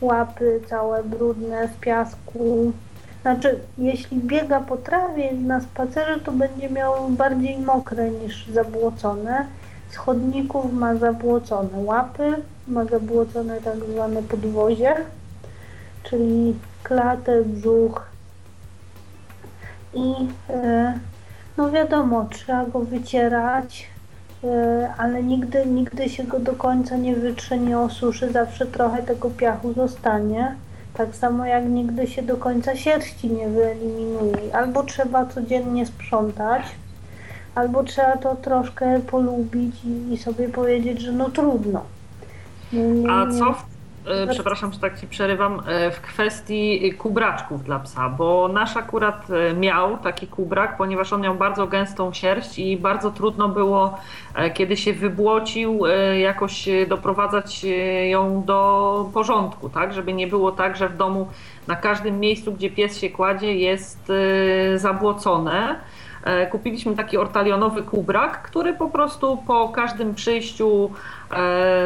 [0.00, 2.72] łapy całe brudne z piasku.
[3.22, 9.46] Znaczy, jeśli biega po trawie na spacerze, to będzie miał bardziej mokre niż zabłocone.
[9.90, 12.32] Z chodników ma zabłocone łapy,
[12.68, 14.94] ma zabłocone tak zwane podwozie,
[16.02, 18.02] czyli klatę, brzuch.
[19.94, 20.14] I
[20.50, 20.98] e,
[21.56, 23.91] no wiadomo, trzeba go wycierać,
[24.98, 29.72] ale nigdy, nigdy się go do końca nie wytrze, nie osuszy, zawsze trochę tego piachu
[29.72, 30.54] zostanie.
[30.94, 34.56] Tak samo jak nigdy się do końca sierści nie wyeliminuje.
[34.56, 36.62] Albo trzeba codziennie sprzątać,
[37.54, 41.82] albo trzeba to troszkę polubić i, i sobie powiedzieć, że no trudno.
[42.72, 43.71] Nie, nie, A nie- co, w, e,
[44.30, 49.54] przepraszam, że tak ci przerywam, e, w kwestii kubraczków dla psa, bo nasz akurat e,
[49.54, 53.98] miał taki kubrak, ponieważ on miał bardzo gęstą sierść i bardzo trudno było,
[54.34, 57.68] e, kiedy się wybłocił, e, jakoś e, doprowadzać e,
[58.08, 61.28] ją do porządku, tak, żeby nie było tak, że w domu
[61.66, 65.76] na każdym miejscu, gdzie pies się kładzie jest e, zabłocone.
[66.24, 71.21] E, Kupiliśmy taki ortalionowy kubrak, który po prostu po każdym przyjściu e,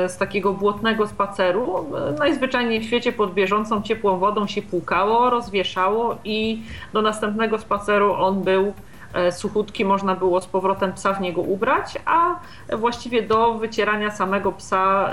[0.08, 6.16] z takiego błotnego spaceru, e, najzwyczajniej w świecie pod bieżącą ciepłą wodą się płukało, rozwieszało
[6.24, 6.62] i
[6.92, 8.72] do następnego spaceru on był
[9.14, 12.34] e, suchutki, można było z powrotem psa w niego ubrać, a
[12.76, 15.10] właściwie do wycierania samego psa,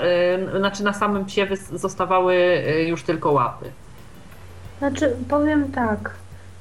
[0.52, 3.70] e, znaczy na samym psie zostawały e, już tylko łapy.
[4.78, 6.10] Znaczy, powiem tak.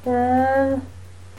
[0.07, 0.79] E,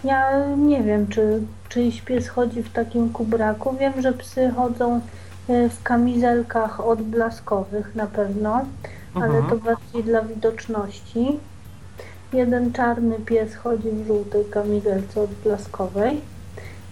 [0.04, 3.76] ja nie wiem, czy czyjś pies chodzi w takim kubraku.
[3.80, 5.00] Wiem, że psy chodzą e,
[5.48, 8.64] w kamizelkach odblaskowych na pewno,
[9.14, 9.46] ale Mhm.
[9.46, 11.38] to bardziej dla widoczności.
[12.32, 16.20] Jeden czarny pies chodzi w żółtej kamizelce odblaskowej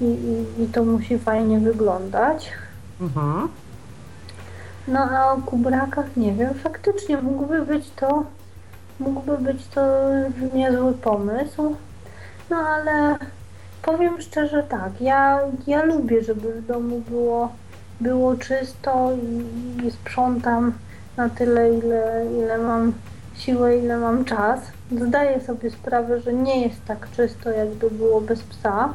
[0.00, 2.50] i, i, i to musi fajnie wyglądać.
[3.00, 3.48] Mhm.
[4.88, 8.24] No a o kubrakach nie wiem, faktycznie mógłby być to,
[9.00, 9.80] mógłby być to
[10.54, 11.76] niezły pomysł.
[12.50, 13.16] No ale
[13.82, 17.52] powiem szczerze tak, ja, ja lubię, żeby w domu było,
[18.02, 20.72] było czysto i, i sprzątam
[21.16, 22.92] na tyle, ile, ile mam
[23.34, 24.60] siłę, ile mam czas.
[25.06, 28.94] Zdaję sobie sprawę, że nie jest tak czysto, jakby było bez psa,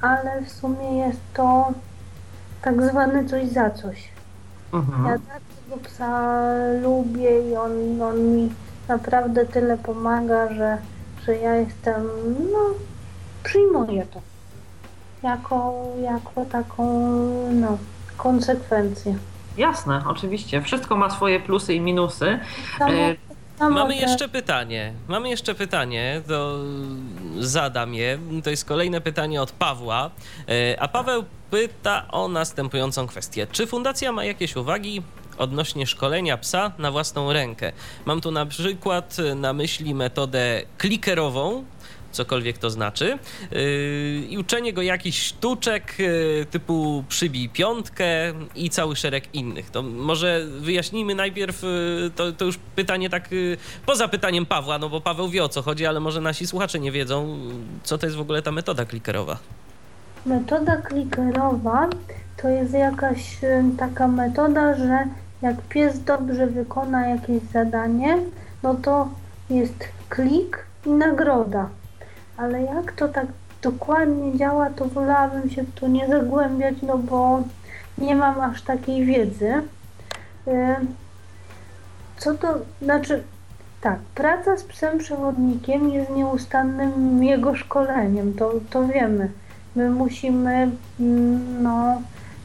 [0.00, 1.72] ale w sumie jest to
[2.62, 4.08] tak zwany coś za coś.
[4.72, 5.06] Mhm.
[5.06, 6.42] Ja tak tego psa
[6.82, 8.52] lubię i on, on mi
[8.88, 10.78] naprawdę tyle pomaga, że,
[11.26, 12.02] że ja jestem,
[12.52, 12.74] no,
[13.44, 14.20] przyjmuję to
[15.22, 16.84] jako, jako taką,
[17.52, 17.78] no,
[18.16, 19.16] konsekwencję.
[19.56, 20.62] Jasne, oczywiście.
[20.62, 22.38] Wszystko ma swoje plusy i minusy.
[22.78, 23.16] Samo, E,
[23.58, 24.92] samo Mamy te- jeszcze pytanie.
[25.08, 26.58] Mamy jeszcze pytanie, to
[27.38, 28.18] zadam je.
[28.44, 30.10] To jest kolejne pytanie od Pawła.
[30.48, 33.46] E, A Paweł pyta o następującą kwestię.
[33.52, 35.02] Czy fundacja ma jakieś uwagi
[35.38, 37.72] odnośnie szkolenia psa na własną rękę?
[38.04, 41.64] Mam tu na przykład na myśli metodę klikerową,
[42.16, 43.18] cokolwiek to znaczy,
[43.50, 43.58] yy,
[44.28, 48.06] i uczenie go jakichś sztuczek yy, typu przybij piątkę
[48.54, 49.70] i cały szereg innych.
[49.70, 53.28] To może wyjaśnijmy najpierw yy, to, to już pytanie tak
[53.86, 56.92] poza pytaniem Pawła, no bo Paweł wie o co chodzi, ale może nasi słuchacze nie
[56.92, 57.38] wiedzą,
[57.82, 59.38] co to jest w ogóle ta metoda klikerowa.
[60.26, 61.88] Metoda klikerowa
[62.36, 63.38] to jest jakaś
[63.78, 65.08] taka metoda, że
[65.42, 68.18] jak pies dobrze wykona jakieś zadanie,
[68.62, 69.08] no to
[69.50, 71.68] jest klik i nagroda.
[72.36, 73.26] Ale jak to tak
[73.62, 77.42] dokładnie działa, to wolałabym się to nie zagłębiać, no bo
[77.98, 79.52] nie mam aż takiej wiedzy.
[80.48, 80.76] Y,
[82.18, 83.22] Co to znaczy?
[83.80, 89.30] Tak, praca z psem przewodnikiem jest nieustannym jego szkoleniem, to, to wiemy.
[89.76, 92.02] My musimy mm, no,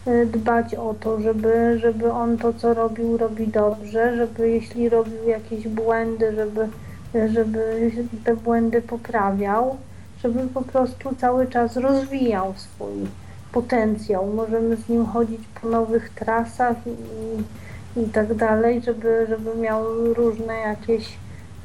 [0.07, 5.27] y, dbać o to, żeby, żeby on to, co robił, robi dobrze, żeby jeśli robił
[5.27, 6.67] jakieś błędy, żeby,
[7.13, 7.91] żeby
[8.23, 9.77] te błędy poprawiał,
[10.23, 13.07] żeby po prostu cały czas rozwijał swój
[13.51, 14.33] potencjał.
[14.33, 20.53] Możemy z nim chodzić po nowych trasach i, i tak dalej, żeby, żeby miał różne
[20.53, 21.17] jakieś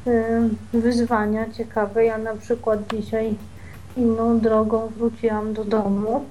[0.06, 2.04] y, wyzwania ciekawe.
[2.04, 3.34] Ja na przykład dzisiaj
[3.96, 6.24] inną drogą wróciłam do domu,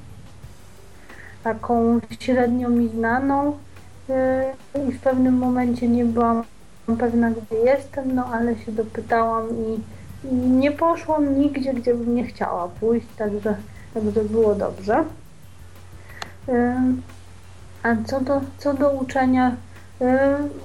[1.44, 3.58] taką średnio mi znaną
[4.10, 6.44] yy, i w pewnym momencie nie byłam
[6.99, 9.80] pewna, gdzie jestem, no ale się dopytałam i,
[10.28, 13.56] i nie poszłam nigdzie, gdzie bym nie chciała pójść, także,
[13.94, 15.03] także było dobrze.
[17.84, 19.56] A co do, co do uczenia,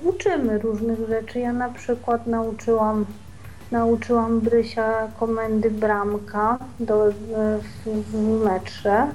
[0.04, 1.40] uczymy różnych rzeczy.
[1.40, 3.06] Ja na przykład nauczyłam
[3.70, 9.06] nauczyłam Brysia komendy bramka do, w, w metrze.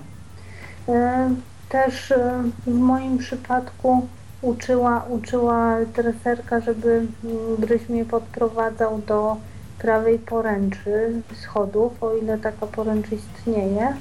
[1.69, 4.07] Też e, w moim przypadku
[4.45, 9.37] uczyła, uczyła treserka, żeby mm, Bryś mnie podprowadzał do
[9.79, 13.93] prawej poręczy schodów, o ile taka poręcz istnieje.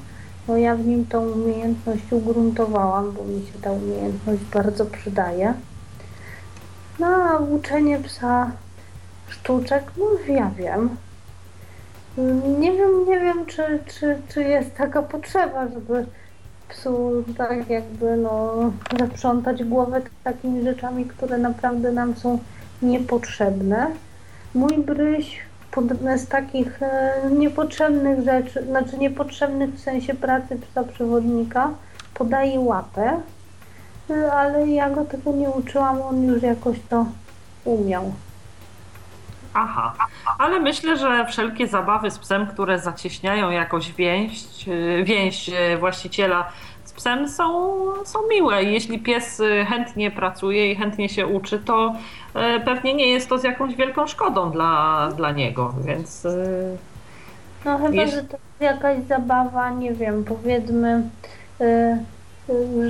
[0.48, 5.54] No ja w nim tą umiejętność ugruntowałam, bo mi się ta umiejętność bardzo przydaje.
[6.98, 8.50] No a uczenie psa
[9.28, 10.96] sztuczek, no ja wiem.
[12.58, 16.06] Nie wiem, nie wiem, czy, czy, czy jest taka potrzeba, żeby
[16.68, 18.54] psu tak jakby no
[18.98, 22.38] zaprzątać głowę takimi rzeczami, które naprawdę nam są
[22.82, 23.90] niepotrzebne.
[24.54, 25.40] Mój bryś
[26.16, 31.70] z takich e, niepotrzebnych rzeczy, znaczy niepotrzebnych w sensie pracy psa przewodnika
[32.14, 33.20] podaje łapę,
[34.10, 37.06] e, ale ja go tego nie uczyłam, on już jakoś to
[37.64, 38.12] umiał.
[39.54, 39.92] Aha,
[40.38, 46.48] ale myślę, że wszelkie zabawy z psem, które zacieśniają jakoś więź, yy, więź yy, właściciela
[46.84, 47.74] z psem są,
[48.04, 48.64] są miłe.
[48.64, 51.94] Jeśli pies yy, chętnie pracuje i chętnie się uczy, to
[52.64, 56.26] pewnie nie jest to z jakąś wielką szkodą dla, dla niego, więc
[57.64, 61.02] No chyba, Jest- że to jest jakaś zabawa, nie wiem, powiedzmy,
[61.60, 61.98] y, y,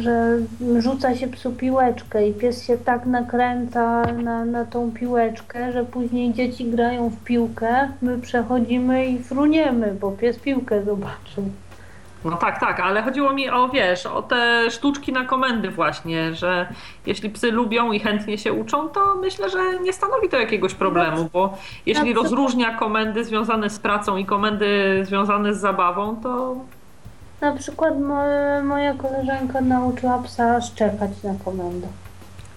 [0.01, 0.39] że
[0.79, 6.33] rzuca się psu piłeczkę i pies się tak nakręca na, na tą piłeczkę, że później
[6.33, 11.51] dzieci grają w piłkę, my przechodzimy i fruniemy, bo pies piłkę zobaczył.
[12.25, 16.69] No tak, tak, ale chodziło mi o, wiesz, o te sztuczki na komendy właśnie, że
[17.07, 21.29] jeśli psy lubią i chętnie się uczą, to myślę, że nie stanowi to jakiegoś problemu,
[21.33, 26.57] bo jeśli rozróżnia komendy związane z pracą i komendy związane z zabawą, to
[27.41, 28.25] Na przykład mo,
[28.65, 31.87] moja koleżanka nauczyła psa szczekać na komendę.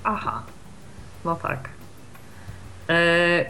[0.04, 0.44] aha,
[1.26, 1.70] no tak.
[2.90, 3.46] E,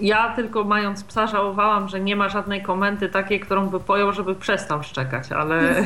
[0.00, 4.34] ja tylko mając psa żałowałam, że nie ma żadnej komendy takiej, którą by pojął, żeby
[4.34, 5.60] przestał szczekać, ale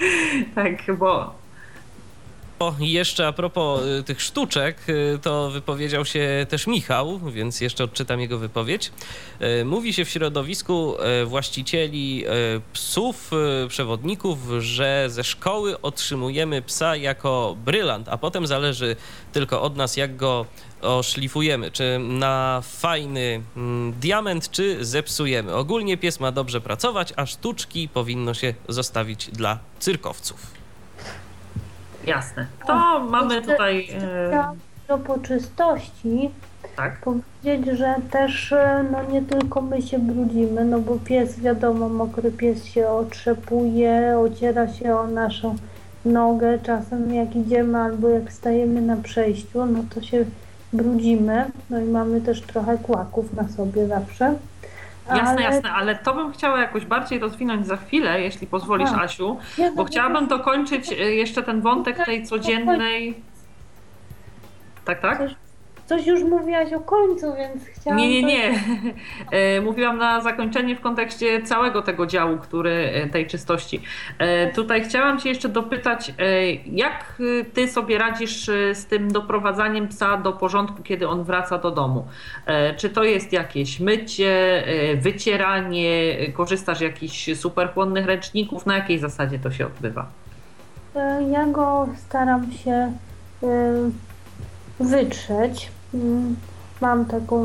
[0.54, 1.41] tak, bo
[2.80, 7.84] i jeszcze a propos y, tych sztuczek, y, to wypowiedział się też Michał, więc jeszcze
[7.84, 8.92] odczytam jego wypowiedź.
[9.60, 12.24] Y, Mówi się w środowisku właścicieli
[12.72, 13.30] psów,
[13.68, 18.96] przewodników, że ze szkoły otrzymujemy psa jako brylant, a potem zależy
[19.32, 20.46] tylko od nas, jak go
[20.82, 25.54] oszlifujemy, czy na fajny mm, diament, czy zepsujemy.
[25.54, 30.61] Ogólnie pies ma dobrze pracować, a sztuczki powinno się zostawić dla cyrkowców.
[32.06, 32.46] Jasne.
[32.66, 33.88] To mamy Jeszcze- tutaj.
[34.32, 34.52] E, a
[34.86, 36.30] propos czystości
[36.76, 37.00] tak.
[37.00, 42.30] powiedzieć, że też e, no nie tylko my się brudzimy, no bo pies wiadomo, mokry
[42.30, 45.56] pies się otrzepuje, ociera się o naszą
[46.04, 50.24] nogę, czasem jak idziemy albo jak stajemy na przejściu, no to się
[50.72, 54.34] brudzimy, no i mamy też trochę kłaków na sobie zawsze.
[55.08, 59.02] Jasne, Ale- jasne, ale to bym chciała jakoś bardziej rozwinąć za chwilę, jeśli pozwolisz, Aha.
[59.02, 59.38] Asiu,
[59.76, 63.14] bo chciałabym dokończyć e, jeszcze ten wątek tej codziennej.
[64.84, 65.22] Tak, tak?
[65.86, 67.98] Coś, już mówiłaś o końcu, więc chciałam...
[67.98, 68.52] Nie, nie, nie.
[69.30, 73.82] E, Mówiłam na zakończenie w kontekście całego tego działu, który e, tej czystości.
[74.18, 76.14] E, Tutaj chciałam Cię jeszcze dopytać,
[76.66, 77.22] jak
[77.54, 82.06] Ty sobie radzisz z tym doprowadzaniem psa do porządku, kiedy on wraca do domu?
[82.76, 84.62] Czy to jest jakieś mycie,
[84.96, 88.66] wycieranie, korzystasz z jakichś superchłonnych ręczników?
[88.66, 90.06] Na jakiej zasadzie to się odbywa?
[91.30, 92.92] Ja go staram się
[94.80, 95.70] wytrzeć.
[95.94, 96.36] Mm,
[96.80, 97.42] Mam taką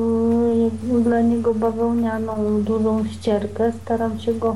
[0.98, 3.72] e, dla niego bawełnianą dużą ścierkę.
[3.84, 4.56] Staram się go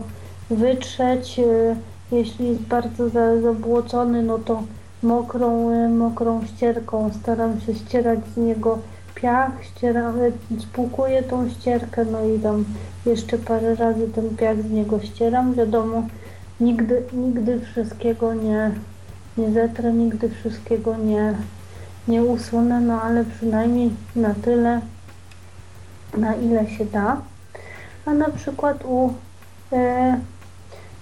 [0.50, 1.40] wytrzeć.
[1.40, 1.76] E,
[2.12, 4.64] Jeśli jest bardzo za- zabłocony, no to
[5.04, 8.78] mokrą, e, mokrą ścierką staram się ścierać z niego
[9.16, 10.32] piach, ścieram, e,
[10.62, 12.66] spłukuję tą ścierkę, no i tam
[13.06, 15.54] jeszcze parę razy ten piach z niego ścieram.
[15.54, 16.04] Wiadomo,
[16.60, 18.72] nigdy, nigdy wszystkiego nie,
[19.38, 21.34] nie zetrę, nigdy wszystkiego nie,
[22.08, 24.82] nie usunę, no ale przynajmniej na tyle,
[26.18, 27.22] na ile się da.
[28.06, 29.14] A na przykład u,
[29.74, 30.20] e,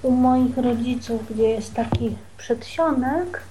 [0.01, 3.41] u moich rodziców, gdzie jest taki przedsionek,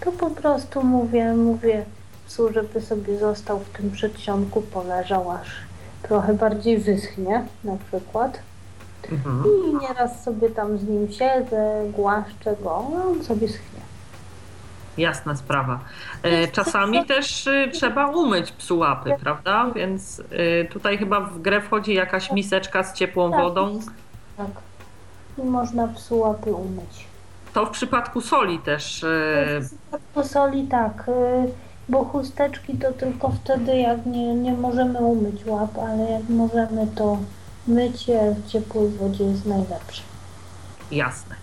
[0.00, 1.84] to po prostu mówię, mówię
[2.26, 5.48] psu, żeby sobie został w tym przedsionku, poleżał aż
[6.02, 8.38] trochę bardziej wyschnie na przykład.
[9.12, 9.44] Mhm.
[9.46, 13.80] I nieraz sobie tam z nim siedzę, głaszczę go, a on sobie schnie.
[14.98, 15.78] Jasna sprawa.
[16.22, 19.66] E, Czasami też y, trzeba umyć psu łapy, prawda?
[19.74, 23.40] Więc y, tutaj chyba w grę wchodzi jakaś miseczka z ciepłą Tak.
[23.40, 23.80] wodą.
[24.36, 24.46] Tak.
[25.38, 27.06] I można psu łapy umyć.
[27.52, 29.02] To w przypadku soli też.
[29.02, 29.68] y,
[30.14, 31.10] Po soli tak,
[31.88, 37.18] bo chusteczki to tylko wtedy, jak nie, nie możemy umyć łap, ale jak możemy, to
[37.66, 40.02] mycie w ciepłej wodzie jest najlepsze.
[40.90, 41.34] Jasne.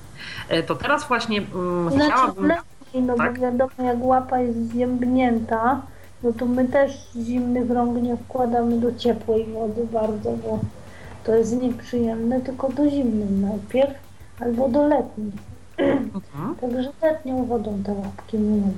[0.49, 2.51] E, To teraz właśnie mm, Znaczy chciałabym.
[3.01, 3.33] No tak?
[3.33, 5.81] bo wiadomo, jak łapa jest zziębnięta,
[6.23, 10.59] no to my też zimnych rąk nie wkładamy do ciepłej wody bardzo, bo
[11.23, 13.93] to jest nieprzyjemne, tylko do zimnej najpierw,
[14.39, 15.31] albo do letniej.
[15.77, 18.73] Mhm, Także letnią wodą te łapki myjemy.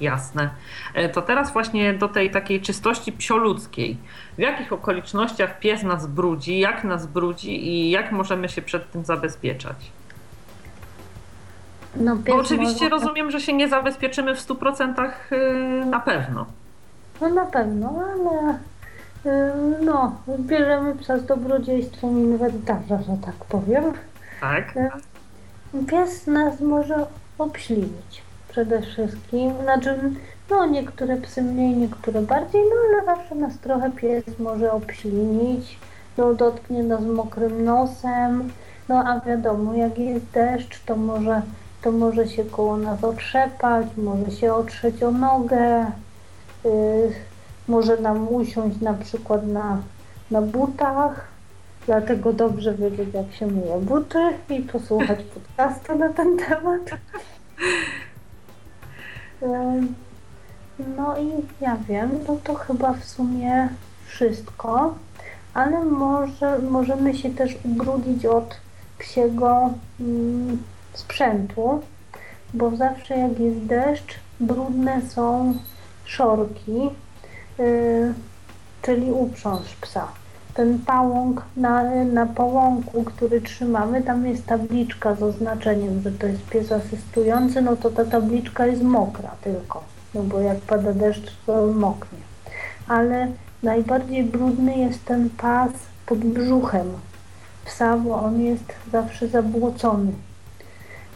[0.00, 0.50] jasne.
[0.94, 3.96] E, To teraz właśnie do tej takiej czystości psioludzkiej.
[4.36, 9.04] W jakich okolicznościach pies nas brudzi, jak nas brudzi i jak możemy się przed tym
[9.04, 9.92] zabezpieczać?
[11.96, 16.46] No, Bo oczywiście może- rozumiem, że się nie zabezpieczymy w 100% y, na pewno.
[17.20, 18.54] No na pewno, ale
[19.26, 19.52] y,
[19.84, 23.84] no, bierzemy psa z dobrodziejstwem inwentarza, że tak powiem.
[24.40, 24.74] Tak?
[25.86, 27.06] Pies nas może
[27.38, 29.52] obślinić przede wszystkim.
[29.62, 29.98] Znaczy,
[30.50, 35.78] no niektóre psy mniej, niektóre bardziej, no ale zawsze nas trochę pies może obślinić.
[36.18, 38.50] No dotknie nas mokrym nosem.
[38.88, 41.42] No a wiadomo, jak jest deszcz, to może,
[41.82, 45.86] to może się koło nas otrzepać, może się otrzeć o nogę.
[46.64, 47.12] y,
[47.68, 49.82] może nam usiąść na przykład na,
[50.30, 51.28] na butach.
[51.86, 54.18] Dlatego dobrze wiedzieć, jak się myje buty
[54.50, 56.90] i posłuchać podcastu na ten temat.
[59.42, 59.94] Ym,
[60.96, 61.30] No i
[61.60, 63.68] ja wiem, no to chyba w sumie
[64.06, 64.94] wszystko,
[65.54, 68.56] ale może, możemy się też ubrudzić od
[68.98, 70.58] psiego mm,
[70.98, 71.80] sprzętu,
[72.54, 75.54] bo zawsze jak jest deszcz, brudne są
[76.04, 76.90] szorki,
[77.58, 78.14] yy,
[78.82, 80.08] czyli uprząż psa
[80.58, 86.44] ten pałąk na, na pałąku, który trzymamy, tam jest tabliczka z oznaczeniem, że to jest
[86.44, 89.84] pies asystujący, no to ta tabliczka jest mokra tylko,
[90.14, 92.18] no bo jak pada deszcz, to moknie.
[92.88, 93.28] Ale
[93.62, 95.70] najbardziej brudny jest ten pas
[96.06, 96.86] pod brzuchem
[97.64, 100.12] psa, bo on jest zawsze zabłocony.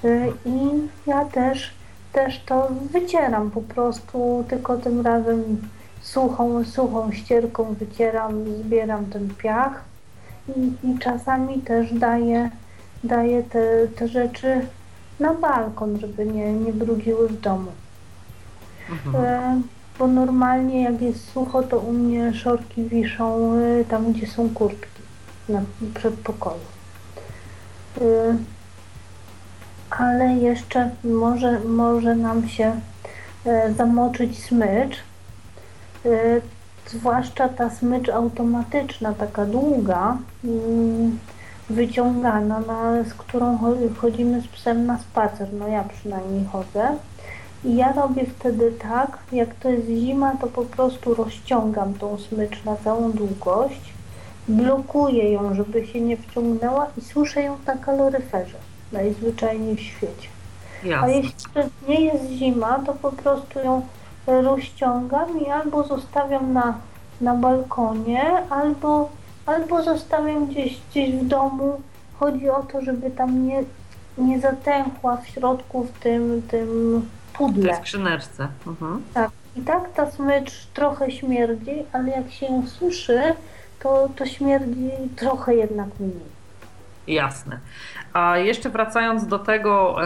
[0.04, 0.58] Y, I
[1.06, 1.70] ja też,
[2.12, 5.68] też to wycieram po prostu, tylko tym razem
[6.00, 9.84] suchą, suchą ścierką wycieram, zbieram ten piach
[10.56, 12.50] i, i czasami też daję,
[13.04, 14.66] daję te, te rzeczy
[15.20, 17.72] na balkon, żeby nie, nie brudziły w domu.
[18.90, 19.24] Mhm.
[19.24, 19.60] E,
[19.98, 25.02] bo normalnie jak jest sucho, to u mnie szorki wiszą e, tam, gdzie są kurtki
[25.48, 25.62] na
[25.94, 26.72] przedpokoju.
[29.98, 32.80] Ale jeszcze może, może nam się
[33.46, 34.96] e, zamoczyć smycz.
[36.06, 36.10] E,
[36.86, 41.18] zwłaszcza ta smycz automatyczna, taka długa, mm,
[41.70, 43.58] wyciągana, na, z którą
[43.98, 45.48] chodzimy z psem na spacer.
[45.52, 46.96] No ja przynajmniej chodzę.
[47.64, 52.64] I ja robię wtedy tak, jak to jest zima, to po prostu rozciągam tą smycz
[52.64, 53.92] na całą długość,
[54.48, 58.58] blokuję ją, żeby się nie wciągnęła i suszę ją na kaloryferze,
[58.92, 60.28] najzwyczajniej w świecie.
[60.84, 61.06] Jasne.
[61.06, 61.32] A jeśli
[61.88, 63.86] nie jest zima, to po prostu ją
[64.26, 66.74] rozciągam i albo zostawiam na,
[67.20, 69.08] na balkonie, albo,
[69.46, 71.80] albo zostawiam gdzieś, gdzieś w domu.
[72.18, 73.64] Chodzi o to, żeby tam nie,
[74.18, 77.00] nie zatęchła w środku w tym, tym
[77.32, 77.68] W pudle.
[77.68, 78.48] tej skrzyneczce.
[78.66, 79.02] Mhm.
[79.14, 79.30] Tak.
[79.56, 83.20] I tak ta smycz trochę śmierdzi, ale jak się ją suszy,
[83.80, 86.41] to, to śmierdzi trochę jednak mniej.
[87.06, 87.58] Jasne.
[88.12, 89.96] A jeszcze wracając do tego,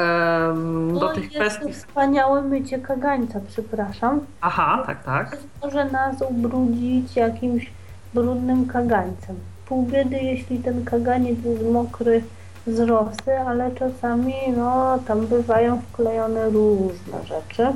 [0.88, 1.72] do No tych kwestii.
[1.72, 4.20] wspaniałe mycie kagańca, przepraszam.
[4.40, 5.36] Aha, tak, tak.
[5.62, 7.70] może nas ubrudzić jakimś
[8.14, 9.36] brudnym kagańcem.
[9.68, 12.22] Pół biedy, jeśli ten kaganiec jest mokry
[12.66, 17.66] z rosy, ale czasami no, tam bywają wklejone różne rzeczy.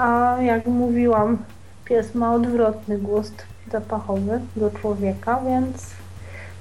[0.00, 1.38] A jak mówiłam,
[1.84, 3.32] pies ma odwrotny głos
[3.72, 5.90] zapachowy do człowieka, więc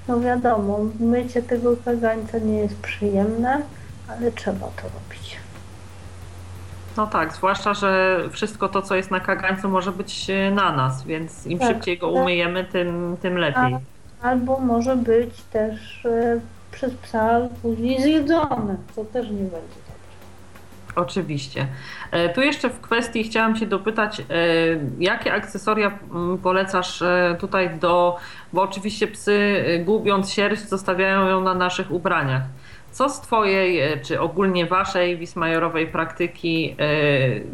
[0.09, 3.61] no wiadomo, mycie tego kagańca nie jest przyjemne,
[4.07, 5.37] ale trzeba to robić.
[6.97, 11.03] No tak, zwłaszcza, że wszystko to, co jest na kagańcu, może być e, na nas,
[11.03, 12.21] więc im Tak, szybciej go tak.
[12.21, 13.77] umyjemy, tym, tym lepiej.
[14.21, 16.39] Albo może być też e,
[16.71, 19.78] przez psa później zjedzone, co też nie będzie.
[20.95, 21.67] Oczywiście.
[22.11, 24.23] E, Tu jeszcze w kwestii chciałam się dopytać, e,
[24.99, 28.17] jakie akcesoria mm, polecasz e, tutaj do,
[28.53, 32.41] bo oczywiście psy gubiąc sierść zostawiają ją na naszych ubraniach.
[32.91, 36.85] Co z Twojej, e, czy ogólnie Waszej wismajorowej praktyki e,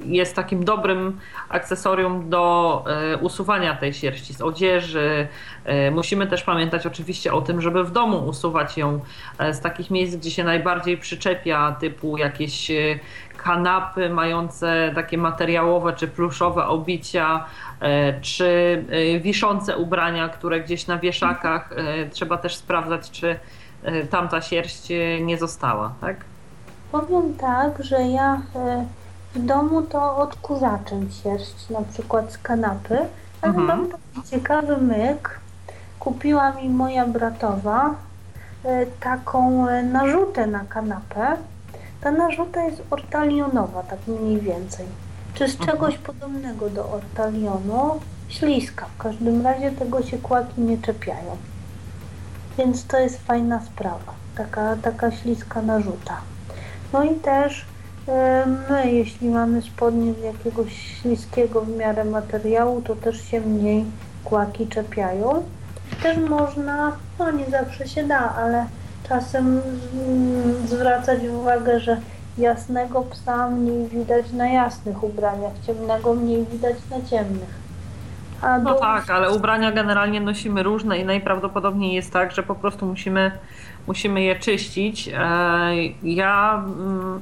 [0.05, 5.27] jest takim dobrym akcesorium do e, usuwania tej sierści z odzieży?
[5.91, 8.99] Musimy też pamiętać oczywiście o tym, żeby w domu usuwać ją
[9.51, 12.71] z takich miejsc, gdzie się najbardziej przyczepia, typu jakieś
[13.37, 17.45] kanapy mające takie materiałowe czy pluszowe obicia,
[18.21, 18.83] czy
[19.21, 21.69] wiszące ubrania, które gdzieś na wieszakach
[22.11, 23.39] trzeba też sprawdzać, czy
[24.09, 26.17] tamta sierść e, nie została, tak?
[26.91, 28.85] Powiem tak, że ja e,
[29.35, 32.97] w domu to odkurzaczem sierść, na przykład z kanapy,
[33.41, 33.67] ale Mhm.
[33.67, 35.39] mam taki ciekawy myk.
[35.99, 37.95] Kupiła mi moja bratowa
[38.99, 41.37] taką narzutę na kanapę.
[42.01, 44.85] Ta narzuta jest ortalionowa, tak mniej więcej.
[45.33, 45.69] Czy z Mhm.
[45.71, 47.99] czegoś podobnego do ortalionu?
[48.29, 48.85] Śliska.
[48.97, 51.37] W każdym razie tego się kłaki nie czepiają.
[52.57, 54.13] Więc to jest fajna sprawa.
[54.37, 56.17] Taka, taka śliska narzuta.
[56.93, 57.65] No i też
[58.69, 63.85] my, jeśli mamy spodnie z jakiegoś śliskiego w miarę materiału, to też się mniej
[64.23, 65.43] kłaki czepiają.
[66.03, 68.65] Też można, no nie zawsze się da, ale
[69.09, 69.61] czasem
[70.65, 72.01] zwracać uwagę, że
[72.37, 77.64] jasnego psa mniej widać na jasnych ubraniach, ciemnego mniej widać na ciemnych.
[78.43, 82.85] No do- tak, ale ubrania generalnie nosimy różne i najprawdopodobniej jest tak, że po prostu
[82.85, 83.31] musimy,
[83.87, 85.07] musimy je czyścić.
[85.07, 85.13] E,
[86.03, 87.19] Ja mm,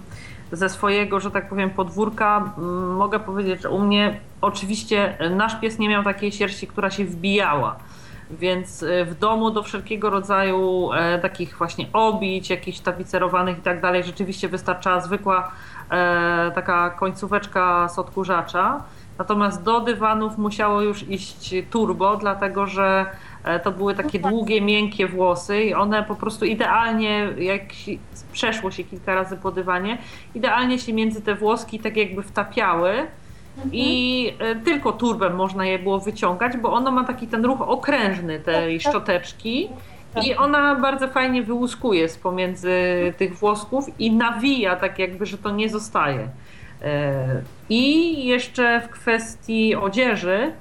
[0.51, 5.79] ze swojego, że tak powiem, podwórka mm, mogę powiedzieć, że u mnie oczywiście nasz pies
[5.79, 7.75] nie miał takiej sierści, która się wbijała.
[8.31, 13.81] Więc e, w domu do wszelkiego rodzaju e, takich właśnie obić, jakichś tapicerowanych i tak
[13.81, 15.51] dalej, rzeczywiście wystarczała zwykła
[16.55, 18.81] taka końcóweczka z odkurzacza.
[19.17, 23.05] Natomiast do dywanów musiało już iść turbo, dlatego że
[23.43, 27.61] e, to były takie długie, miękkie włosy i one po prostu idealnie, jak
[28.31, 29.97] przeszło się kilka razy po dywanie,
[30.35, 33.07] idealnie się między te włoski tak jakby wtapiały
[33.71, 38.39] i e, tylko turbem można je było wyciągać, bo ono ma taki ten ruch okrężny
[38.39, 38.91] tej Tak, tak.
[38.93, 39.69] szczoteczki
[40.13, 40.27] Tak.
[40.27, 42.73] i ona bardzo fajnie wyłuskuje z pomiędzy
[43.17, 46.27] tych włosków i nawija tak jakby, że to nie zostaje.
[47.69, 50.51] I jeszcze w kwestii odzieży,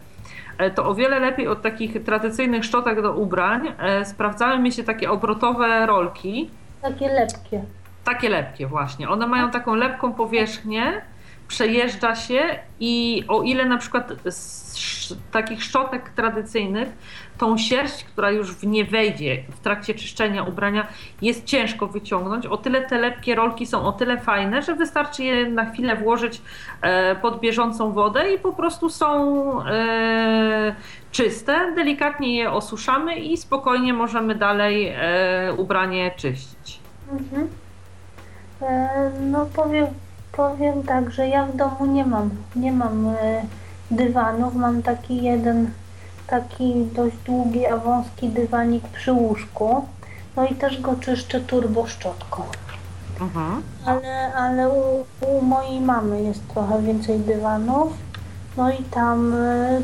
[0.58, 4.84] e, to o wiele lepiej od takich tradycyjnych szczotek do ubrań e, sprawdzały mi się
[4.84, 6.50] takie obrotowe rolki,
[6.82, 7.62] Takie lepkie.
[8.04, 9.08] takie lepkie właśnie.
[9.08, 11.02] One mają taką lepką powierzchnię,
[11.48, 12.40] przejeżdża się
[12.80, 16.88] i o ile na przykład z takich szczotek tradycyjnych
[17.38, 20.86] tą sierść, która już w nie wejdzie w trakcie czyszczenia ubrania
[21.22, 25.46] jest ciężko wyciągnąć, o tyle te lepkie rolki są o tyle fajne, że wystarczy je
[25.46, 26.42] na chwilę włożyć
[26.82, 29.16] e, pod bieżącą wodę i po prostu są
[29.64, 30.74] e,
[31.10, 36.80] czyste, delikatnie je osuszamy i spokojnie możemy dalej e, ubranie czyścić.
[37.12, 37.48] Mhm.
[39.20, 39.86] No powiem,
[40.32, 43.14] powiem tak, że ja w domu nie mam, nie mam
[43.90, 45.70] dywanów, mam taki jeden,
[46.32, 49.84] taki dość długi, a wąski dywanik przy łóżku.
[50.36, 52.42] No i też go czyszczę turbo szczotką.
[53.20, 53.62] Mhm.
[53.86, 57.92] Ale, ale u, u mojej mamy jest trochę więcej dywanów.
[58.56, 59.82] No i tam y,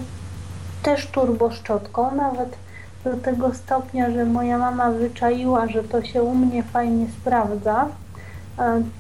[0.83, 2.57] też turbo szczotką, nawet
[3.05, 7.87] do tego stopnia, że moja mama wyczaiła, że to się u mnie fajnie sprawdza.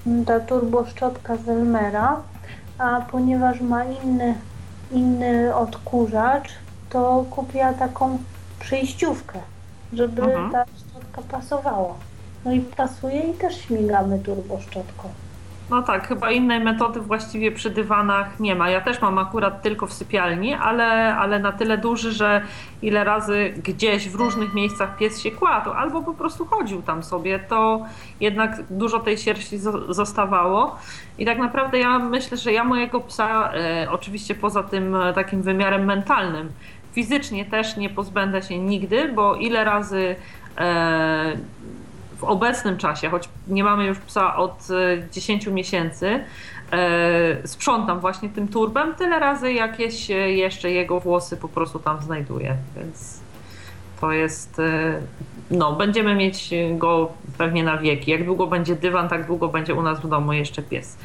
[0.07, 2.17] y, Ta turbo szczotka z Elmera,
[2.79, 4.35] a ponieważ ma inny,
[4.93, 6.49] inny odkurzacz,
[6.91, 8.19] to kupiła taką
[8.61, 9.39] przejściówkę,
[9.93, 10.51] żeby Mhm.
[10.51, 11.95] ta szczotka pasowała.
[12.45, 15.09] No i pasuje i też śmigamy turbo szczotką.
[15.71, 18.71] No tak, chyba innej metody właściwie przy dywanach nie ma.
[18.71, 22.41] Ja też mam akurat tylko w sypialni, ale, ale na tyle duży, że
[22.83, 27.39] ile razy gdzieś w różnych miejscach pies się kładł albo po prostu chodził tam sobie,
[27.39, 27.81] to
[28.21, 30.77] jednak dużo tej sierści zo- zostawało.
[31.19, 35.43] I tak naprawdę ja myślę, że ja mojego psa, e, oczywiście poza tym e, takim
[35.43, 36.53] wymiarem mentalnym,
[36.99, 40.17] fizycznie też nie pozbędę się nigdy, bo ile razy
[40.59, 41.37] e,
[42.17, 46.25] w obecnym czasie, choć nie mamy już psa od e, 10 miesięcy,
[46.73, 52.03] e, sprzątam właśnie tym turbem tyle razy, jakieś e, jeszcze jego włosy po prostu tam
[52.03, 53.21] znajduję, więc
[54.01, 55.01] to jest, e,
[55.51, 58.11] no będziemy mieć go pewnie na wieki.
[58.11, 60.99] Jak długo będzie dywan, tak długo będzie u nas w domu jeszcze pies.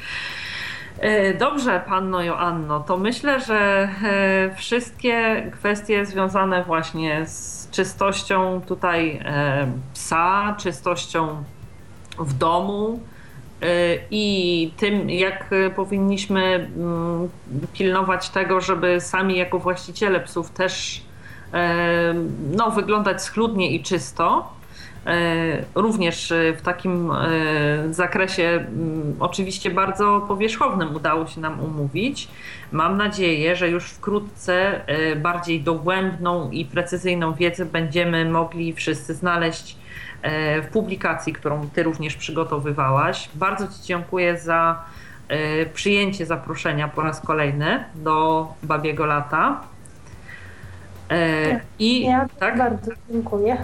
[1.03, 9.21] E, Dobrze, panno Joanno, to myślę, że e, wszystkie kwestie związane właśnie z czystością tutaj
[9.25, 11.43] e, psa, czystością
[12.19, 12.99] w domu
[14.11, 17.29] i tym, jak powinniśmy mm,
[17.73, 21.01] pilnować tego, żeby sami jako właściciele psów też
[22.51, 24.53] no, wyglądać schludnie i czysto.
[25.05, 32.27] E, Również e, w takim e, zakresie mm, oczywiście bardzo powierzchownym udało się nam umówić.
[32.71, 34.81] Mam nadzieję, że już wkrótce
[35.17, 39.77] bardziej dogłębną i precyzyjną wiedzę będziemy mogli wszyscy znaleźć
[40.63, 43.29] w publikacji, którą Ty również przygotowywałaś.
[43.35, 44.83] Bardzo Ci dziękuję za
[45.73, 49.61] przyjęcie zaproszenia po raz kolejny do Babiego Lata.
[51.79, 52.57] I Ja tak?
[52.57, 53.57] bardzo dziękuję.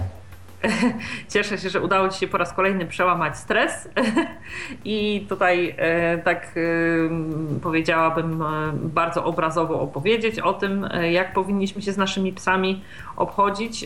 [1.33, 3.89] Cieszę się, że udało Ci się po raz kolejny przełamać stres
[4.85, 11.93] i tutaj e, tak e, powiedziałabym e, bardzo obrazowo opowiedzieć o tym, jak powinniśmy się
[11.93, 12.81] z naszymi psami
[13.15, 13.85] obchodzić.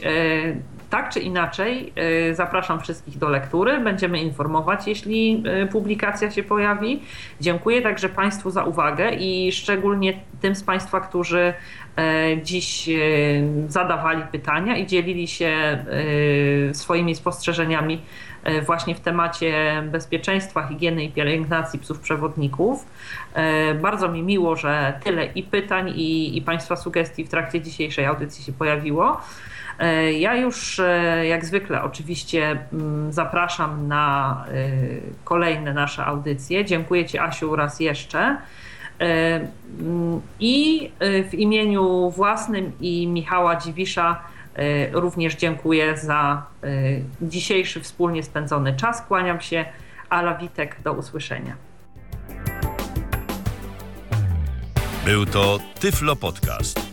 [0.93, 3.79] Tak czy inaczej, e, zapraszam wszystkich do lektury.
[3.79, 7.01] Będziemy informować, jeśli e, publikacja się pojawi.
[7.41, 11.53] Dziękuję także Państwu za uwagę i szczególnie tym z Państwa, którzy
[11.97, 12.89] e, dziś
[13.67, 15.85] zadawali pytania i dzielili się
[16.73, 18.01] swoimi spostrzeżeniami
[18.65, 22.85] właśnie w temacie bezpieczeństwa, higieny i pielęgnacji psów przewodników.
[23.81, 28.43] Bardzo mi miło, że tyle i pytań, i, i Państwa sugestii w trakcie dzisiejszej audycji
[28.43, 29.21] się pojawiło.
[29.79, 34.51] E, Ja już e, jak zwykle oczywiście mm, zapraszam na e,
[35.23, 36.65] kolejne nasze audycje.
[36.65, 38.37] Dziękuję Ci Asiu raz jeszcze.
[38.99, 40.91] Mm, I
[41.29, 44.21] w imieniu własnym i Michała Dziwisza
[44.91, 46.43] również dziękuję za
[47.21, 49.01] dzisiejszy wspólnie spędzony czas.
[49.01, 49.65] Kłaniam się.
[50.09, 51.55] Ala Witek, do usłyszenia.
[55.05, 56.92] Był to Tyflo Podcast.